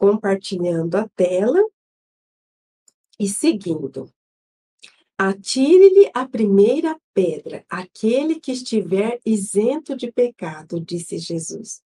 compartilhando 0.00 0.96
a 0.96 1.08
tela 1.08 1.62
e 3.18 3.28
seguindo. 3.28 4.10
Atire-lhe 5.18 6.10
a 6.14 6.26
primeira 6.26 6.98
pedra, 7.12 7.62
aquele 7.68 8.40
que 8.40 8.52
estiver 8.52 9.20
isento 9.26 9.94
de 9.94 10.10
pecado, 10.10 10.80
disse 10.80 11.18
Jesus. 11.18 11.82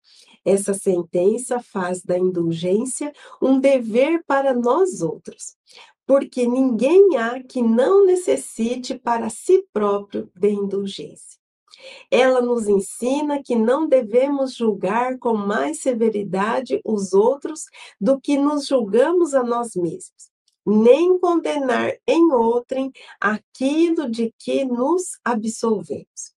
Essa 0.43 0.73
sentença 0.73 1.61
faz 1.61 2.01
da 2.01 2.17
indulgência 2.17 3.13
um 3.41 3.57
dever 3.57 4.21
para 4.25 4.53
nós 4.53 5.01
outros, 5.01 5.55
porque 6.11 6.45
ninguém 6.45 7.15
há 7.15 7.41
que 7.41 7.61
não 7.61 8.05
necessite 8.05 8.99
para 8.99 9.29
si 9.29 9.65
próprio 9.71 10.29
de 10.35 10.49
indulgência. 10.49 11.39
Ela 12.11 12.41
nos 12.41 12.67
ensina 12.67 13.41
que 13.41 13.55
não 13.55 13.87
devemos 13.87 14.53
julgar 14.53 15.17
com 15.19 15.33
mais 15.35 15.79
severidade 15.79 16.81
os 16.83 17.13
outros 17.13 17.63
do 17.97 18.19
que 18.19 18.37
nos 18.37 18.67
julgamos 18.67 19.33
a 19.33 19.41
nós 19.41 19.73
mesmos, 19.73 20.29
nem 20.65 21.17
condenar 21.17 21.93
em 22.05 22.29
outrem 22.33 22.91
aquilo 23.17 24.11
de 24.11 24.35
que 24.37 24.65
nos 24.65 25.17
absolvemos. 25.23 26.35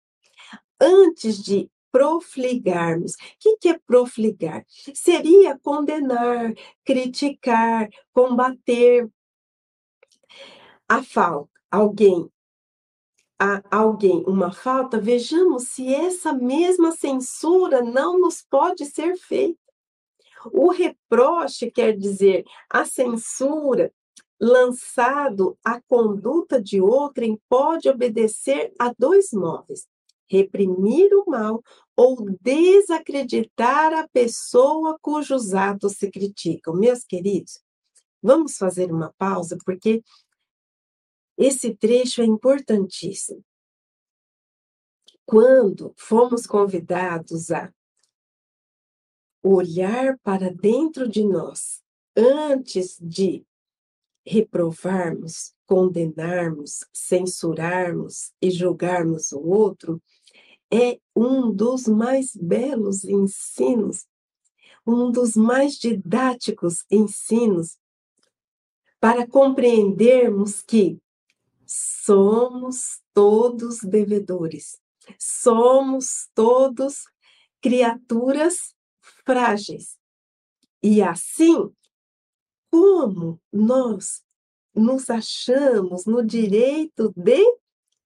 Antes 0.80 1.42
de 1.42 1.68
profligarmos. 1.90 3.14
O 3.44 3.56
que 3.58 3.68
é 3.70 3.78
profligar? 3.84 4.64
Seria 4.94 5.58
condenar, 5.60 6.52
criticar, 6.84 7.88
combater 8.12 9.08
a 10.88 11.02
falta. 11.02 11.50
Alguém 11.70 12.30
a 13.38 13.62
alguém 13.70 14.22
uma 14.26 14.52
falta, 14.52 15.00
vejamos 15.00 15.68
se 15.68 15.92
essa 15.92 16.32
mesma 16.32 16.92
censura 16.92 17.82
não 17.82 18.18
nos 18.18 18.42
pode 18.48 18.86
ser 18.86 19.16
feita. 19.16 19.58
O 20.52 20.70
reproche 20.70 21.70
quer 21.70 21.96
dizer 21.96 22.44
a 22.70 22.84
censura 22.84 23.92
lançado 24.40 25.56
à 25.64 25.80
conduta 25.82 26.60
de 26.60 26.80
outrem 26.80 27.40
pode 27.48 27.88
obedecer 27.88 28.72
a 28.78 28.92
dois 28.96 29.32
móveis: 29.32 29.86
reprimir 30.28 31.12
o 31.14 31.24
mal 31.28 31.62
ou 31.96 32.26
desacreditar 32.40 33.92
a 33.94 34.08
pessoa 34.08 34.98
cujos 35.00 35.54
atos 35.54 35.94
se 35.94 36.10
criticam. 36.10 36.74
Meus 36.74 37.04
queridos, 37.04 37.60
vamos 38.22 38.56
fazer 38.56 38.92
uma 38.92 39.12
pausa, 39.16 39.56
porque 39.64 40.02
esse 41.36 41.74
trecho 41.74 42.22
é 42.22 42.24
importantíssimo. 42.24 43.44
Quando 45.26 45.92
fomos 45.96 46.46
convidados 46.46 47.50
a 47.50 47.72
olhar 49.42 50.18
para 50.18 50.50
dentro 50.50 51.08
de 51.08 51.24
nós 51.24 51.82
antes 52.16 52.98
de 53.00 53.44
reprovarmos, 54.26 55.54
condenarmos, 55.66 56.84
censurarmos 56.92 58.32
e 58.40 58.50
julgarmos 58.50 59.32
o 59.32 59.40
outro, 59.40 60.02
é 60.72 60.98
um 61.14 61.52
dos 61.52 61.86
mais 61.86 62.34
belos 62.34 63.04
ensinos, 63.04 64.06
um 64.86 65.10
dos 65.10 65.36
mais 65.36 65.74
didáticos 65.74 66.84
ensinos 66.90 67.78
para 68.98 69.26
compreendermos 69.26 70.62
que 70.62 70.98
somos 71.66 73.00
todos 73.12 73.80
devedores, 73.80 74.78
somos 75.18 76.28
todos 76.34 77.04
criaturas 77.60 78.74
frágeis. 79.24 79.98
E 80.82 81.02
assim, 81.02 81.72
como 82.70 83.40
nós 83.52 84.22
nos 84.74 85.08
achamos 85.08 86.04
no 86.04 86.24
direito 86.24 87.12
de 87.16 87.42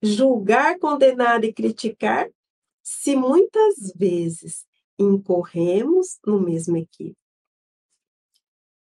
julgar, 0.03 0.79
condenar 0.79 1.45
e 1.45 1.53
criticar, 1.53 2.31
se 2.83 3.17
muitas 3.17 3.93
vezes 3.97 4.67
incorremos 4.99 6.19
no 6.27 6.41
mesmo 6.41 6.77
equívoco. 6.77 7.19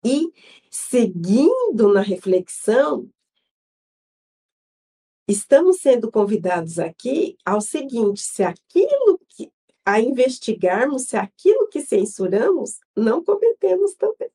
E, 0.04 0.32
seguindo 0.70 1.92
na 1.92 2.02
reflexão, 2.02 3.10
estamos 5.28 5.78
sendo 5.82 6.12
convidados 6.12 6.80
aqui 6.80 7.38
ao 7.46 7.62
seguinte: 7.62 8.22
se 8.22 8.44
aquilo 8.44 9.20
que 9.28 9.52
a 9.86 10.00
investigarmos, 10.00 11.04
se 11.04 11.18
aquilo 11.18 11.68
que 11.70 11.82
censuramos, 11.82 12.80
não 12.96 13.24
cometemos 13.24 13.94
também. 13.96 14.30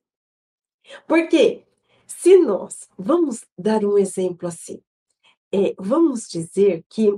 Porque 1.06 1.64
se 2.06 2.38
nós, 2.38 2.88
vamos 2.96 3.44
dar 3.58 3.84
um 3.84 3.98
exemplo 3.98 4.48
assim, 4.48 4.82
é, 5.52 5.74
vamos 5.78 6.28
dizer 6.28 6.84
que 6.88 7.12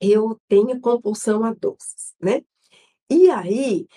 eu 0.00 0.40
tenho 0.46 0.80
compulsão 0.80 1.44
a 1.44 1.52
doces, 1.52 2.14
né? 2.20 2.44
E 3.10 3.30
aí 3.30 3.88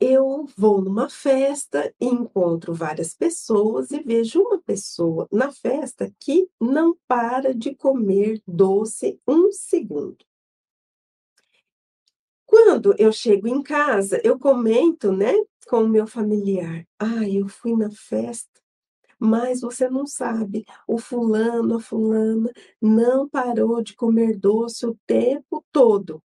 eu 0.00 0.46
vou 0.56 0.80
numa 0.82 1.08
festa 1.10 1.92
e 2.00 2.06
encontro 2.06 2.74
várias 2.74 3.14
pessoas 3.14 3.90
e 3.90 4.00
vejo 4.02 4.40
uma 4.40 4.60
pessoa 4.60 5.28
na 5.32 5.50
festa 5.52 6.12
que 6.20 6.48
não 6.60 6.96
para 7.08 7.54
de 7.54 7.74
comer 7.74 8.40
doce 8.46 9.20
um 9.26 9.50
segundo. 9.52 10.18
Quando 12.46 12.94
eu 12.98 13.12
chego 13.12 13.46
em 13.46 13.62
casa, 13.62 14.20
eu 14.24 14.38
comento, 14.38 15.12
né, 15.12 15.34
com 15.68 15.84
o 15.84 15.88
meu 15.88 16.06
familiar: 16.06 16.86
"Ah, 16.98 17.28
eu 17.28 17.48
fui 17.48 17.76
na 17.76 17.90
festa 17.90 18.48
mas 19.18 19.60
você 19.60 19.88
não 19.90 20.06
sabe, 20.06 20.64
o 20.86 20.98
fulano, 20.98 21.76
a 21.76 21.80
fulana 21.80 22.50
não 22.80 23.28
parou 23.28 23.82
de 23.82 23.94
comer 23.96 24.36
doce 24.38 24.86
o 24.86 24.96
tempo 25.06 25.64
todo. 25.72 26.22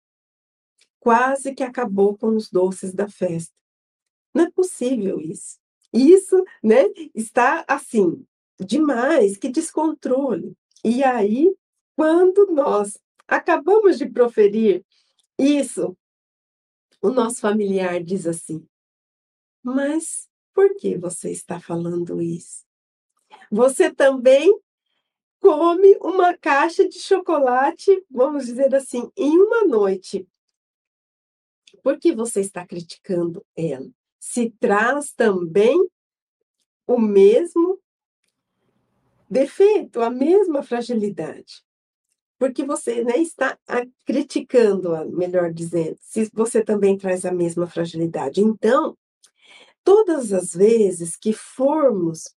Quase 1.01 1.55
que 1.55 1.63
acabou 1.63 2.17
com 2.17 2.37
os 2.37 2.51
doces 2.51 2.93
da 2.93 3.09
festa. 3.09 3.55
Não 4.35 4.45
é 4.45 4.51
possível 4.51 5.21
isso. 5.21 5.59
Isso, 5.93 6.45
né, 6.63 6.85
está 7.15 7.65
assim, 7.67 8.25
demais, 8.61 9.37
que 9.37 9.49
descontrole. 9.49 10.55
E 10.85 11.03
aí, 11.03 11.55
quando 11.97 12.47
nós 12.53 12.99
acabamos 13.27 13.99
de 13.99 14.09
proferir 14.09 14.85
isso, 15.39 15.97
o 17.01 17.11
nosso 17.11 17.41
familiar 17.41 18.03
diz 18.03 18.27
assim: 18.27 18.67
Mas 19.63 20.29
por 20.53 20.75
que 20.77 20.97
você 20.97 21.31
está 21.31 21.61
falando 21.61 22.21
isso? 22.21 22.65
Você 23.51 23.93
também 23.93 24.53
come 25.41 25.97
uma 26.01 26.37
caixa 26.37 26.89
de 26.89 26.99
chocolate, 26.99 28.05
vamos 28.11 28.47
dizer 28.47 28.75
assim, 28.75 29.11
em 29.17 29.39
uma 29.39 29.65
noite. 29.65 30.29
Por 31.83 31.99
que 31.99 32.15
você 32.15 32.41
está 32.41 32.67
criticando 32.67 33.45
ela? 33.57 33.89
Se 34.19 34.51
traz 34.59 35.13
também 35.13 35.77
o 36.87 36.99
mesmo 36.99 37.79
defeito, 39.29 40.01
a 40.01 40.11
mesma 40.11 40.63
fragilidade. 40.63 41.63
Porque 42.39 42.65
você 42.65 43.03
né, 43.03 43.19
está 43.19 43.59
criticando-a, 44.07 45.05
melhor 45.05 45.53
dizendo, 45.53 45.99
se 46.01 46.31
você 46.33 46.63
também 46.63 46.97
traz 46.97 47.25
a 47.25 47.33
mesma 47.33 47.67
fragilidade. 47.67 48.41
Então, 48.41 48.97
todas 49.83 50.33
as 50.33 50.53
vezes 50.55 51.17
que 51.17 51.33
formos 51.33 52.35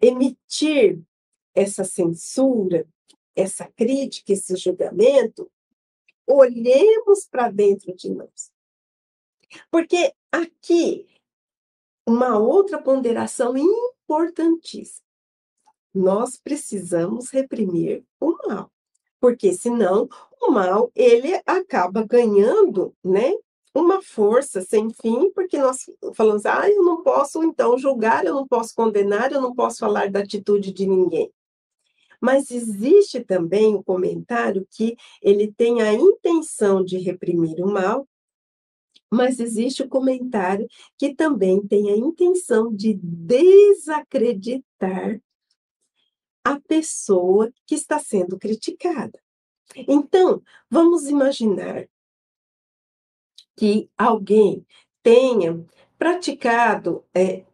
emitir 0.00 1.00
essa 1.54 1.84
censura, 1.84 2.86
essa 3.34 3.66
crítica, 3.76 4.32
esse 4.32 4.56
julgamento, 4.56 5.50
olhemos 6.32 7.26
para 7.30 7.50
dentro 7.50 7.94
de 7.94 8.10
nós. 8.10 8.50
Porque 9.70 10.12
aqui, 10.30 11.06
uma 12.06 12.38
outra 12.38 12.80
ponderação 12.80 13.54
importantíssima. 13.56 15.02
Nós 15.94 16.38
precisamos 16.38 17.30
reprimir 17.30 18.02
o 18.18 18.36
mal, 18.48 18.70
porque 19.20 19.52
senão 19.52 20.08
o 20.40 20.50
mal 20.50 20.90
ele 20.94 21.34
acaba 21.46 22.02
ganhando, 22.02 22.94
né, 23.04 23.30
uma 23.74 24.02
força 24.02 24.60
sem 24.60 24.90
fim, 24.90 25.30
porque 25.32 25.58
nós 25.58 25.84
falamos, 26.14 26.44
ah, 26.46 26.68
eu 26.68 26.82
não 26.82 27.02
posso 27.02 27.42
então 27.42 27.78
julgar, 27.78 28.24
eu 28.24 28.34
não 28.34 28.46
posso 28.46 28.74
condenar, 28.74 29.32
eu 29.32 29.40
não 29.40 29.54
posso 29.54 29.78
falar 29.78 30.10
da 30.10 30.20
atitude 30.20 30.72
de 30.72 30.86
ninguém. 30.86 31.32
Mas 32.22 32.50
existe 32.52 33.24
também 33.24 33.74
o 33.74 33.82
comentário 33.82 34.64
que 34.70 34.96
ele 35.20 35.52
tem 35.52 35.82
a 35.82 35.92
intenção 35.92 36.84
de 36.84 36.98
reprimir 36.98 37.60
o 37.60 37.66
mal, 37.66 38.08
mas 39.10 39.40
existe 39.40 39.82
o 39.82 39.88
comentário 39.88 40.68
que 40.96 41.12
também 41.14 41.66
tem 41.66 41.90
a 41.90 41.96
intenção 41.96 42.72
de 42.72 42.94
desacreditar 42.94 45.20
a 46.44 46.60
pessoa 46.60 47.52
que 47.66 47.74
está 47.74 47.98
sendo 47.98 48.38
criticada. 48.38 49.20
Então, 49.88 50.40
vamos 50.70 51.08
imaginar 51.08 51.88
que 53.56 53.90
alguém 53.98 54.64
tenha 55.02 55.66
praticado 55.98 57.04
é, 57.12 57.44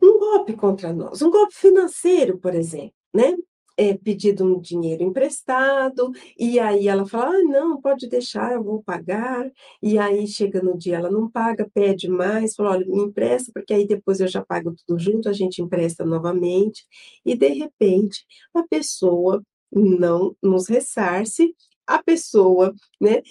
um 0.00 0.18
golpe 0.18 0.54
contra 0.54 0.90
nós, 0.92 1.20
um 1.20 1.30
golpe 1.30 1.54
financeiro, 1.54 2.38
por 2.38 2.54
exemplo, 2.54 2.94
né? 3.14 3.36
É 3.80 3.96
pedido 3.96 4.44
um 4.44 4.60
dinheiro 4.60 5.02
emprestado, 5.04 6.10
e 6.38 6.58
aí 6.60 6.88
ela 6.88 7.06
fala: 7.06 7.30
"Ah, 7.36 7.42
não, 7.44 7.80
pode 7.80 8.08
deixar, 8.08 8.52
eu 8.54 8.62
vou 8.64 8.82
pagar", 8.82 9.50
e 9.82 9.98
aí 9.98 10.26
chega 10.26 10.62
no 10.62 10.76
dia, 10.78 10.96
ela 10.96 11.10
não 11.10 11.30
paga, 11.30 11.68
pede 11.74 12.08
mais, 12.08 12.54
fala: 12.56 12.70
"Olha, 12.72 12.86
me 12.86 13.00
empresta, 13.04 13.50
porque 13.54 13.74
aí 13.74 13.86
depois 13.86 14.20
eu 14.20 14.28
já 14.28 14.44
pago 14.44 14.74
tudo 14.86 14.98
junto", 15.00 15.28
a 15.28 15.32
gente 15.32 15.62
empresta 15.62 16.04
novamente, 16.04 16.84
e 17.24 17.36
de 17.36 17.48
repente 17.48 18.24
a 18.54 18.62
pessoa 18.68 19.42
não 19.72 20.36
nos 20.42 20.68
ressarce, 20.68 21.54
a 21.86 22.02
pessoa, 22.02 22.74
né, 23.00 23.22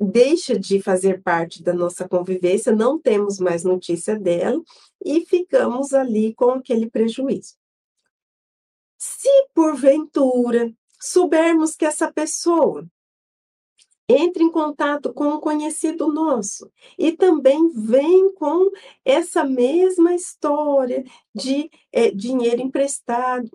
deixa 0.00 0.58
de 0.58 0.80
fazer 0.82 1.22
parte 1.22 1.62
da 1.62 1.72
nossa 1.74 2.08
convivência, 2.08 2.72
não 2.74 3.00
temos 3.00 3.38
mais 3.40 3.64
notícia 3.64 4.18
dela, 4.18 4.60
e 5.04 5.22
ficamos 5.26 5.92
ali 5.94 6.34
com 6.34 6.50
aquele 6.52 6.90
prejuízo. 6.90 7.54
Se 8.98 9.28
porventura 9.54 10.72
soubermos 11.00 11.76
que 11.76 11.84
essa 11.84 12.12
pessoa 12.12 12.86
entra 14.08 14.42
em 14.42 14.50
contato 14.50 15.12
com 15.12 15.28
um 15.28 15.40
conhecido 15.40 16.12
nosso 16.12 16.70
e 16.98 17.12
também 17.12 17.68
vem 17.70 18.32
com 18.34 18.70
essa 19.04 19.44
mesma 19.44 20.14
história 20.14 21.04
de 21.34 21.70
é, 21.90 22.10
dinheiro 22.10 22.60
emprestado, 22.60 23.50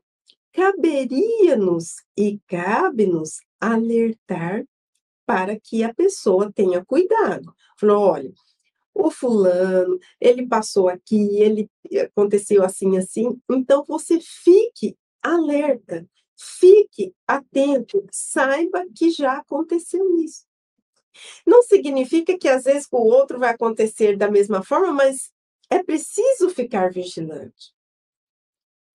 caberia-nos 0.51 1.97
e 2.17 2.39
cabe-nos 2.47 3.39
alertar 3.59 4.65
para 5.25 5.59
que 5.59 5.83
a 5.83 5.93
pessoa 5.93 6.51
tenha 6.51 6.83
cuidado. 6.83 7.53
Falou, 7.79 8.07
olha, 8.07 8.33
o 8.93 9.11
fulano, 9.11 9.99
ele 10.19 10.47
passou 10.47 10.89
aqui, 10.89 11.37
ele 11.39 11.69
aconteceu 12.01 12.63
assim, 12.63 12.97
assim, 12.97 13.39
então 13.49 13.83
você 13.87 14.19
fique 14.19 14.97
alerta, 15.22 16.07
fique 16.36 17.13
atento, 17.28 18.05
saiba 18.11 18.86
que 18.95 19.11
já 19.11 19.38
aconteceu 19.38 20.17
isso. 20.20 20.45
Não 21.45 21.61
significa 21.63 22.38
que 22.38 22.47
às 22.47 22.63
vezes 22.63 22.88
o 22.91 22.97
outro 22.97 23.39
vai 23.39 23.49
acontecer 23.49 24.15
da 24.15 24.30
mesma 24.30 24.63
forma, 24.63 24.93
mas 24.93 25.32
é 25.70 25.84
preciso 25.84 26.49
ficar 26.49 26.91
vigilante. 26.91 27.74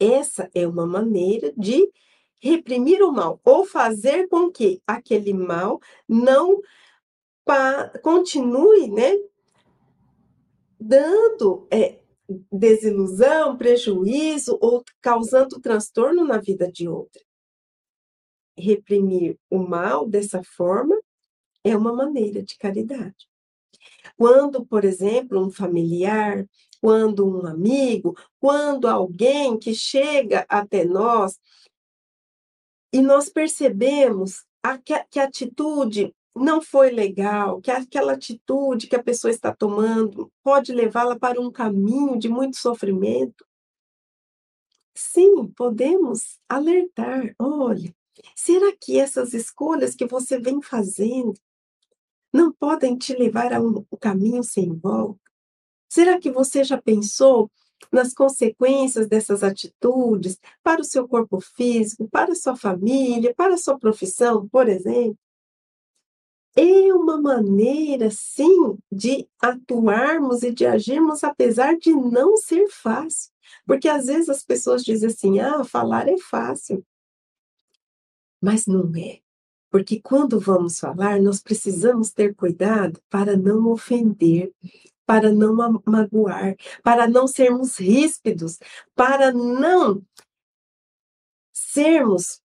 Essa 0.00 0.50
é 0.54 0.66
uma 0.66 0.86
maneira 0.86 1.52
de 1.56 1.90
reprimir 2.42 3.02
o 3.02 3.12
mal 3.12 3.40
ou 3.44 3.64
fazer 3.64 4.28
com 4.28 4.50
que 4.50 4.82
aquele 4.86 5.32
mal 5.32 5.80
não 6.08 6.60
continue, 8.02 8.90
né, 8.90 9.18
dando 10.80 11.66
é, 11.70 12.00
desilusão, 12.50 13.56
prejuízo 13.56 14.58
ou 14.60 14.82
causando 15.00 15.60
transtorno 15.60 16.24
na 16.24 16.38
vida 16.38 16.70
de 16.70 16.88
outra. 16.88 17.22
Reprimir 18.56 19.38
o 19.50 19.58
mal 19.58 20.08
dessa 20.08 20.42
forma 20.42 20.98
é 21.62 21.76
uma 21.76 21.92
maneira 21.92 22.42
de 22.42 22.56
caridade. 22.56 23.28
Quando, 24.16 24.64
por 24.64 24.84
exemplo, 24.84 25.44
um 25.44 25.50
familiar, 25.50 26.46
quando 26.80 27.26
um 27.26 27.46
amigo, 27.46 28.16
quando 28.38 28.86
alguém 28.86 29.58
que 29.58 29.74
chega 29.74 30.46
até 30.48 30.84
nós 30.84 31.38
e 32.92 33.00
nós 33.00 33.28
percebemos 33.28 34.44
a, 34.62 34.78
que, 34.78 34.94
que 35.10 35.18
a 35.18 35.24
atitude 35.24 36.14
não 36.34 36.60
foi 36.60 36.90
legal, 36.90 37.60
que 37.60 37.70
aquela 37.70 38.12
atitude 38.14 38.88
que 38.88 38.96
a 38.96 39.02
pessoa 39.02 39.30
está 39.30 39.54
tomando 39.54 40.32
pode 40.42 40.72
levá-la 40.72 41.18
para 41.18 41.40
um 41.40 41.50
caminho 41.50 42.18
de 42.18 42.28
muito 42.28 42.56
sofrimento. 42.56 43.46
Sim, 44.94 45.46
podemos 45.56 46.38
alertar. 46.48 47.34
Olha, 47.38 47.94
será 48.34 48.74
que 48.80 48.98
essas 48.98 49.34
escolhas 49.34 49.94
que 49.94 50.06
você 50.06 50.38
vem 50.38 50.60
fazendo 50.62 51.34
não 52.32 52.52
podem 52.52 52.96
te 52.96 53.14
levar 53.14 53.52
a 53.52 53.60
um 53.60 53.84
caminho 54.00 54.42
sem 54.42 54.72
volta? 54.74 55.20
Será 55.88 56.18
que 56.18 56.30
você 56.30 56.64
já 56.64 56.80
pensou 56.80 57.50
nas 57.92 58.12
consequências 58.12 59.08
dessas 59.08 59.44
atitudes 59.44 60.38
para 60.62 60.80
o 60.80 60.84
seu 60.84 61.06
corpo 61.06 61.40
físico, 61.40 62.08
para 62.08 62.32
a 62.32 62.36
sua 62.36 62.56
família, 62.56 63.34
para 63.34 63.54
a 63.54 63.58
sua 63.58 63.78
profissão, 63.78 64.48
por 64.48 64.68
exemplo? 64.68 65.18
É 66.56 66.94
uma 66.94 67.20
maneira, 67.20 68.10
sim, 68.10 68.78
de 68.90 69.28
atuarmos 69.40 70.42
e 70.42 70.52
de 70.52 70.64
agirmos, 70.66 71.24
apesar 71.24 71.76
de 71.76 71.92
não 71.92 72.36
ser 72.36 72.68
fácil. 72.68 73.32
Porque 73.66 73.88
às 73.88 74.06
vezes 74.06 74.28
as 74.28 74.44
pessoas 74.44 74.84
dizem 74.84 75.08
assim: 75.08 75.40
ah, 75.40 75.64
falar 75.64 76.08
é 76.08 76.16
fácil. 76.18 76.84
Mas 78.40 78.66
não 78.66 78.92
é. 78.96 79.20
Porque 79.70 80.00
quando 80.00 80.38
vamos 80.38 80.78
falar, 80.78 81.20
nós 81.20 81.42
precisamos 81.42 82.12
ter 82.12 82.34
cuidado 82.34 83.00
para 83.10 83.36
não 83.36 83.66
ofender, 83.66 84.52
para 85.04 85.32
não 85.32 85.54
magoar, 85.84 86.54
para 86.82 87.08
não 87.08 87.26
sermos 87.26 87.76
ríspidos, 87.76 88.58
para 88.94 89.32
não 89.32 90.00
sermos 91.52 92.40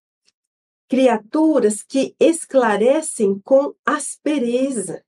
criaturas 0.90 1.84
que 1.84 2.16
esclarecem 2.20 3.40
com 3.40 3.76
aspereza. 3.86 5.06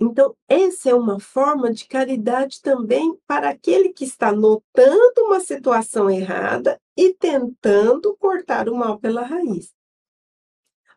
Então, 0.00 0.34
essa 0.48 0.90
é 0.90 0.94
uma 0.94 1.20
forma 1.20 1.72
de 1.72 1.86
caridade 1.86 2.60
também 2.60 3.16
para 3.24 3.50
aquele 3.50 3.90
que 3.90 4.04
está 4.04 4.32
notando 4.32 5.20
uma 5.20 5.38
situação 5.38 6.10
errada 6.10 6.80
e 6.96 7.14
tentando 7.14 8.16
cortar 8.16 8.68
o 8.68 8.74
mal 8.74 8.98
pela 8.98 9.22
raiz. 9.22 9.72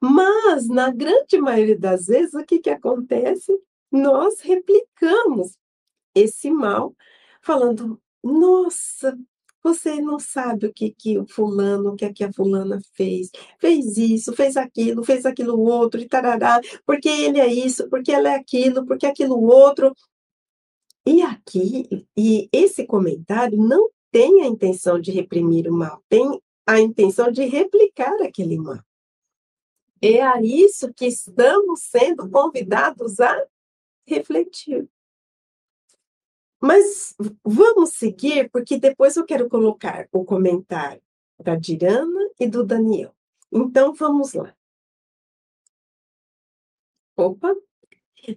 Mas, 0.02 0.68
na 0.68 0.90
grande 0.92 1.38
maioria 1.38 1.78
das 1.78 2.08
vezes, 2.08 2.34
o 2.34 2.44
que, 2.44 2.60
que 2.60 2.70
acontece? 2.70 3.52
Nós 3.92 4.40
replicamos 4.40 5.58
esse 6.16 6.50
mal, 6.50 6.96
falando: 7.42 8.02
nossa, 8.24 9.16
você 9.66 10.00
não 10.00 10.20
sabe 10.20 10.68
o 10.68 10.74
que, 10.74 10.92
que 10.92 11.18
o 11.18 11.26
fulano, 11.26 11.94
o 11.94 11.96
que, 11.96 12.14
que 12.14 12.24
a 12.24 12.32
fulana 12.32 12.80
fez. 12.94 13.32
Fez 13.60 13.98
isso, 13.98 14.32
fez 14.34 14.56
aquilo, 14.56 15.04
fez 15.04 15.26
aquilo 15.26 15.60
outro, 15.60 16.00
e 16.00 16.08
tarará, 16.08 16.62
porque 16.86 17.10
ele 17.10 17.40
é 17.40 17.48
isso, 17.52 17.90
porque 17.90 18.12
ela 18.12 18.30
é 18.30 18.36
aquilo, 18.36 18.86
porque 18.86 19.08
aquilo 19.08 19.42
outro. 19.42 19.92
E 21.04 21.24
aqui, 21.24 22.06
e 22.16 22.48
esse 22.52 22.86
comentário 22.86 23.58
não 23.58 23.90
tem 24.12 24.44
a 24.44 24.48
intenção 24.48 25.00
de 25.02 25.12
reprimir 25.12 25.68
o 25.68 25.74
mal, 25.74 26.04
tem 26.08 26.40
a 26.68 26.80
intenção 26.80 27.32
de 27.32 27.44
replicar 27.46 28.22
aquele 28.22 28.58
mal. 28.58 28.80
É 30.00 30.22
a 30.22 30.40
isso 30.44 30.94
que 30.94 31.08
estamos 31.08 31.82
sendo 31.82 32.30
convidados 32.30 33.20
a 33.20 33.36
refletir. 34.06 34.88
Mas 36.66 37.16
vamos 37.44 37.92
seguir, 37.92 38.50
porque 38.50 38.80
depois 38.80 39.16
eu 39.16 39.24
quero 39.24 39.48
colocar 39.48 40.10
o 40.12 40.26
comentário 40.26 41.00
da 41.40 41.56
Dirana 41.56 42.32
e 42.40 42.48
do 42.48 42.64
Daniel. 42.66 43.14
Então 43.52 43.94
vamos 43.94 44.34
lá. 44.34 44.52
Opa! 47.16 47.56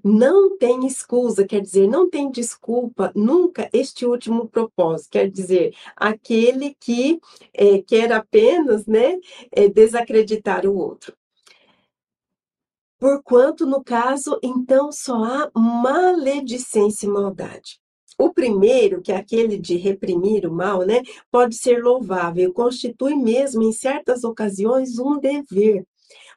Não 0.05 0.59
tem 0.59 0.87
escusa, 0.87 1.47
quer 1.47 1.63
dizer, 1.63 1.89
não 1.89 2.11
tem 2.11 2.31
desculpa 2.31 3.11
nunca 3.17 3.71
este 3.73 4.05
último 4.05 4.47
propósito, 4.47 5.13
quer 5.13 5.31
dizer, 5.31 5.75
aquele 5.97 6.75
que 6.75 7.19
é, 7.55 7.81
quer 7.81 8.13
apenas 8.13 8.85
né, 8.85 9.19
é, 9.51 9.71
desacreditar 9.71 10.67
o 10.67 10.77
outro. 10.77 11.17
Porquanto, 12.99 13.65
no 13.65 13.83
caso, 13.83 14.39
então 14.43 14.93
só 14.93 15.15
há 15.25 15.51
maledicência 15.59 17.07
e 17.07 17.09
maldade. 17.09 17.81
O 18.19 18.33
primeiro, 18.33 19.01
que 19.01 19.13
é 19.13 19.17
aquele 19.17 19.57
de 19.57 19.77
reprimir 19.77 20.45
o 20.45 20.53
mal, 20.53 20.85
né, 20.85 21.03
pode 21.31 21.55
ser 21.55 21.83
louvável, 21.83 22.53
constitui 22.53 23.15
mesmo 23.15 23.63
em 23.63 23.73
certas 23.73 24.25
ocasiões 24.25 24.99
um 24.99 25.19
dever, 25.21 25.87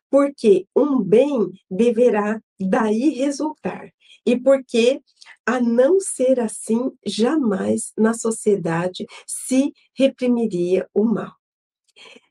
porque 0.09 0.67
um 0.75 1.01
bem 1.01 1.51
deverá 1.69 2.39
daí 2.59 3.09
resultar. 3.09 3.91
E 4.23 4.37
porque, 4.39 5.01
a 5.45 5.59
não 5.59 5.99
ser 5.99 6.39
assim, 6.39 6.91
jamais 7.03 7.91
na 7.97 8.13
sociedade 8.13 9.07
se 9.25 9.73
reprimiria 9.95 10.87
o 10.93 11.03
mal. 11.03 11.31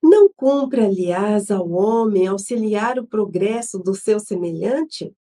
Não 0.03 0.31
cumpre, 0.35 0.83
aliás, 0.83 1.51
ao 1.51 1.69
homem 1.71 2.27
auxiliar 2.27 2.99
o 2.99 3.07
progresso 3.07 3.79
do 3.79 3.95
seu 3.95 4.21
semelhante? 4.21 5.13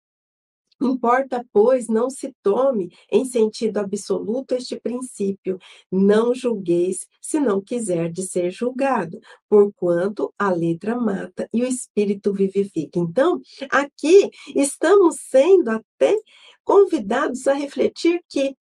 Importa, 0.80 1.44
pois, 1.52 1.88
não 1.88 2.08
se 2.08 2.32
tome 2.42 2.92
em 3.10 3.24
sentido 3.24 3.78
absoluto 3.78 4.54
este 4.54 4.78
princípio: 4.78 5.58
não 5.90 6.34
julgueis 6.34 7.06
se 7.20 7.40
não 7.40 7.60
quiser 7.60 8.10
de 8.10 8.22
ser 8.22 8.50
julgado, 8.50 9.20
porquanto 9.48 10.32
a 10.38 10.50
letra 10.50 10.96
mata 10.96 11.48
e 11.52 11.62
o 11.62 11.66
espírito 11.66 12.32
vivifica. 12.32 12.98
Então, 12.98 13.40
aqui 13.70 14.30
estamos 14.54 15.16
sendo 15.20 15.70
até 15.70 16.16
convidados 16.64 17.46
a 17.48 17.54
refletir 17.54 18.22
que 18.28 18.54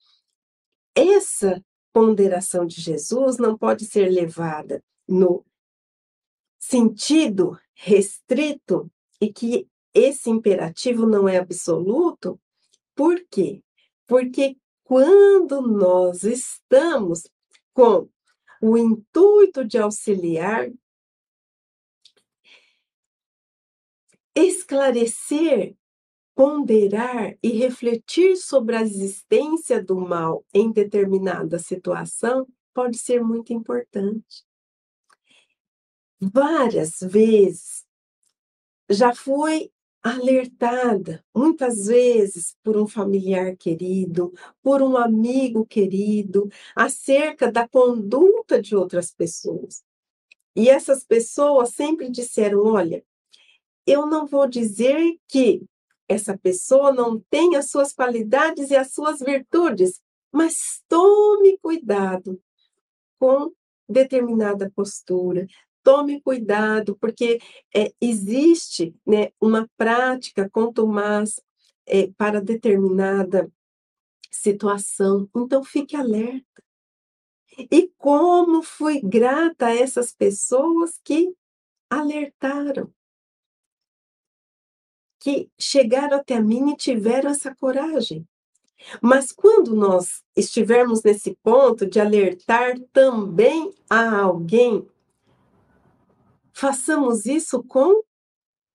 essa 0.95 1.63
ponderação 1.93 2.65
de 2.65 2.81
Jesus 2.81 3.37
não 3.37 3.57
pode 3.57 3.85
ser 3.85 4.09
levada 4.09 4.83
no 5.07 5.45
sentido 6.59 7.57
restrito 7.73 8.91
e 9.21 9.31
que 9.31 9.67
esse 9.93 10.29
imperativo 10.29 11.05
não 11.05 11.27
é 11.27 11.37
absoluto, 11.37 12.39
por 12.95 13.23
quê? 13.29 13.61
Porque 14.05 14.57
quando 14.83 15.61
nós 15.61 16.23
estamos 16.23 17.29
com 17.73 18.09
o 18.61 18.77
intuito 18.77 19.63
de 19.63 19.77
auxiliar, 19.77 20.69
esclarecer, 24.35 25.75
ponderar 26.35 27.35
e 27.41 27.49
refletir 27.49 28.37
sobre 28.37 28.75
a 28.75 28.81
existência 28.81 29.83
do 29.83 29.99
mal 29.99 30.45
em 30.53 30.71
determinada 30.71 31.57
situação 31.59 32.47
pode 32.73 32.97
ser 32.97 33.23
muito 33.23 33.51
importante. 33.51 34.45
Várias 36.19 36.99
vezes 36.99 37.85
já 38.89 39.13
fui 39.13 39.71
alertada, 40.07 41.23
muitas 41.35 41.87
vezes 41.87 42.55
por 42.63 42.77
um 42.77 42.87
familiar 42.87 43.55
querido, 43.57 44.33
por 44.61 44.81
um 44.81 44.95
amigo 44.95 45.65
querido, 45.65 46.49
acerca 46.75 47.51
da 47.51 47.67
conduta 47.67 48.61
de 48.61 48.75
outras 48.75 49.11
pessoas. 49.11 49.83
E 50.55 50.69
essas 50.69 51.03
pessoas 51.03 51.69
sempre 51.69 52.09
disseram: 52.09 52.63
olha, 52.65 53.03
eu 53.85 54.05
não 54.05 54.25
vou 54.25 54.47
dizer 54.47 55.17
que 55.27 55.63
essa 56.07 56.37
pessoa 56.37 56.93
não 56.93 57.19
tem 57.29 57.55
as 57.55 57.69
suas 57.69 57.91
qualidades 57.91 58.71
e 58.71 58.75
as 58.75 58.93
suas 58.93 59.19
virtudes, 59.19 60.01
mas 60.31 60.81
tome 60.87 61.57
cuidado 61.57 62.41
com 63.19 63.51
determinada 63.89 64.71
postura, 64.75 65.45
tome 65.87 66.19
cuidado, 66.19 66.97
porque 66.97 67.39
é, 67.73 67.93
existe 68.01 68.93
né, 69.05 69.29
uma 69.39 69.69
prática 69.77 70.49
contumaz 70.49 71.39
é, 71.85 72.07
para 72.17 72.41
determinada 72.41 73.49
situação, 74.29 75.29
então 75.33 75.63
fique 75.63 75.95
alerta. 75.95 76.61
E 77.71 77.89
como 77.97 78.61
fui 78.61 78.99
grata 78.99 79.67
a 79.67 79.75
essas 79.75 80.13
pessoas 80.13 80.99
que 81.01 81.33
alertaram, 81.89 82.93
que 85.21 85.49
chegaram 85.57 86.17
até 86.17 86.41
mim 86.41 86.71
e 86.71 86.75
tiveram 86.75 87.29
essa 87.29 87.55
coragem. 87.55 88.27
Mas 89.01 89.31
quando 89.31 89.73
nós 89.73 90.21
estivermos 90.35 91.01
nesse 91.01 91.33
ponto 91.41 91.89
de 91.89 91.97
alertar 92.01 92.77
também 92.91 93.73
a 93.89 94.19
alguém 94.19 94.85
Façamos 96.59 97.27
isso 97.27 97.63
com 97.63 98.01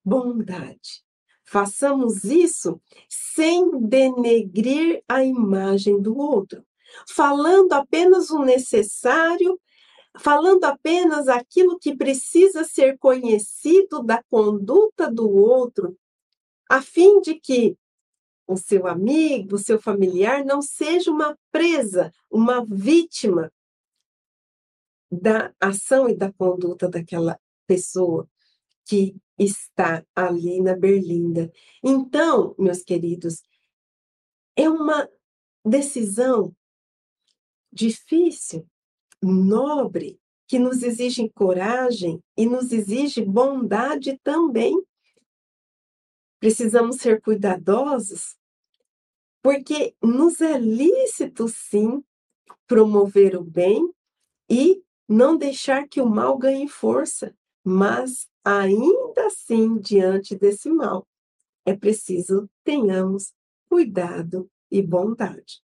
bondade. 0.04 1.02
Façamos 1.42 2.22
isso 2.22 2.80
sem 3.08 3.80
denegrir 3.80 5.02
a 5.08 5.24
imagem 5.24 6.00
do 6.00 6.16
outro, 6.16 6.64
falando 7.08 7.72
apenas 7.72 8.30
o 8.30 8.44
necessário, 8.44 9.60
falando 10.16 10.62
apenas 10.62 11.26
aquilo 11.26 11.76
que 11.76 11.96
precisa 11.96 12.62
ser 12.62 12.96
conhecido 12.98 14.00
da 14.00 14.22
conduta 14.30 15.10
do 15.10 15.28
outro, 15.28 15.98
a 16.70 16.80
fim 16.80 17.20
de 17.20 17.34
que 17.34 17.76
o 18.46 18.56
seu 18.56 18.86
amigo, 18.86 19.56
o 19.56 19.58
seu 19.58 19.82
familiar 19.82 20.44
não 20.44 20.62
seja 20.62 21.10
uma 21.10 21.36
presa, 21.50 22.12
uma 22.30 22.64
vítima 22.64 23.52
da 25.10 25.52
ação 25.60 26.08
e 26.08 26.14
da 26.14 26.32
conduta 26.32 26.88
daquela 26.88 27.36
pessoa 27.72 28.28
que 28.84 29.16
está 29.38 30.04
ali 30.14 30.60
na 30.60 30.76
Berlinda. 30.76 31.50
Então, 31.82 32.54
meus 32.58 32.82
queridos, 32.82 33.42
é 34.54 34.68
uma 34.68 35.08
decisão 35.64 36.54
difícil, 37.72 38.68
nobre, 39.22 40.20
que 40.46 40.58
nos 40.58 40.82
exige 40.82 41.30
coragem 41.30 42.22
e 42.36 42.44
nos 42.44 42.72
exige 42.72 43.24
bondade 43.24 44.20
também. 44.22 44.74
Precisamos 46.38 46.96
ser 46.96 47.22
cuidadosos, 47.22 48.36
porque 49.42 49.96
nos 50.02 50.42
é 50.42 50.58
lícito, 50.58 51.48
sim, 51.48 52.04
promover 52.66 53.34
o 53.34 53.42
bem 53.42 53.90
e 54.50 54.84
não 55.08 55.38
deixar 55.38 55.88
que 55.88 56.02
o 56.02 56.06
mal 56.06 56.36
ganhe 56.36 56.68
força. 56.68 57.34
Mas, 57.64 58.28
ainda 58.44 59.26
assim, 59.26 59.78
diante 59.78 60.34
desse 60.34 60.68
mal, 60.68 61.06
é 61.64 61.76
preciso 61.76 62.50
tenhamos 62.64 63.32
cuidado 63.68 64.50
e 64.70 64.82
bondade. 64.82 65.62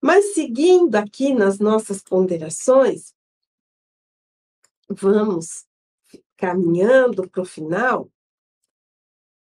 Mas, 0.00 0.34
seguindo 0.34 0.94
aqui 0.96 1.34
nas 1.34 1.58
nossas 1.58 2.02
ponderações, 2.02 3.14
vamos 4.88 5.66
caminhando 6.36 7.28
para 7.28 7.42
o 7.42 7.46
final. 7.46 8.10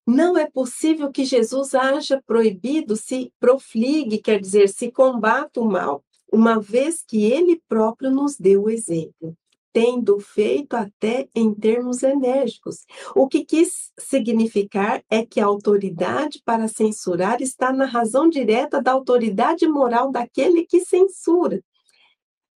Não 0.08 0.38
é 0.38 0.50
possível 0.50 1.12
que 1.12 1.26
Jesus 1.26 1.76
haja 1.76 2.22
proibido 2.26 2.96
se 2.96 3.34
profligue, 3.40 4.22
quer 4.22 4.40
dizer, 4.40 4.70
se 4.70 4.92
combata 4.92 5.60
o 5.60 5.70
mal, 5.70 6.06
uma 6.32 6.60
vez 6.60 7.04
que 7.04 7.24
ele 7.24 7.62
próprio 7.68 8.10
nos 8.10 8.38
deu 8.38 8.64
o 8.64 8.70
exemplo 8.70 9.38
tendo 9.74 10.20
feito 10.20 10.74
até 10.76 11.28
em 11.34 11.54
termos 11.54 12.04
enérgicos. 12.04 12.86
O 13.16 13.28
que 13.28 13.46
quis 13.46 13.92
significar 14.00 15.04
é 15.10 15.26
que 15.26 15.40
a 15.40 15.46
autoridade 15.46 16.42
para 16.44 16.68
censurar 16.68 17.42
está 17.42 17.72
na 17.72 17.86
razão 17.86 18.30
direta 18.30 18.82
da 18.82 18.92
autoridade 18.92 19.68
moral 19.68 20.12
daquele 20.12 20.66
que 20.66 20.82
censura. 20.82 21.62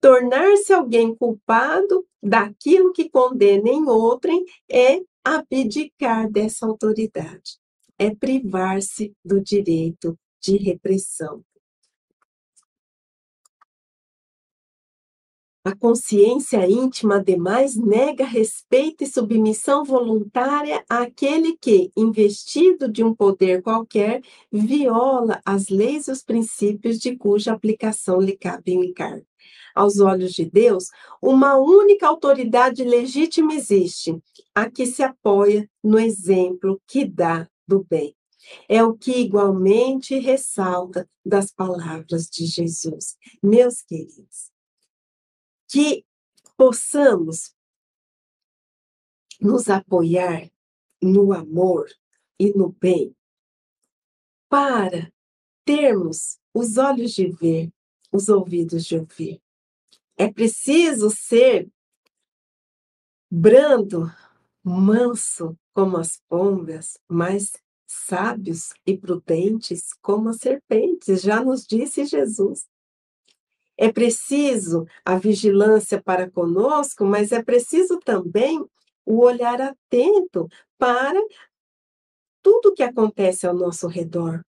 Tornar-se 0.02 0.72
alguém 0.72 1.16
culpado 1.16 2.06
daquilo 2.22 2.94
que 2.94 3.10
condena 3.10 3.70
em 3.70 3.88
outrem 3.88 4.44
é 4.70 5.02
abdicar 5.24 6.30
dessa 6.30 6.68
autoridade, 6.68 7.58
é 7.98 8.14
privar-se 8.14 9.14
do 9.24 9.42
direito 9.42 10.18
de 10.40 10.58
repressão. 10.58 11.44
A 15.66 15.76
consciência 15.76 16.70
íntima, 16.70 17.16
ademais, 17.16 17.76
nega 17.76 18.24
respeito 18.24 19.04
e 19.04 19.08
submissão 19.08 19.84
voluntária 19.84 20.86
àquele 20.88 21.58
que, 21.58 21.92
investido 21.98 22.88
de 22.88 23.04
um 23.04 23.16
poder 23.16 23.64
qualquer, 23.64 24.22
viola 24.52 25.42
as 25.44 25.70
leis 25.70 26.08
e 26.08 26.12
os 26.12 26.22
princípios 26.22 27.00
de 27.00 27.18
cuja 27.18 27.52
aplicação 27.52 28.22
lhe 28.22 28.38
cabe 28.38 28.74
encargo. 28.74 29.26
Aos 29.74 30.00
olhos 30.00 30.34
de 30.34 30.46
Deus, 30.46 30.86
uma 31.20 31.58
única 31.58 32.08
autoridade 32.08 32.84
legítima 32.84 33.56
existe, 33.56 34.22
a 34.54 34.70
que 34.70 34.86
se 34.86 35.02
apoia 35.02 35.68
no 35.84 35.98
exemplo 35.98 36.80
que 36.86 37.04
dá 37.04 37.50
do 37.68 37.84
bem. 37.84 38.16
É 38.70 38.84
o 38.84 38.94
que 38.94 39.14
igualmente 39.14 40.20
ressalta 40.20 41.10
das 41.26 41.52
palavras 41.52 42.30
de 42.30 42.46
Jesus. 42.46 43.18
Meus 43.42 43.82
queridos, 43.82 44.54
que 45.68 46.06
possamos 46.58 47.56
nos 49.40 49.70
apoiar 49.70 50.50
no 51.02 51.34
amor 51.34 51.88
e 52.40 52.52
no 52.58 52.70
bem 52.70 53.16
para 54.50 55.12
termos 55.66 56.40
os 56.54 56.78
olhos 56.78 57.12
de 57.12 57.28
ver, 57.28 57.72
os 58.12 58.30
ouvidos 58.30 58.86
de 58.86 58.98
ouvir. 58.98 59.42
É 60.18 60.32
preciso 60.32 61.10
ser 61.10 61.70
brando, 63.30 64.10
manso 64.64 65.58
como 65.74 65.98
as 65.98 66.22
pombas, 66.30 66.98
mas 67.08 67.52
sábios 67.86 68.74
e 68.86 68.98
prudentes 68.98 69.94
como 70.02 70.30
as 70.30 70.38
serpentes, 70.38 71.22
já 71.22 71.44
nos 71.44 71.66
disse 71.68 72.06
Jesus. 72.06 72.66
É 73.78 73.92
preciso 73.92 74.86
a 75.04 75.18
vigilância 75.18 76.02
para 76.02 76.30
conosco, 76.30 77.04
mas 77.06 77.32
é 77.32 77.44
preciso 77.44 78.00
também 78.00 78.64
o 79.06 79.20
olhar 79.20 79.62
atento 79.62 80.48
para 80.78 81.22
tudo 82.42 82.74
que 82.74 82.84
acontece 82.84 83.46
ao 83.46 83.54
nosso 83.54 83.88
redor. 83.88 84.46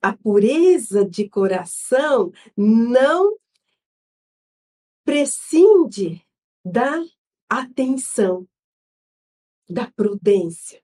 A 0.00 0.16
pureza 0.16 1.04
de 1.04 1.28
coração 1.28 2.30
não 2.56 3.36
prescinde 5.04 6.22
da 6.64 7.02
atenção, 7.48 8.46
da 9.68 9.90
prudência. 9.90 10.82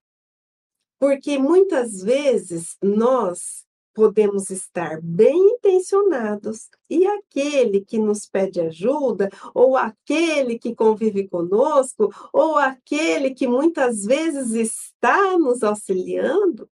Porque 0.99 1.39
muitas 1.39 2.03
vezes 2.03 2.77
nós 2.83 3.67
podemos 3.93 4.51
estar 4.51 5.01
bem 5.03 5.37
intencionados 5.37 6.69
e 6.89 7.07
aquele 7.07 7.85
que 7.85 7.99
nos 7.99 8.27
pede 8.27 8.61
ajuda, 8.61 9.29
ou 9.55 9.77
aquele 9.77 10.59
que 10.59 10.75
convive 10.75 11.29
conosco, 11.29 12.13
ou 12.33 12.57
aquele 12.57 13.35
que 13.35 13.47
muitas 13.47 14.05
vezes 14.05 14.53
está 14.53 15.39
nos 15.39 15.63
auxiliando, 15.63 16.69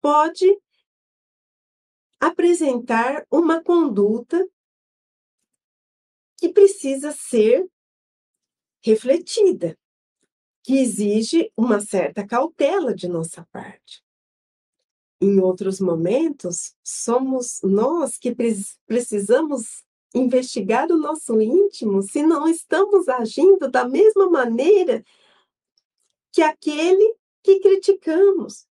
pode 0.00 0.58
apresentar 2.18 3.26
uma 3.30 3.62
conduta 3.62 4.46
que 6.36 6.48
precisa 6.48 7.12
ser 7.12 7.66
refletida, 8.82 9.78
que 10.62 10.78
exige 10.78 11.52
uma 11.56 11.80
certa 11.80 12.26
cautela 12.26 12.94
de 12.94 13.08
nossa 13.08 13.46
parte. 13.52 14.02
Em 15.20 15.38
outros 15.38 15.80
momentos, 15.80 16.74
somos 16.82 17.60
nós 17.62 18.16
que 18.16 18.34
precisamos 18.86 19.84
investigar 20.14 20.90
o 20.90 20.96
nosso 20.96 21.40
íntimo 21.40 22.02
se 22.02 22.22
não 22.22 22.48
estamos 22.48 23.08
agindo 23.08 23.70
da 23.70 23.86
mesma 23.86 24.28
maneira 24.28 25.04
que 26.32 26.42
aquele 26.42 27.14
que 27.42 27.60
criticamos. 27.60 28.66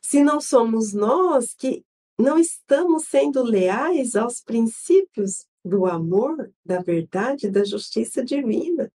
Se 0.00 0.22
não 0.22 0.40
somos 0.40 0.92
nós 0.92 1.54
que 1.54 1.84
não 2.18 2.38
estamos 2.38 3.06
sendo 3.06 3.42
leais 3.42 4.14
aos 4.14 4.40
princípios 4.40 5.46
do 5.64 5.86
amor, 5.86 6.52
da 6.64 6.80
verdade, 6.80 7.50
da 7.50 7.64
justiça 7.64 8.24
divina. 8.24 8.92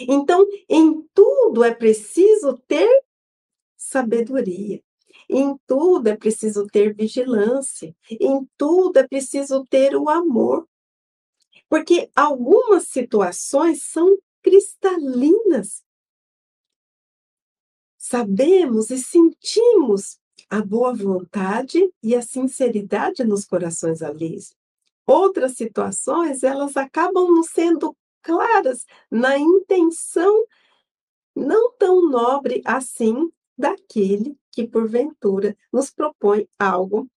Então, 0.00 0.46
em 0.68 1.02
tudo 1.14 1.64
é 1.64 1.74
preciso 1.74 2.58
ter 2.66 3.04
sabedoria. 3.76 4.82
Em 5.28 5.56
tudo 5.66 6.08
é 6.08 6.16
preciso 6.16 6.66
ter 6.66 6.94
vigilância, 6.94 7.94
em 8.10 8.48
tudo 8.56 8.98
é 8.98 9.06
preciso 9.06 9.64
ter 9.68 9.94
o 9.94 10.08
amor. 10.08 10.66
Porque 11.68 12.10
algumas 12.16 12.84
situações 12.84 13.82
são 13.82 14.16
cristalinas. 14.42 15.84
Sabemos 17.98 18.90
e 18.90 18.98
sentimos 18.98 20.18
a 20.48 20.62
boa 20.62 20.94
vontade 20.94 21.92
e 22.02 22.14
a 22.14 22.22
sinceridade 22.22 23.22
nos 23.22 23.44
corações 23.44 24.00
alheios. 24.00 24.54
Outras 25.06 25.56
situações, 25.56 26.42
elas 26.42 26.76
acabam 26.76 27.30
nos 27.30 27.50
sendo 27.50 27.94
claras 28.22 28.84
na 29.10 29.38
intenção 29.38 30.46
não 31.34 31.72
tão 31.72 32.08
nobre 32.08 32.62
assim 32.64 33.30
daquele 33.56 34.36
que, 34.58 34.66
porventura, 34.66 35.56
nos 35.72 35.88
propõe 35.88 36.48
algo 36.58 37.08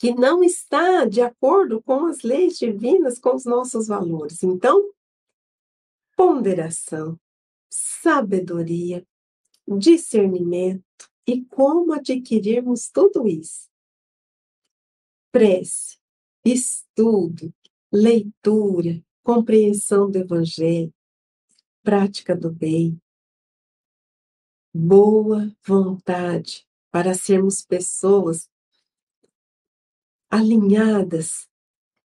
que 0.00 0.12
não 0.12 0.42
está 0.42 1.04
de 1.04 1.20
acordo 1.20 1.80
com 1.80 2.06
as 2.06 2.22
leis 2.22 2.58
divinas, 2.58 3.20
com 3.20 3.36
os 3.36 3.44
nossos 3.44 3.86
valores. 3.86 4.42
Então, 4.42 4.92
ponderação, 6.16 7.16
sabedoria, 7.70 9.06
discernimento 9.78 11.08
e 11.24 11.44
como 11.44 11.92
adquirirmos 11.92 12.90
tudo 12.90 13.28
isso. 13.28 13.68
Prece, 15.30 15.98
estudo, 16.44 17.54
leitura, 17.92 19.00
compreensão 19.22 20.10
do 20.10 20.18
Evangelho, 20.18 20.92
prática 21.84 22.34
do 22.34 22.50
bem, 22.50 23.00
boa 24.72 25.50
vontade 25.66 26.66
para 26.90 27.14
sermos 27.14 27.64
pessoas 27.64 28.48
alinhadas 30.28 31.48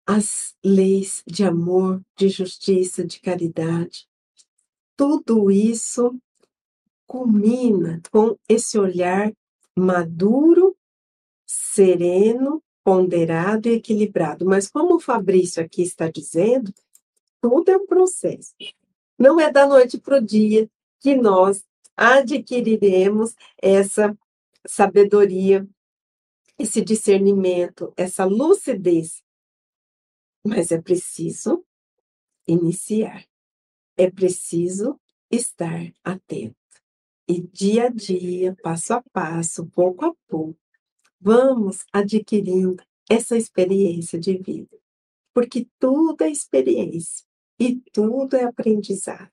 às 0.05 0.55
leis 0.63 1.23
de 1.27 1.43
amor, 1.43 2.01
de 2.17 2.29
justiça, 2.29 3.05
de 3.05 3.19
caridade. 3.19 4.07
Tudo 4.95 5.51
isso 5.51 6.17
culmina 7.05 8.01
com 8.11 8.37
esse 8.47 8.77
olhar 8.77 9.33
maduro, 9.75 10.77
sereno, 11.45 12.63
ponderado 12.83 13.67
e 13.67 13.73
equilibrado. 13.73 14.45
Mas 14.45 14.69
como 14.69 14.95
o 14.95 14.99
Fabrício 14.99 15.61
aqui 15.61 15.81
está 15.81 16.09
dizendo, 16.09 16.73
tudo 17.41 17.69
é 17.69 17.77
um 17.77 17.85
processo. 17.85 18.53
Não 19.19 19.39
é 19.39 19.51
da 19.51 19.67
noite 19.67 19.97
para 19.97 20.17
o 20.17 20.25
dia 20.25 20.69
que 20.99 21.15
nós 21.15 21.63
adquiriremos 21.95 23.35
essa 23.61 24.17
sabedoria, 24.65 25.67
esse 26.57 26.81
discernimento, 26.81 27.93
essa 27.95 28.25
lucidez. 28.25 29.23
Mas 30.45 30.71
é 30.71 30.81
preciso 30.81 31.65
iniciar, 32.47 33.25
é 33.97 34.09
preciso 34.09 34.99
estar 35.31 35.91
atento. 36.03 36.55
E 37.27 37.41
dia 37.41 37.85
a 37.85 37.89
dia, 37.89 38.55
passo 38.61 38.93
a 38.93 39.01
passo, 39.11 39.65
pouco 39.67 40.05
a 40.05 40.13
pouco, 40.27 40.59
vamos 41.19 41.83
adquirindo 41.91 42.83
essa 43.09 43.35
experiência 43.35 44.19
de 44.19 44.37
vida. 44.37 44.77
Porque 45.33 45.67
tudo 45.79 46.23
é 46.23 46.29
experiência 46.29 47.25
e 47.59 47.77
tudo 47.91 48.35
é 48.35 48.43
aprendizado. 48.43 49.31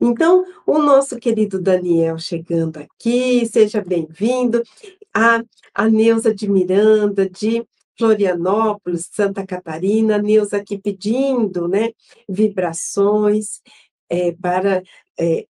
Então, 0.00 0.44
o 0.64 0.78
nosso 0.78 1.18
querido 1.18 1.60
Daniel 1.60 2.18
chegando 2.18 2.76
aqui, 2.76 3.44
seja 3.46 3.82
bem-vindo. 3.82 4.62
A, 5.12 5.42
a 5.74 5.88
Neuza 5.88 6.32
de 6.32 6.48
Miranda, 6.48 7.28
de 7.28 7.64
Florianópolis, 7.98 9.08
Santa 9.12 9.44
Catarina, 9.44 10.16
a 10.16 10.22
Neuza 10.22 10.58
aqui 10.58 10.78
pedindo 10.78 11.66
né, 11.66 11.90
vibrações 12.28 13.60
é, 14.08 14.30
para 14.32 14.82
é, 15.18 15.46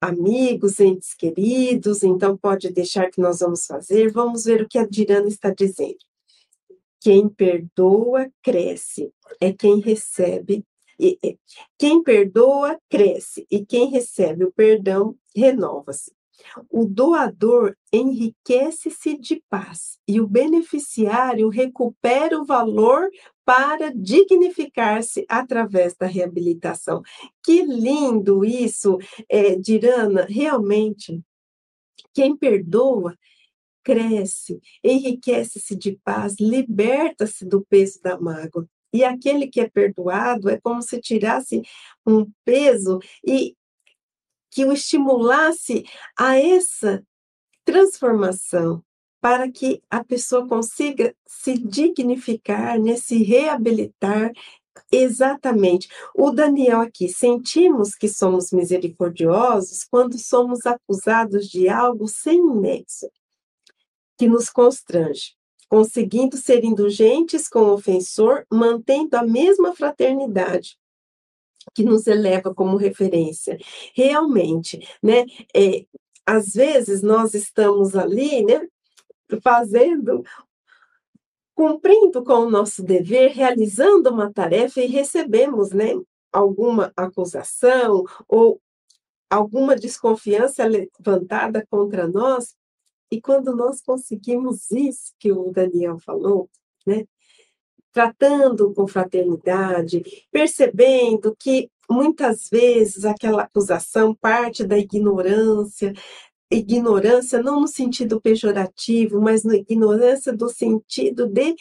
amigos, 0.00 0.80
entes 0.80 1.14
queridos, 1.14 2.02
então 2.02 2.36
pode 2.36 2.70
deixar 2.70 3.08
que 3.10 3.20
nós 3.20 3.38
vamos 3.38 3.66
fazer. 3.66 4.10
Vamos 4.10 4.44
ver 4.44 4.62
o 4.62 4.68
que 4.68 4.78
a 4.78 4.86
Dirana 4.86 5.28
está 5.28 5.50
dizendo. 5.50 5.98
Quem 7.00 7.28
perdoa, 7.28 8.28
cresce. 8.42 9.12
É 9.40 9.52
quem 9.52 9.78
recebe 9.78 10.64
e, 10.98 11.18
e, 11.22 11.38
quem 11.78 12.02
perdoa, 12.02 12.78
cresce, 12.88 13.46
e 13.50 13.64
quem 13.64 13.90
recebe 13.90 14.44
o 14.44 14.52
perdão, 14.52 15.16
renova-se. 15.34 16.14
O 16.70 16.84
doador 16.84 17.76
enriquece-se 17.92 19.18
de 19.18 19.42
paz 19.48 19.98
e 20.06 20.20
o 20.20 20.26
beneficiário 20.26 21.48
recupera 21.48 22.38
o 22.38 22.44
valor 22.44 23.10
para 23.44 23.92
dignificar-se 23.94 25.24
através 25.28 25.94
da 25.94 26.06
reabilitação. 26.06 27.02
Que 27.42 27.62
lindo 27.62 28.44
isso, 28.44 28.98
é, 29.28 29.56
Dirana! 29.56 30.26
Realmente, 30.28 31.22
quem 32.12 32.36
perdoa 32.36 33.16
cresce, 33.82 34.60
enriquece-se 34.82 35.76
de 35.76 35.98
paz, 36.02 36.34
liberta-se 36.40 37.44
do 37.44 37.64
peso 37.64 38.00
da 38.02 38.18
mágoa. 38.18 38.68
E 38.96 39.04
aquele 39.04 39.46
que 39.46 39.60
é 39.60 39.68
perdoado 39.68 40.48
é 40.48 40.58
como 40.58 40.80
se 40.80 40.98
tirasse 41.00 41.62
um 42.06 42.26
peso 42.44 42.98
e 43.22 43.54
que 44.50 44.64
o 44.64 44.72
estimulasse 44.72 45.84
a 46.18 46.38
essa 46.38 47.04
transformação, 47.62 48.82
para 49.20 49.50
que 49.50 49.82
a 49.90 50.02
pessoa 50.02 50.48
consiga 50.48 51.14
se 51.26 51.58
dignificar, 51.58 52.80
né, 52.80 52.96
se 52.96 53.22
reabilitar 53.22 54.32
Exatamente. 54.92 55.88
O 56.14 56.30
Daniel 56.30 56.80
aqui, 56.80 57.08
sentimos 57.08 57.94
que 57.94 58.08
somos 58.08 58.52
misericordiosos 58.52 59.84
quando 59.84 60.18
somos 60.18 60.66
acusados 60.66 61.48
de 61.48 61.68
algo 61.68 62.06
sem 62.06 62.44
nexo, 62.44 63.10
que 64.18 64.28
nos 64.28 64.50
constrange 64.50 65.35
conseguindo 65.68 66.36
ser 66.36 66.64
indulgentes 66.64 67.48
com 67.48 67.60
o 67.60 67.72
ofensor, 67.74 68.44
mantendo 68.50 69.16
a 69.16 69.22
mesma 69.22 69.74
fraternidade 69.74 70.78
que 71.74 71.82
nos 71.82 72.06
eleva 72.06 72.54
como 72.54 72.76
referência. 72.76 73.58
Realmente, 73.94 74.86
né? 75.02 75.24
É, 75.54 75.84
às 76.24 76.52
vezes 76.52 77.02
nós 77.02 77.34
estamos 77.34 77.96
ali, 77.96 78.44
né? 78.44 78.66
Fazendo 79.42 80.22
cumprindo 81.56 82.22
com 82.22 82.34
o 82.34 82.50
nosso 82.50 82.82
dever, 82.82 83.30
realizando 83.32 84.10
uma 84.10 84.30
tarefa 84.30 84.82
e 84.82 84.86
recebemos, 84.86 85.70
né, 85.70 85.92
alguma 86.30 86.92
acusação 86.94 88.04
ou 88.28 88.60
alguma 89.30 89.74
desconfiança 89.74 90.66
levantada 90.66 91.66
contra 91.70 92.06
nós, 92.06 92.54
e 93.10 93.20
quando 93.20 93.54
nós 93.54 93.80
conseguimos 93.80 94.70
isso 94.70 95.12
que 95.18 95.32
o 95.32 95.50
Daniel 95.52 95.98
falou, 95.98 96.50
né? 96.86 97.04
Tratando 97.92 98.74
com 98.74 98.86
fraternidade, 98.86 100.02
percebendo 100.30 101.34
que 101.38 101.70
muitas 101.88 102.48
vezes 102.50 103.04
aquela 103.04 103.42
acusação 103.42 104.14
parte 104.14 104.64
da 104.64 104.76
ignorância, 104.76 105.92
ignorância 106.50 107.42
não 107.42 107.60
no 107.60 107.68
sentido 107.68 108.20
pejorativo, 108.20 109.20
mas 109.20 109.44
na 109.44 109.56
ignorância 109.56 110.32
do 110.32 110.48
sentido 110.48 111.26
de 111.26 111.54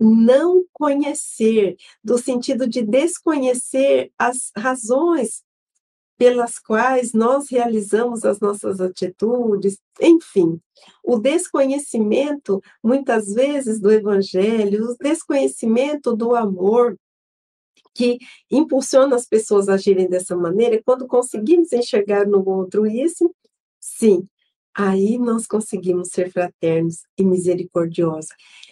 não 0.00 0.64
conhecer, 0.72 1.76
do 2.02 2.18
sentido 2.18 2.66
de 2.66 2.82
desconhecer 2.82 4.10
as 4.18 4.50
razões 4.56 5.42
pelas 6.16 6.58
quais 6.58 7.12
nós 7.12 7.50
realizamos 7.50 8.24
as 8.24 8.40
nossas 8.40 8.80
atitudes, 8.80 9.78
enfim, 10.00 10.60
o 11.02 11.18
desconhecimento, 11.18 12.62
muitas 12.82 13.32
vezes, 13.32 13.80
do 13.80 13.90
Evangelho, 13.90 14.90
o 14.90 14.96
desconhecimento 14.96 16.14
do 16.14 16.34
amor, 16.34 16.96
que 17.94 18.18
impulsiona 18.50 19.16
as 19.16 19.26
pessoas 19.26 19.68
a 19.68 19.74
agirem 19.74 20.08
dessa 20.08 20.36
maneira, 20.36 20.82
quando 20.84 21.06
conseguimos 21.06 21.72
enxergar 21.72 22.26
no 22.26 22.46
outro 22.48 22.86
isso, 22.86 23.32
sim, 23.80 24.26
aí 24.76 25.18
nós 25.18 25.46
conseguimos 25.46 26.08
ser 26.08 26.30
fraternos 26.30 27.02
e 27.16 27.24
misericordiosos. 27.24 28.30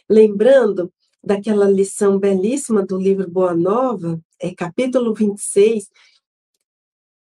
Lembrando 0.09 0.93
daquela 1.23 1.71
lição 1.71 2.19
belíssima 2.19 2.85
do 2.85 2.99
livro 2.99 3.31
Boa 3.31 3.55
Nova, 3.55 4.21
é 4.41 4.53
capítulo 4.53 5.15
26, 5.15 5.89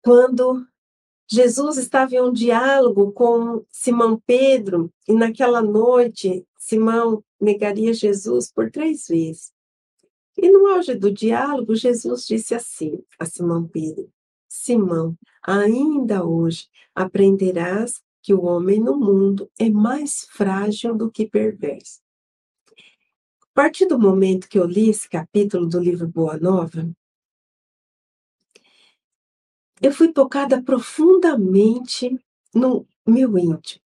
quando 0.02 0.66
Jesus 1.30 1.76
estava 1.76 2.14
em 2.14 2.20
um 2.20 2.32
diálogo 2.32 3.12
com 3.12 3.64
Simão 3.70 4.20
Pedro, 4.26 4.92
e 5.06 5.14
naquela 5.14 5.62
noite 5.62 6.44
Simão 6.58 7.22
negaria 7.40 7.92
Jesus 7.92 8.50
por 8.52 8.70
três 8.70 9.06
vezes. 9.06 9.52
E 10.36 10.50
no 10.50 10.66
auge 10.66 10.94
do 10.94 11.12
diálogo, 11.12 11.74
Jesus 11.74 12.26
disse 12.26 12.54
assim 12.54 13.02
a 13.18 13.26
Simão 13.26 13.66
Pedro: 13.68 14.10
Simão, 14.48 15.16
ainda 15.42 16.24
hoje 16.24 16.66
aprenderás 16.94 18.00
que 18.22 18.34
o 18.34 18.42
homem 18.42 18.80
no 18.80 18.98
mundo 18.98 19.50
é 19.58 19.70
mais 19.70 20.26
frágil 20.30 20.96
do 20.96 21.10
que 21.10 21.26
perverso. 21.26 22.00
A 22.76 23.46
partir 23.54 23.86
do 23.86 23.98
momento 23.98 24.48
que 24.48 24.58
eu 24.58 24.64
li 24.64 24.90
esse 24.90 25.08
capítulo 25.08 25.66
do 25.66 25.78
livro 25.78 26.08
Boa 26.08 26.36
Nova, 26.36 26.90
eu 29.80 29.92
fui 29.92 30.12
tocada 30.12 30.62
profundamente 30.62 32.18
no 32.54 32.86
meu 33.06 33.38
íntimo. 33.38 33.82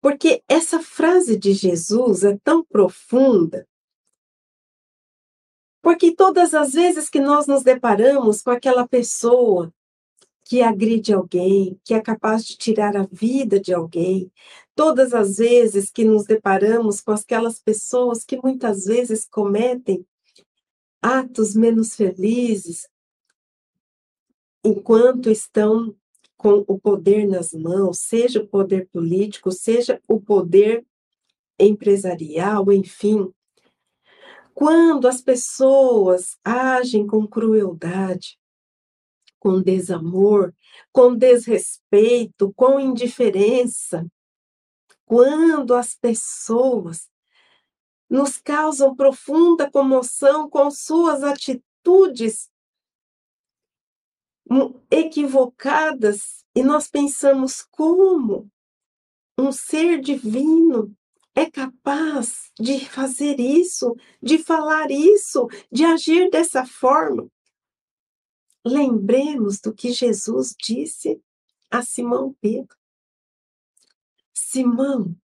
Porque 0.00 0.42
essa 0.48 0.80
frase 0.80 1.36
de 1.36 1.52
Jesus 1.52 2.22
é 2.22 2.38
tão 2.44 2.64
profunda. 2.64 3.66
Porque 5.82 6.14
todas 6.14 6.54
as 6.54 6.72
vezes 6.72 7.08
que 7.08 7.20
nós 7.20 7.46
nos 7.46 7.62
deparamos 7.62 8.42
com 8.42 8.50
aquela 8.50 8.86
pessoa 8.86 9.72
que 10.44 10.62
agride 10.62 11.12
alguém, 11.12 11.78
que 11.84 11.92
é 11.92 12.00
capaz 12.00 12.44
de 12.44 12.56
tirar 12.56 12.96
a 12.96 13.06
vida 13.10 13.60
de 13.60 13.74
alguém, 13.74 14.32
todas 14.74 15.12
as 15.12 15.36
vezes 15.36 15.90
que 15.90 16.04
nos 16.04 16.24
deparamos 16.24 17.00
com 17.00 17.12
aquelas 17.12 17.58
pessoas 17.60 18.24
que 18.24 18.40
muitas 18.42 18.84
vezes 18.84 19.26
cometem 19.26 20.06
atos 21.02 21.54
menos 21.54 21.94
felizes, 21.94 22.88
enquanto 24.64 25.30
estão 25.30 25.94
com 26.36 26.64
o 26.68 26.78
poder 26.78 27.26
nas 27.26 27.52
mãos, 27.52 27.98
seja 27.98 28.40
o 28.40 28.46
poder 28.46 28.88
político, 28.88 29.50
seja 29.50 30.00
o 30.06 30.20
poder 30.20 30.86
empresarial, 31.58 32.72
enfim. 32.72 33.32
Quando 34.54 35.08
as 35.08 35.20
pessoas 35.20 36.38
agem 36.44 37.06
com 37.06 37.26
crueldade, 37.26 38.38
com 39.38 39.60
desamor, 39.62 40.54
com 40.92 41.14
desrespeito, 41.14 42.52
com 42.54 42.78
indiferença, 42.78 44.06
quando 45.04 45.74
as 45.74 45.94
pessoas 45.94 47.08
nos 48.08 48.36
causam 48.38 48.94
profunda 48.94 49.70
comoção 49.70 50.48
com 50.48 50.70
suas 50.70 51.22
atitudes 51.22 52.50
equivocadas 54.90 56.44
e 56.54 56.62
nós 56.62 56.88
pensamos 56.88 57.62
como 57.62 58.50
um 59.38 59.52
ser 59.52 60.00
divino 60.00 60.94
é 61.34 61.48
capaz 61.48 62.50
de 62.58 62.84
fazer 62.84 63.38
isso, 63.38 63.94
de 64.20 64.38
falar 64.38 64.90
isso, 64.90 65.46
de 65.70 65.84
agir 65.84 66.30
dessa 66.30 66.66
forma. 66.66 67.30
Lembremos 68.64 69.60
do 69.60 69.72
que 69.72 69.92
Jesus 69.92 70.52
disse 70.58 71.22
a 71.70 71.82
Simão 71.82 72.34
Pedro. 72.40 72.76
Simão, 74.34 75.14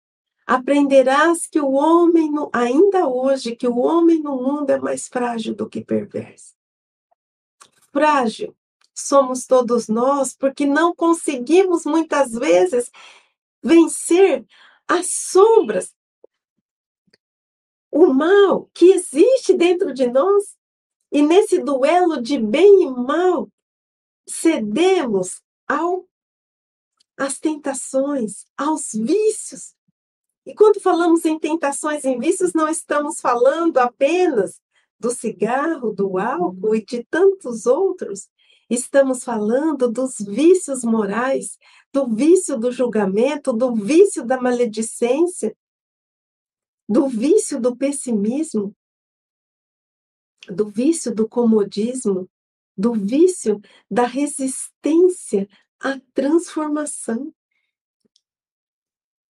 aprenderás 0.47 1.49
que 1.49 1.59
o 1.59 1.73
homem, 1.73 2.31
no, 2.31 2.49
ainda 2.53 3.09
hoje, 3.09 3.57
que 3.57 3.67
o 3.67 3.79
homem 3.79 4.21
no 4.21 4.37
mundo 4.37 4.71
é 4.71 4.79
mais 4.79 5.09
frágil 5.09 5.55
do 5.55 5.69
que 5.69 5.85
perverso. 5.85 6.55
Frágil 7.93 8.57
somos 8.95 9.47
todos 9.47 9.89
nós, 9.89 10.35
porque 10.37 10.65
não 10.67 10.95
conseguimos 10.95 11.85
muitas 11.85 12.33
vezes 12.33 12.91
vencer 13.63 14.47
as 14.87 15.11
sombras, 15.11 15.95
o 17.91 18.07
mal 18.13 18.71
que 18.75 18.93
existe 18.93 19.55
dentro 19.55 19.93
de 19.93 20.07
nós. 20.07 20.57
E 21.11 21.23
nesse 21.23 21.63
duelo 21.63 22.21
de 22.21 22.39
bem 22.39 22.83
e 22.83 22.91
mal, 22.91 23.49
cedemos 24.27 25.41
ao 25.69 26.09
às 27.17 27.39
tentações, 27.39 28.45
aos 28.57 28.93
vícios. 28.93 29.75
E 30.45 30.55
quando 30.55 30.81
falamos 30.81 31.25
em 31.25 31.39
tentações 31.39 32.05
e 32.05 32.19
vícios, 32.19 32.53
não 32.53 32.69
estamos 32.69 33.21
falando 33.21 33.79
apenas 33.79 34.61
do 34.99 35.11
cigarro, 35.11 35.93
do 35.93 36.19
álcool 36.19 36.75
e 36.75 36.85
de 36.85 37.05
tantos 37.05 37.67
outros, 37.67 38.29
Estamos 38.69 39.23
falando 39.23 39.91
dos 39.91 40.19
vícios 40.19 40.85
morais, 40.85 41.59
do 41.93 42.07
vício 42.07 42.59
do 42.59 42.73
julgamento, 42.73 43.53
do 43.53 43.75
vício 43.75 44.25
da 44.25 44.41
maledicência, 44.41 45.57
do 46.89 47.09
vício 47.09 47.61
do 47.61 47.77
pessimismo, 47.77 48.75
do 50.49 50.67
vício 50.67 51.15
do 51.15 51.29
comodismo, 51.29 52.29
do 52.77 52.95
vício 52.95 53.61
da 53.91 54.07
resistência 54.07 55.49
à 55.81 56.01
transformação. 56.13 57.33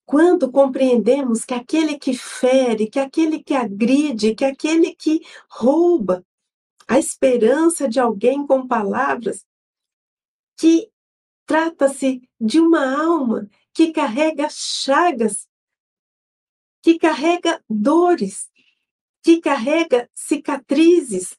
Quando 0.06 0.52
compreendemos 0.52 1.44
que 1.44 1.54
aquele 1.54 1.98
que 1.98 2.14
fere, 2.14 2.90
que 2.90 3.00
aquele 3.00 3.44
que 3.44 3.54
agride, 3.54 4.36
que 4.36 4.46
aquele 4.46 4.94
que 4.96 5.22
rouba, 5.50 6.26
a 6.88 7.00
esperança 7.00 7.88
de 7.88 8.00
alguém 8.00 8.46
com 8.46 8.68
palavras 8.68 9.46
que 10.58 10.92
trata-se 11.46 12.22
de 12.40 12.60
uma 12.60 13.02
alma 13.02 13.50
que 13.74 13.92
carrega 13.92 14.48
chagas, 14.50 15.48
que 16.82 16.98
carrega 16.98 17.64
dores, 17.70 18.50
que 19.24 19.40
carrega 19.40 20.10
cicatrizes, 20.14 21.38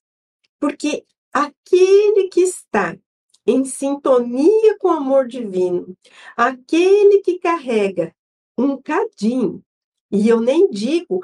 porque 0.59 1.05
aquele 1.33 2.29
que 2.29 2.41
está 2.41 2.99
em 3.47 3.65
sintonia 3.65 4.79
com 4.79 4.89
o 4.89 4.93
amor 4.93 5.29
divino, 5.29 5.97
aquele 6.37 7.21
que 7.21 7.39
carrega 7.39 8.15
um 8.57 8.81
cadinho, 8.81 9.63
e 10.11 10.29
eu 10.29 10.41
nem 10.41 10.71
digo 10.71 11.23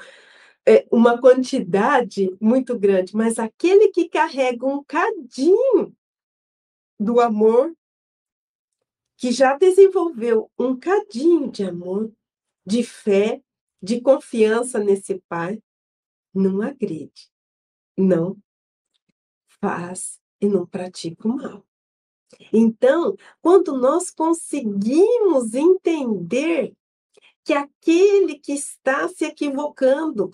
é, 0.67 0.87
uma 0.91 1.21
quantidade 1.21 2.37
muito 2.41 2.79
grande, 2.79 3.17
mas 3.17 3.39
aquele 3.39 3.89
que 3.89 4.09
carrega 4.09 4.67
um 4.67 4.83
cadinho 4.85 5.95
do 6.99 7.21
amor, 7.21 7.75
que 9.17 9.33
já 9.33 9.57
desenvolveu 9.57 10.51
um 10.59 10.79
cadinho 10.79 11.51
de 11.51 11.65
amor, 11.65 12.13
de 12.65 12.83
fé, 12.83 13.43
de 13.83 14.01
confiança 14.01 14.79
nesse 14.79 15.23
Pai, 15.29 15.63
não 16.35 16.61
agride, 16.61 17.31
não 17.97 18.37
faz 19.61 20.21
e 20.41 20.49
não 20.49 20.67
pratica 20.67 21.27
o 21.27 21.37
mal. 21.37 21.67
Então, 22.53 23.17
quando 23.43 23.77
nós 23.77 24.11
conseguimos 24.11 25.55
entender 25.55 26.75
que 27.45 27.53
aquele 27.53 28.39
que 28.39 28.53
está 28.53 29.09
se 29.09 29.25
equivocando 29.25 30.31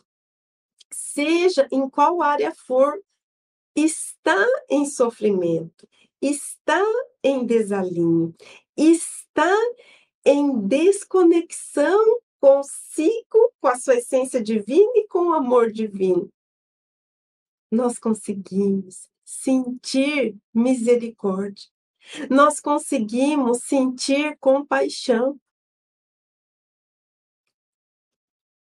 seja 0.97 1.69
em 1.71 1.91
qual 1.91 2.23
área 2.23 2.55
for, 2.55 2.99
está 3.75 4.47
em 4.71 4.87
sofrimento, 4.87 5.87
está 6.23 6.83
em 7.23 7.45
desalinho, 7.45 8.35
está 8.75 9.55
em 10.25 10.67
desconexão 10.67 12.03
consigo, 12.41 13.53
com 13.61 13.69
a 13.69 13.79
sua 13.79 13.97
essência 13.97 14.43
divina 14.43 14.91
e 14.95 15.07
com 15.07 15.29
o 15.29 15.35
amor 15.35 15.71
divino. 15.71 16.33
Nós 17.71 17.99
conseguimos 17.99 19.11
sentir 19.23 20.35
misericórdia, 20.55 21.69
nós 22.31 22.59
conseguimos 22.59 23.63
sentir 23.65 24.39
compaixão, 24.39 25.39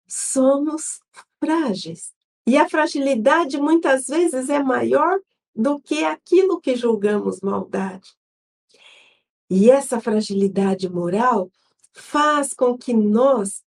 somos 0.08 1.00
frágeis. 1.38 2.12
E 2.46 2.56
a 2.56 2.68
fragilidade 2.68 3.60
muitas 3.60 4.06
vezes 4.06 4.48
é 4.48 4.62
maior 4.62 5.18
do 5.54 5.80
que 5.80 6.04
aquilo 6.04 6.60
que 6.60 6.76
julgamos 6.76 7.40
maldade. 7.40 8.16
E 9.50 9.70
essa 9.70 10.00
fragilidade 10.00 10.88
moral 10.88 11.50
faz 11.92 12.54
com 12.54 12.76
que 12.76 12.94
nós 12.94 13.62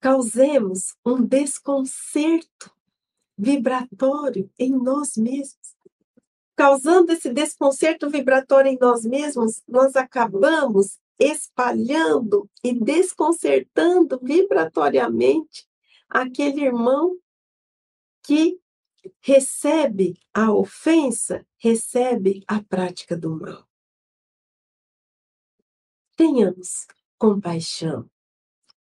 causemos 0.00 0.94
um 1.04 1.22
desconcerto 1.22 2.70
vibratório 3.36 4.50
em 4.58 4.70
nós 4.70 5.16
mesmos. 5.16 5.74
Causando 6.54 7.12
esse 7.12 7.30
desconcerto 7.30 8.08
vibratório 8.08 8.70
em 8.70 8.78
nós 8.78 9.04
mesmos, 9.04 9.62
nós 9.68 9.96
acabamos 9.96 10.98
espalhando 11.18 12.48
e 12.62 12.72
desconcertando 12.72 14.18
vibratoriamente 14.22 15.66
aquele 16.08 16.64
irmão 16.64 17.18
que 18.22 18.60
recebe 19.20 20.18
a 20.34 20.52
ofensa, 20.52 21.46
recebe 21.58 22.42
a 22.46 22.62
prática 22.62 23.16
do 23.16 23.30
mal. 23.30 23.66
Tenhamos 26.16 26.86
compaixão 27.18 28.10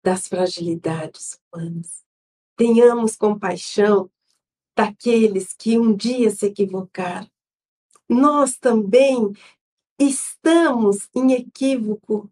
das 0.03 0.27
fragilidades 0.27 1.39
humanas. 1.51 2.03
Tenhamos 2.55 3.15
compaixão 3.15 4.09
daqueles 4.75 5.53
que 5.53 5.79
um 5.79 5.95
dia 5.95 6.29
se 6.29 6.45
equivocaram. 6.45 7.29
Nós 8.07 8.57
também 8.57 9.33
estamos 9.97 11.09
em 11.15 11.33
equívoco 11.33 12.31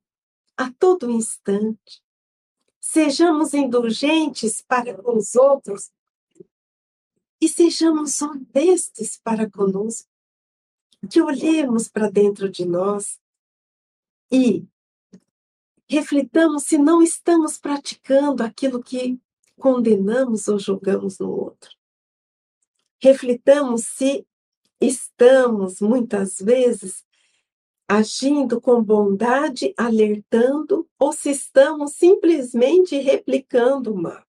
a 0.56 0.72
todo 0.72 1.10
instante. 1.10 2.03
Sejamos 2.86 3.54
indulgentes 3.54 4.62
para 4.62 4.94
com 4.94 5.18
os 5.18 5.36
outros 5.36 5.90
e 7.40 7.48
sejamos 7.48 8.22
honestos 8.22 9.18
para 9.24 9.50
conosco. 9.50 10.10
Que 11.10 11.22
olhemos 11.22 11.88
para 11.88 12.12
dentro 12.12 12.50
de 12.50 12.66
nós 12.66 13.22
e 14.30 14.68
reflitamos 15.90 16.64
se 16.64 16.78
não 16.78 17.02
estamos 17.02 17.58
praticando 17.58 18.44
aquilo 18.44 18.84
que 18.84 19.18
condenamos 19.58 20.50
ou 20.50 20.60
julgamos 20.60 21.18
no 21.20 21.32
outro. 21.32 21.72
Reflitamos 23.02 23.86
se 23.88 24.28
estamos, 24.80 25.80
muitas 25.80 26.38
vezes, 26.38 27.06
agindo 27.94 28.60
com 28.60 28.84
bondade, 28.84 29.72
alertando, 29.78 30.90
ou 30.98 31.14
se 31.14 31.30
estamos 31.30 31.94
simplesmente 31.94 32.98
replicando 32.98 33.94
o 33.94 34.02
mal. 34.02 34.26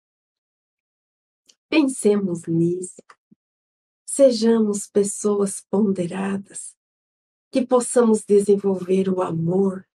Pensemos 1.69 2.43
nisso. 2.47 3.01
Sejamos 4.05 4.89
pessoas 4.89 5.65
ponderadas, 5.71 6.77
que 7.53 7.65
possamos 7.65 8.25
desenvolver 8.25 9.09
o 9.09 9.23
amor, 9.23 9.87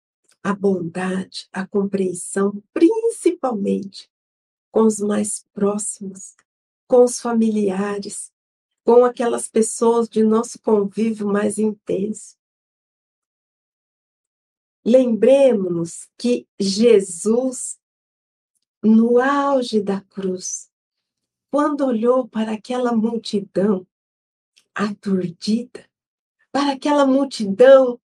a 0.45 0.55
bondade, 0.55 1.49
a 1.53 1.67
compreensão, 1.67 2.62
principalmente 2.73 4.09
com 4.71 4.83
os 4.83 5.01
mais 5.01 5.45
próximos, 5.53 6.37
com 6.87 7.03
os 7.03 7.21
familiares, 7.21 8.33
com 8.85 9.05
aquelas 9.05 9.49
pessoas 9.49 10.09
de 10.09 10.23
nosso 10.23 10.61
convívio 10.61 11.27
mais 11.27 11.59
intenso. 11.59 12.37
Lembremos-nos 14.89 16.09
que 16.16 16.47
Jesus, 16.61 17.76
no 18.80 19.18
auge 19.18 19.80
da 19.82 20.01
cruz, 20.01 20.70
quando 21.51 21.84
olhou 21.84 22.28
para 22.28 22.53
aquela 22.53 22.95
multidão 22.95 23.84
aturdida, 24.72 25.91
para 26.53 26.74
aquela 26.74 27.05
multidão 27.05 28.01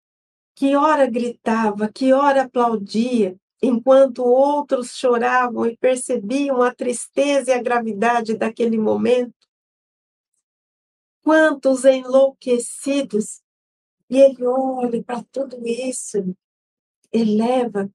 que 0.54 0.76
ora 0.76 1.10
gritava, 1.10 1.90
que 1.92 2.12
ora 2.12 2.42
aplaudia, 2.42 3.36
enquanto 3.60 4.22
outros 4.24 4.96
choravam 4.96 5.66
e 5.66 5.76
percebiam 5.76 6.62
a 6.62 6.72
tristeza 6.72 7.50
e 7.50 7.54
a 7.54 7.62
gravidade 7.62 8.36
daquele 8.36 8.78
momento. 8.78 9.34
Quantos 11.24 11.84
enlouquecidos! 11.84 13.42
E 14.08 14.16
ele 14.16 14.46
olha 14.46 15.02
para 15.02 15.24
tudo 15.24 15.66
isso, 15.66 16.36
eleva 17.12 17.90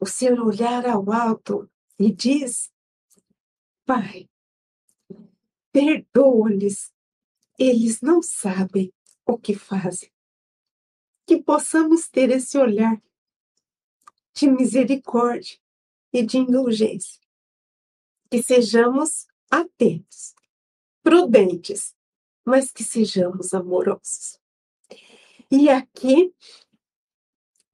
o 0.00 0.06
seu 0.06 0.34
olhar 0.44 0.86
ao 0.86 1.10
alto 1.12 1.70
e 1.98 2.12
diz: 2.12 2.70
Pai, 3.84 4.28
perdoa-lhes, 5.72 6.92
eles 7.58 8.00
não 8.00 8.22
sabem 8.22 8.92
o 9.26 9.38
que 9.38 9.54
fazem 9.54 10.10
que 11.28 11.42
possamos 11.42 12.08
ter 12.08 12.30
esse 12.30 12.56
olhar 12.56 12.98
de 14.32 14.50
misericórdia 14.50 15.58
e 16.10 16.22
de 16.22 16.38
indulgência. 16.38 17.20
Que 18.30 18.42
sejamos 18.42 19.26
atentos, 19.50 20.34
prudentes, 21.02 21.94
mas 22.46 22.72
que 22.72 22.82
sejamos 22.82 23.52
amorosos. 23.52 24.40
E 25.50 25.68
aqui 25.68 26.34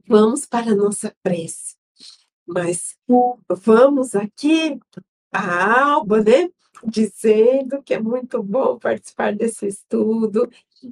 vamos 0.07 0.47
para 0.47 0.73
a 0.73 0.75
nossa 0.75 1.15
prece. 1.23 1.77
Mas 2.47 2.97
vamos 3.49 4.15
aqui, 4.15 4.79
a 5.33 5.93
Alba, 5.93 6.23
né? 6.23 6.51
Dizendo 6.85 7.83
que 7.83 7.95
é 7.95 8.01
muito 8.01 8.43
bom 8.43 8.79
participar 8.79 9.35
desse 9.35 9.67
estudo 9.67 10.51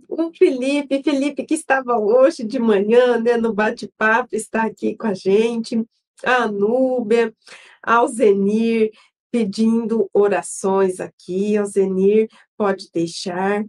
o 0.08 0.32
Felipe, 0.32 1.02
Felipe 1.02 1.44
que 1.44 1.54
estava 1.54 1.98
hoje 1.98 2.44
de 2.44 2.58
manhã, 2.58 3.18
né, 3.18 3.36
no 3.36 3.52
bate-papo, 3.52 4.34
está 4.34 4.64
aqui 4.64 4.96
com 4.96 5.06
a 5.06 5.14
gente, 5.14 5.84
a 6.24 6.46
Núbia, 6.46 7.34
ao 7.82 8.08
Zenir, 8.08 8.90
pedindo 9.30 10.08
orações 10.12 11.00
aqui, 11.00 11.56
ao 11.56 11.66
Zenir, 11.66 12.28
pode 12.56 12.90
deixar, 12.92 13.64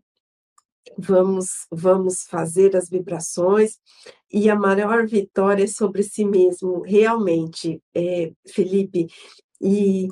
vamos, 0.97 1.67
vamos 1.71 2.23
fazer 2.23 2.75
as 2.75 2.89
vibrações, 2.89 3.79
e 4.31 4.49
a 4.49 4.55
maior 4.55 5.07
vitória 5.07 5.63
é 5.63 5.67
sobre 5.67 6.03
si 6.03 6.25
mesmo, 6.25 6.81
realmente, 6.81 7.81
é, 7.95 8.31
Felipe, 8.47 9.07
e 9.61 10.09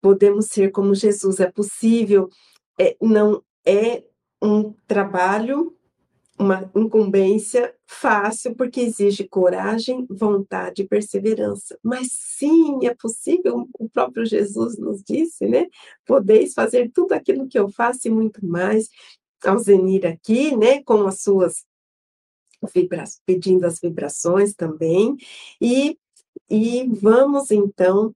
podemos 0.00 0.46
ser 0.46 0.70
como 0.70 0.94
Jesus, 0.94 1.40
é 1.40 1.50
possível, 1.50 2.28
é, 2.78 2.96
não 3.00 3.42
é 3.66 4.04
um 4.42 4.72
trabalho, 4.86 5.77
uma 6.38 6.70
incumbência 6.74 7.74
fácil, 7.86 8.54
porque 8.54 8.80
exige 8.80 9.26
coragem, 9.26 10.06
vontade 10.08 10.82
e 10.82 10.88
perseverança. 10.88 11.78
Mas 11.82 12.08
sim, 12.12 12.86
é 12.86 12.94
possível, 12.94 13.68
o 13.78 13.88
próprio 13.88 14.24
Jesus 14.24 14.78
nos 14.78 15.02
disse, 15.02 15.46
né? 15.46 15.66
Podeis 16.06 16.54
fazer 16.54 16.90
tudo 16.92 17.12
aquilo 17.12 17.48
que 17.48 17.58
eu 17.58 17.68
faço 17.68 18.06
e 18.06 18.10
muito 18.10 18.44
mais. 18.46 18.88
Ao 19.44 19.58
Zenir 19.58 20.06
aqui, 20.06 20.56
né, 20.56 20.82
com 20.82 21.06
as 21.06 21.20
suas 21.20 21.64
vibrações, 22.74 23.20
pedindo 23.24 23.64
as 23.66 23.80
vibrações 23.80 24.54
também. 24.54 25.16
E, 25.60 25.98
e 26.50 26.86
vamos 26.88 27.50
então. 27.50 28.14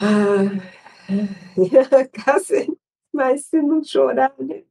Ah, 0.00 0.44
mas 3.12 3.46
se 3.46 3.62
não 3.62 3.82
chorar, 3.82 4.34
né? 4.38 4.62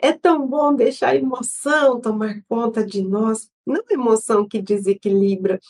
É 0.00 0.12
tão 0.12 0.46
bom 0.46 0.74
deixar 0.74 1.10
a 1.10 1.16
emoção 1.16 2.00
tomar 2.00 2.42
conta 2.48 2.84
de 2.84 3.02
nós, 3.02 3.50
não 3.66 3.82
emoção 3.90 4.46
que 4.46 4.60
desequilibra, 4.60 5.60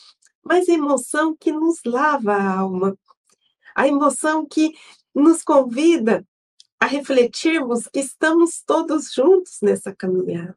mas 0.43 0.69
emoção 0.69 1.37
que 1.37 1.53
nos 1.53 1.83
lava 1.85 2.33
a 2.33 2.59
alma, 2.59 2.99
a 3.75 3.87
emoção 3.87 4.47
que 4.47 4.75
nos 5.15 5.43
convida 5.43 6.27
a 6.81 6.87
refletirmos 6.87 7.87
que 7.89 8.01
estamos 8.01 8.63
todos 8.63 9.13
juntos 9.13 9.59
nessa 9.63 9.95
caminhada. 9.95 10.57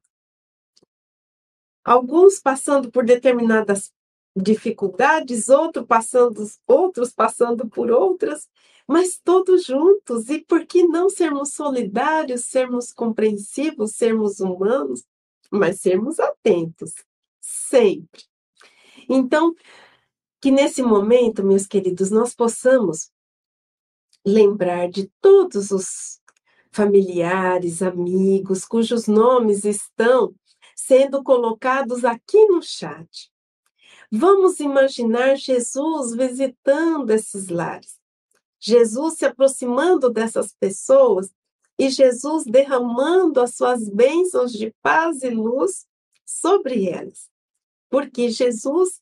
Alguns 1.83 2.39
passando 2.39 2.91
por 2.91 3.03
determinadas 3.03 3.91
dificuldades, 4.35 5.49
outros 5.49 5.85
passando, 5.85 6.47
outros 6.67 7.11
passando 7.11 7.67
por 7.67 7.91
outras, 7.91 8.47
mas 8.91 9.17
todos 9.17 9.63
juntos. 9.63 10.29
E 10.29 10.43
por 10.43 10.65
que 10.65 10.83
não 10.83 11.09
sermos 11.09 11.53
solidários, 11.53 12.43
sermos 12.47 12.91
compreensivos, 12.91 13.95
sermos 13.95 14.41
humanos, 14.41 15.05
mas 15.49 15.79
sermos 15.79 16.19
atentos, 16.19 16.93
sempre. 17.39 18.23
Então, 19.07 19.55
que 20.41 20.51
nesse 20.51 20.83
momento, 20.83 21.41
meus 21.41 21.65
queridos, 21.65 22.11
nós 22.11 22.35
possamos 22.35 23.09
lembrar 24.25 24.89
de 24.89 25.09
todos 25.21 25.71
os 25.71 26.19
familiares, 26.69 27.81
amigos, 27.81 28.65
cujos 28.65 29.07
nomes 29.07 29.63
estão 29.63 30.35
sendo 30.75 31.23
colocados 31.23 32.03
aqui 32.03 32.45
no 32.47 32.61
chat 32.61 33.31
Vamos 34.13 34.59
imaginar 34.59 35.37
Jesus 35.37 36.13
visitando 36.13 37.11
esses 37.11 37.47
lares, 37.47 38.00
Jesus 38.61 39.15
se 39.15 39.25
aproximando 39.25 40.11
dessas 40.11 40.53
pessoas 40.53 41.33
e 41.79 41.89
Jesus 41.89 42.45
derramando 42.45 43.41
as 43.41 43.55
suas 43.55 43.89
bênçãos 43.89 44.51
de 44.51 44.71
paz 44.83 45.23
e 45.23 45.31
luz 45.31 45.87
sobre 46.23 46.87
elas. 46.87 47.27
Porque 47.89 48.29
Jesus 48.29 49.01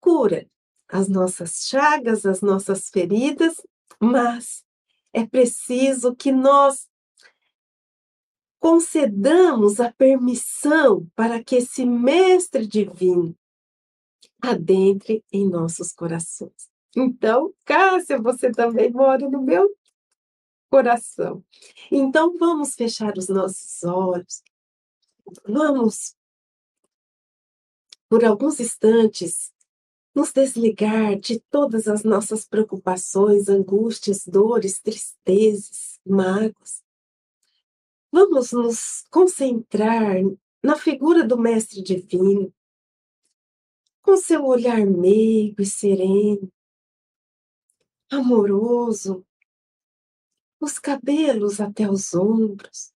cura 0.00 0.50
as 0.88 1.08
nossas 1.08 1.68
chagas, 1.68 2.26
as 2.26 2.40
nossas 2.40 2.88
feridas, 2.90 3.60
mas 4.00 4.64
é 5.12 5.24
preciso 5.24 6.14
que 6.14 6.32
nós 6.32 6.88
concedamos 8.58 9.78
a 9.78 9.92
permissão 9.92 11.08
para 11.14 11.42
que 11.42 11.56
esse 11.56 11.86
Mestre 11.86 12.66
Divino 12.66 13.36
adentre 14.42 15.24
em 15.32 15.48
nossos 15.48 15.92
corações. 15.92 16.75
Então, 16.96 17.52
Cássia, 17.66 18.18
você 18.18 18.50
também 18.50 18.90
mora 18.90 19.28
no 19.28 19.42
meu 19.42 19.76
coração. 20.70 21.44
Então, 21.92 22.38
vamos 22.38 22.74
fechar 22.74 23.18
os 23.18 23.28
nossos 23.28 23.84
olhos. 23.84 24.42
Vamos, 25.46 26.16
por 28.08 28.24
alguns 28.24 28.58
instantes, 28.60 29.52
nos 30.14 30.32
desligar 30.32 31.18
de 31.18 31.38
todas 31.50 31.86
as 31.86 32.02
nossas 32.02 32.46
preocupações, 32.46 33.50
angústias, 33.50 34.26
dores, 34.26 34.80
tristezas, 34.80 36.00
mágoas. 36.06 36.82
Vamos 38.10 38.52
nos 38.52 39.04
concentrar 39.10 40.16
na 40.62 40.76
figura 40.76 41.22
do 41.22 41.36
Mestre 41.36 41.82
Divino, 41.82 42.50
com 44.00 44.16
seu 44.16 44.46
olhar 44.46 44.86
meigo 44.86 45.60
e 45.60 45.66
sereno, 45.66 46.50
amoroso, 48.10 49.26
os 50.60 50.78
cabelos 50.78 51.60
até 51.60 51.88
os 51.90 52.14
ombros, 52.14 52.92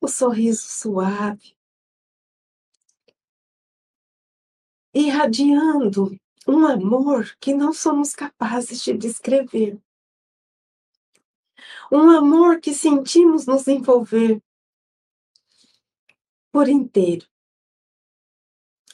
o 0.00 0.08
sorriso 0.08 0.68
suave, 0.68 1.56
irradiando 4.92 6.18
um 6.46 6.66
amor 6.66 7.36
que 7.40 7.54
não 7.54 7.72
somos 7.72 8.14
capazes 8.14 8.82
de 8.82 8.96
descrever. 8.96 9.80
Um 11.90 12.10
amor 12.10 12.60
que 12.60 12.72
sentimos 12.72 13.46
nos 13.46 13.66
envolver 13.66 14.42
por 16.52 16.68
inteiro, 16.68 17.26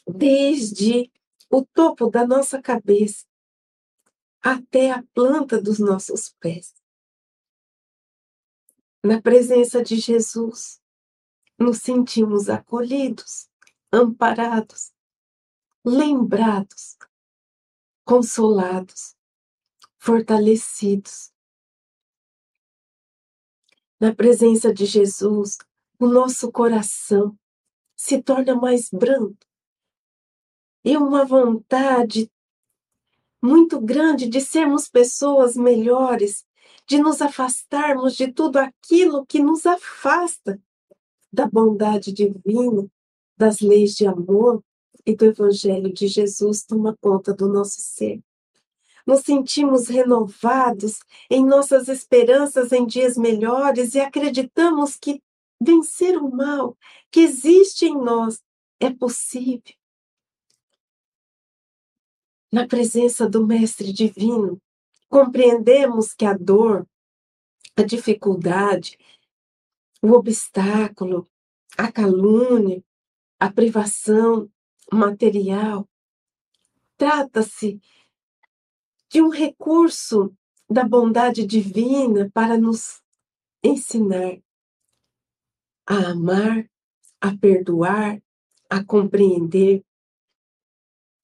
desde 0.06 1.10
o 1.50 1.64
topo 1.64 2.08
da 2.08 2.26
nossa 2.26 2.60
cabeça 2.60 3.29
até 4.42 4.90
a 4.90 5.02
planta 5.14 5.60
dos 5.60 5.78
nossos 5.78 6.30
pés. 6.40 6.74
Na 9.02 9.20
presença 9.20 9.82
de 9.82 9.96
Jesus, 9.96 10.80
nos 11.58 11.78
sentimos 11.78 12.48
acolhidos, 12.48 13.48
amparados, 13.92 14.92
lembrados, 15.84 16.96
consolados, 18.04 19.16
fortalecidos. 19.98 21.32
Na 23.98 24.14
presença 24.14 24.72
de 24.72 24.86
Jesus, 24.86 25.58
o 25.98 26.06
nosso 26.06 26.50
coração 26.50 27.38
se 27.94 28.22
torna 28.22 28.54
mais 28.54 28.88
brando 28.90 29.38
e 30.82 30.96
uma 30.96 31.26
vontade 31.26 32.30
muito 33.42 33.80
grande 33.80 34.28
de 34.28 34.40
sermos 34.40 34.88
pessoas 34.88 35.56
melhores, 35.56 36.44
de 36.86 36.98
nos 36.98 37.22
afastarmos 37.22 38.16
de 38.16 38.32
tudo 38.32 38.58
aquilo 38.58 39.24
que 39.24 39.42
nos 39.42 39.64
afasta 39.64 40.60
da 41.32 41.46
bondade 41.46 42.12
divina, 42.12 42.86
das 43.36 43.60
leis 43.60 43.94
de 43.94 44.06
amor 44.06 44.62
e 45.06 45.14
do 45.14 45.24
Evangelho 45.24 45.92
de 45.92 46.06
Jesus 46.06 46.64
toma 46.64 46.96
conta 47.00 47.32
do 47.32 47.48
nosso 47.48 47.80
ser. 47.80 48.20
Nos 49.06 49.20
sentimos 49.20 49.88
renovados 49.88 50.98
em 51.30 51.44
nossas 51.44 51.88
esperanças 51.88 52.70
em 52.72 52.86
dias 52.86 53.16
melhores 53.16 53.94
e 53.94 54.00
acreditamos 54.00 54.96
que 54.96 55.22
vencer 55.60 56.18
o 56.18 56.30
mal 56.30 56.76
que 57.10 57.20
existe 57.20 57.86
em 57.86 57.96
nós 57.96 58.42
é 58.78 58.90
possível 58.90 59.79
na 62.52 62.66
presença 62.66 63.28
do 63.28 63.46
Mestre 63.46 63.92
Divino, 63.92 64.60
compreendemos 65.08 66.12
que 66.14 66.24
a 66.24 66.34
dor, 66.34 66.86
a 67.76 67.82
dificuldade, 67.82 68.98
o 70.02 70.12
obstáculo, 70.12 71.28
a 71.76 71.90
calúnia, 71.90 72.82
a 73.38 73.52
privação 73.52 74.50
material, 74.92 75.88
trata-se 76.96 77.80
de 79.08 79.22
um 79.22 79.28
recurso 79.28 80.34
da 80.68 80.84
bondade 80.84 81.46
divina 81.46 82.30
para 82.32 82.56
nos 82.58 83.02
ensinar 83.62 84.40
a 85.86 86.10
amar, 86.10 86.70
a 87.20 87.36
perdoar, 87.36 88.22
a 88.68 88.84
compreender 88.84 89.84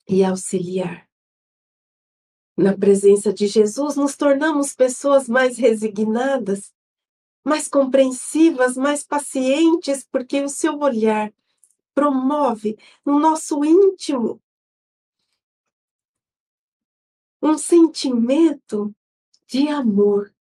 e 0.08 0.24
auxiliar. 0.24 1.05
Na 2.56 2.76
presença 2.76 3.32
de 3.32 3.46
Jesus, 3.46 3.96
nos 3.96 4.16
tornamos 4.16 4.74
pessoas 4.74 5.28
mais 5.28 5.58
resignadas, 5.58 6.72
mais 7.44 7.68
compreensivas, 7.68 8.76
mais 8.76 9.04
pacientes, 9.04 10.06
porque 10.10 10.40
o 10.42 10.48
seu 10.48 10.78
olhar 10.78 11.32
promove 11.94 12.78
no 13.04 13.18
nosso 13.18 13.62
íntimo 13.64 14.40
um 17.42 17.58
sentimento 17.58 18.94
de 19.46 19.68
amor 19.68 20.34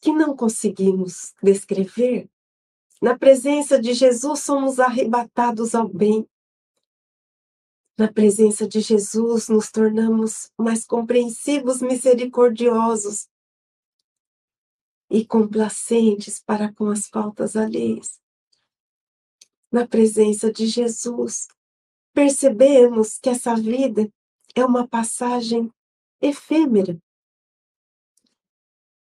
que 0.00 0.12
não 0.12 0.36
conseguimos 0.36 1.34
descrever. 1.42 2.30
Na 3.02 3.18
presença 3.18 3.80
de 3.80 3.92
Jesus, 3.92 4.40
somos 4.40 4.78
arrebatados 4.78 5.74
ao 5.74 5.88
bem, 5.88 6.26
na 7.96 8.12
presença 8.12 8.66
de 8.66 8.80
Jesus, 8.80 9.48
nos 9.48 9.70
tornamos 9.70 10.50
mais 10.58 10.84
compreensivos, 10.84 11.80
misericordiosos 11.80 13.28
e 15.08 15.24
complacentes 15.24 16.42
para 16.44 16.72
com 16.72 16.88
as 16.88 17.06
faltas 17.06 17.54
alheias. 17.54 18.20
Na 19.70 19.86
presença 19.86 20.52
de 20.52 20.66
Jesus, 20.66 21.46
percebemos 22.12 23.18
que 23.18 23.30
essa 23.30 23.54
vida 23.54 24.08
é 24.54 24.64
uma 24.64 24.86
passagem 24.86 25.70
efêmera 26.20 26.98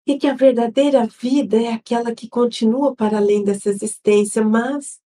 e 0.06 0.18
que 0.18 0.28
a 0.28 0.34
verdadeira 0.34 1.06
vida 1.06 1.62
é 1.62 1.74
aquela 1.74 2.16
que 2.16 2.30
continua 2.30 2.96
para 2.96 3.18
além 3.18 3.44
dessa 3.44 3.70
existência, 3.70 4.42
mas 4.42 5.02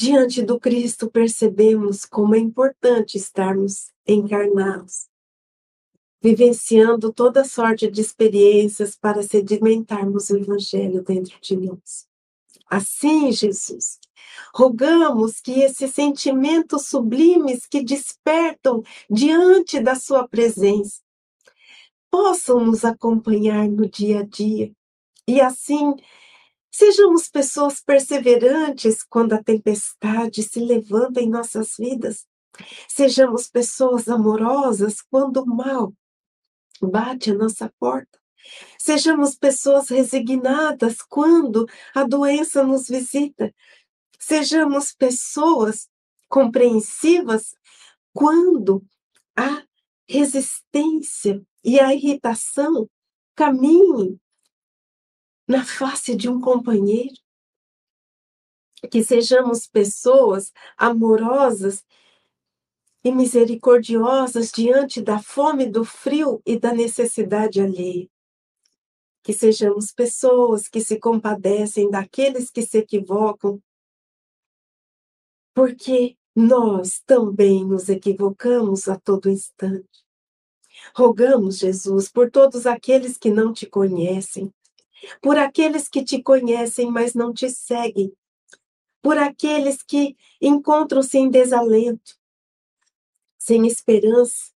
Diante 0.00 0.42
do 0.42 0.60
Cristo, 0.60 1.10
percebemos 1.10 2.04
como 2.04 2.36
é 2.36 2.38
importante 2.38 3.16
estarmos 3.16 3.90
encarnados, 4.06 5.08
vivenciando 6.22 7.12
toda 7.12 7.42
sorte 7.42 7.90
de 7.90 8.00
experiências 8.00 8.94
para 8.94 9.24
sedimentarmos 9.24 10.30
o 10.30 10.36
Evangelho 10.36 11.02
dentro 11.02 11.36
de 11.40 11.56
nós. 11.56 12.06
Assim, 12.70 13.32
Jesus, 13.32 13.98
rogamos 14.54 15.40
que 15.40 15.62
esses 15.62 15.92
sentimentos 15.92 16.86
sublimes 16.86 17.66
que 17.66 17.82
despertam 17.82 18.84
diante 19.10 19.80
da 19.80 19.96
Sua 19.96 20.28
presença 20.28 21.00
possam 22.08 22.64
nos 22.64 22.84
acompanhar 22.84 23.68
no 23.68 23.88
dia 23.90 24.20
a 24.20 24.22
dia 24.22 24.70
e 25.26 25.40
assim 25.40 25.96
Sejamos 26.70 27.28
pessoas 27.28 27.80
perseverantes 27.80 29.02
quando 29.02 29.32
a 29.32 29.42
tempestade 29.42 30.42
se 30.42 30.60
levanta 30.60 31.20
em 31.20 31.28
nossas 31.28 31.74
vidas. 31.78 32.26
Sejamos 32.88 33.48
pessoas 33.48 34.08
amorosas 34.08 35.00
quando 35.00 35.42
o 35.42 35.46
mal 35.46 35.92
bate 36.80 37.30
a 37.30 37.34
nossa 37.34 37.72
porta. 37.78 38.18
Sejamos 38.78 39.34
pessoas 39.36 39.88
resignadas 39.88 41.02
quando 41.02 41.66
a 41.94 42.04
doença 42.04 42.62
nos 42.62 42.88
visita. 42.88 43.54
Sejamos 44.18 44.92
pessoas 44.92 45.88
compreensivas 46.28 47.54
quando 48.12 48.84
a 49.36 49.62
resistência 50.08 51.42
e 51.64 51.78
a 51.78 51.94
irritação 51.94 52.88
caminhem 53.34 54.18
na 55.48 55.64
face 55.64 56.14
de 56.14 56.28
um 56.28 56.40
companheiro. 56.40 57.16
Que 58.90 59.02
sejamos 59.02 59.66
pessoas 59.66 60.52
amorosas 60.76 61.84
e 63.02 63.10
misericordiosas 63.10 64.52
diante 64.52 65.00
da 65.00 65.18
fome, 65.20 65.66
do 65.66 65.84
frio 65.84 66.42
e 66.44 66.58
da 66.58 66.72
necessidade 66.72 67.60
alheia. 67.60 68.08
Que 69.22 69.32
sejamos 69.32 69.92
pessoas 69.92 70.68
que 70.68 70.80
se 70.80 70.98
compadecem 70.98 71.90
daqueles 71.90 72.50
que 72.50 72.62
se 72.62 72.78
equivocam, 72.78 73.60
porque 75.54 76.16
nós 76.36 77.00
também 77.00 77.64
nos 77.64 77.88
equivocamos 77.88 78.86
a 78.86 78.96
todo 78.96 79.28
instante. 79.28 80.06
Rogamos, 80.94 81.58
Jesus, 81.58 82.08
por 82.08 82.30
todos 82.30 82.64
aqueles 82.64 83.18
que 83.18 83.30
não 83.30 83.52
te 83.52 83.66
conhecem, 83.66 84.52
por 85.20 85.38
aqueles 85.38 85.88
que 85.88 86.04
te 86.04 86.22
conhecem, 86.22 86.90
mas 86.90 87.14
não 87.14 87.32
te 87.32 87.50
seguem, 87.50 88.12
por 89.02 89.18
aqueles 89.18 89.82
que 89.82 90.16
encontram-se 90.40 91.18
em 91.18 91.30
desalento, 91.30 92.16
sem 93.38 93.66
esperança, 93.66 94.52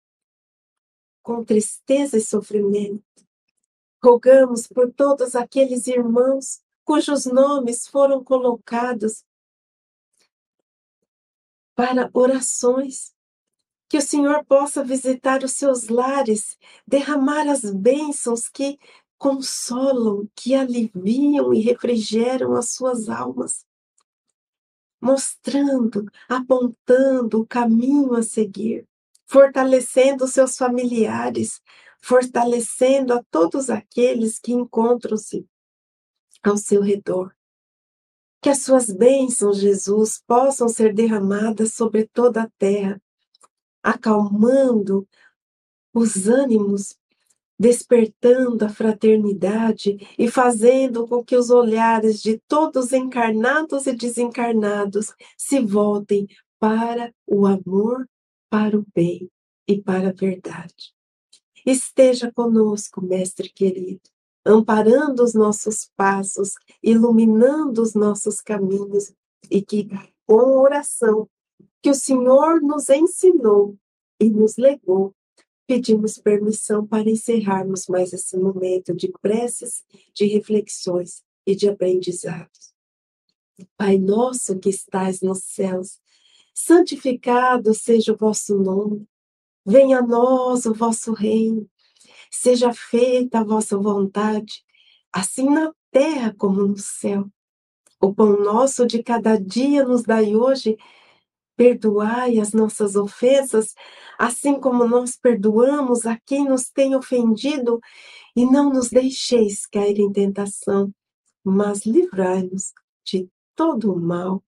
com 1.21 1.43
tristeza 1.43 2.17
e 2.17 2.21
sofrimento. 2.21 3.03
Rogamos 4.03 4.67
por 4.67 4.91
todos 4.91 5.35
aqueles 5.35 5.87
irmãos 5.87 6.61
cujos 6.83 7.25
nomes 7.25 7.87
foram 7.87 8.23
colocados 8.23 9.23
para 11.75 12.09
orações. 12.13 13.13
Que 13.87 13.97
o 13.97 14.01
Senhor 14.01 14.45
possa 14.45 14.83
visitar 14.83 15.43
os 15.43 15.51
seus 15.51 15.89
lares, 15.89 16.57
derramar 16.87 17.49
as 17.49 17.61
bênçãos 17.61 18.47
que 18.47 18.79
consolam, 19.21 20.27
que 20.35 20.55
aliviam 20.55 21.53
e 21.53 21.59
refrigeram 21.59 22.55
as 22.55 22.71
suas 22.71 23.07
almas, 23.07 23.63
mostrando, 24.99 26.07
apontando 26.27 27.41
o 27.41 27.45
caminho 27.45 28.15
a 28.15 28.23
seguir, 28.23 28.83
fortalecendo 29.27 30.27
seus 30.27 30.57
familiares, 30.57 31.61
fortalecendo 32.01 33.13
a 33.13 33.23
todos 33.29 33.69
aqueles 33.69 34.39
que 34.39 34.53
encontram-se 34.53 35.47
ao 36.41 36.57
seu 36.57 36.81
redor. 36.81 37.31
Que 38.41 38.49
as 38.49 38.63
suas 38.63 38.89
bênçãos, 38.89 39.59
Jesus, 39.59 40.19
possam 40.25 40.67
ser 40.67 40.95
derramadas 40.95 41.75
sobre 41.75 42.07
toda 42.07 42.41
a 42.41 42.49
terra, 42.57 42.99
acalmando 43.83 45.07
os 45.93 46.27
ânimos, 46.27 46.99
despertando 47.61 48.65
a 48.65 48.69
fraternidade 48.69 49.95
e 50.17 50.27
fazendo 50.27 51.07
com 51.07 51.23
que 51.23 51.35
os 51.35 51.51
olhares 51.51 52.19
de 52.19 52.41
todos 52.47 52.91
encarnados 52.91 53.85
e 53.85 53.93
desencarnados 53.93 55.13
se 55.37 55.59
voltem 55.59 56.27
para 56.59 57.13
o 57.27 57.45
amor, 57.45 58.09
para 58.49 58.75
o 58.75 58.83
bem 58.95 59.29
e 59.67 59.79
para 59.79 60.09
a 60.09 60.11
verdade. 60.11 60.91
Esteja 61.63 62.31
conosco, 62.31 62.99
Mestre 62.99 63.53
querido, 63.53 64.09
amparando 64.43 65.23
os 65.23 65.35
nossos 65.35 65.87
passos, 65.95 66.55
iluminando 66.81 67.83
os 67.83 67.93
nossos 67.93 68.41
caminhos 68.41 69.13
e 69.51 69.61
que, 69.61 69.87
com 70.25 70.57
oração 70.57 71.29
que 71.79 71.91
o 71.91 71.95
Senhor 71.95 72.59
nos 72.59 72.89
ensinou 72.89 73.77
e 74.19 74.31
nos 74.31 74.57
legou, 74.57 75.13
pedimos 75.71 76.17
permissão 76.17 76.85
para 76.85 77.09
encerrarmos 77.09 77.87
mais 77.87 78.11
esse 78.11 78.35
momento 78.35 78.93
de 78.93 79.09
preces, 79.21 79.85
de 80.13 80.25
reflexões 80.25 81.23
e 81.47 81.55
de 81.55 81.69
aprendizados. 81.69 82.73
Pai 83.77 83.97
nosso 83.97 84.59
que 84.59 84.67
estais 84.67 85.21
nos 85.21 85.45
céus, 85.45 85.97
santificado 86.53 87.73
seja 87.73 88.11
o 88.11 88.17
vosso 88.17 88.57
nome, 88.57 89.07
venha 89.65 89.99
a 89.99 90.01
nós 90.05 90.65
o 90.65 90.73
vosso 90.73 91.13
reino, 91.13 91.69
Seja 92.29 92.73
feita 92.73 93.39
a 93.39 93.43
vossa 93.43 93.77
vontade, 93.77 94.63
assim 95.11 95.49
na 95.49 95.73
terra 95.91 96.33
como 96.37 96.65
no 96.65 96.77
céu. 96.77 97.29
O 98.01 98.13
pão 98.13 98.41
nosso 98.41 98.85
de 98.85 99.03
cada 99.03 99.37
dia 99.37 99.83
nos 99.83 100.03
dai 100.03 100.33
hoje. 100.33 100.77
Perdoai 101.61 102.39
as 102.39 102.53
nossas 102.53 102.95
ofensas, 102.95 103.75
assim 104.17 104.59
como 104.59 104.87
nós 104.87 105.15
perdoamos 105.15 106.07
a 106.07 106.19
quem 106.25 106.45
nos 106.45 106.71
tem 106.71 106.95
ofendido, 106.95 107.79
e 108.35 108.47
não 108.47 108.71
nos 108.71 108.89
deixeis 108.89 109.67
cair 109.67 109.99
em 109.99 110.11
tentação, 110.11 110.91
mas 111.43 111.85
livrai-nos 111.85 112.73
de 113.05 113.29
todo 113.55 113.93
o 113.93 113.99
mal, 113.99 114.43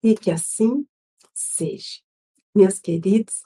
e 0.00 0.14
que 0.14 0.30
assim 0.30 0.86
seja. 1.34 2.00
Meus 2.54 2.78
queridos, 2.78 3.42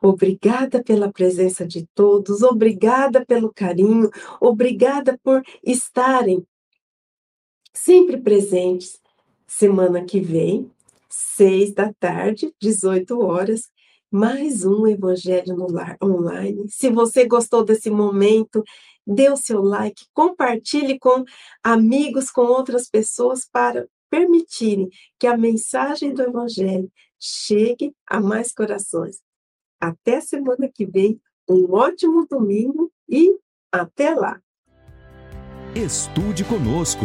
Obrigada 0.00 0.80
pela 0.80 1.12
presença 1.12 1.66
de 1.66 1.84
todos, 1.92 2.44
obrigada 2.44 3.26
pelo 3.26 3.52
carinho, 3.52 4.08
obrigada 4.40 5.18
por 5.24 5.42
estarem 5.60 6.46
sempre 7.72 8.16
presentes. 8.16 9.00
Semana 9.44 10.04
que 10.04 10.20
vem, 10.20 10.70
seis 11.38 11.72
da 11.72 11.92
tarde, 12.00 12.52
18 12.60 13.20
horas, 13.20 13.70
mais 14.10 14.64
um 14.64 14.88
Evangelho 14.88 15.54
no 15.54 15.70
Lar 15.70 15.96
online. 16.02 16.68
Se 16.68 16.90
você 16.90 17.24
gostou 17.28 17.64
desse 17.64 17.90
momento, 17.90 18.64
dê 19.06 19.30
o 19.30 19.36
seu 19.36 19.62
like, 19.62 20.04
compartilhe 20.12 20.98
com 20.98 21.24
amigos, 21.62 22.28
com 22.28 22.40
outras 22.40 22.90
pessoas 22.90 23.48
para 23.48 23.86
permitirem 24.10 24.88
que 25.16 25.28
a 25.28 25.36
mensagem 25.36 26.12
do 26.12 26.22
Evangelho 26.22 26.90
chegue 27.20 27.94
a 28.04 28.18
mais 28.20 28.50
corações. 28.50 29.20
Até 29.80 30.20
semana 30.20 30.68
que 30.68 30.84
vem, 30.84 31.20
um 31.48 31.72
ótimo 31.72 32.26
domingo 32.28 32.90
e 33.08 33.38
até 33.70 34.12
lá! 34.12 34.40
Estude 35.72 36.42
conosco. 36.42 37.04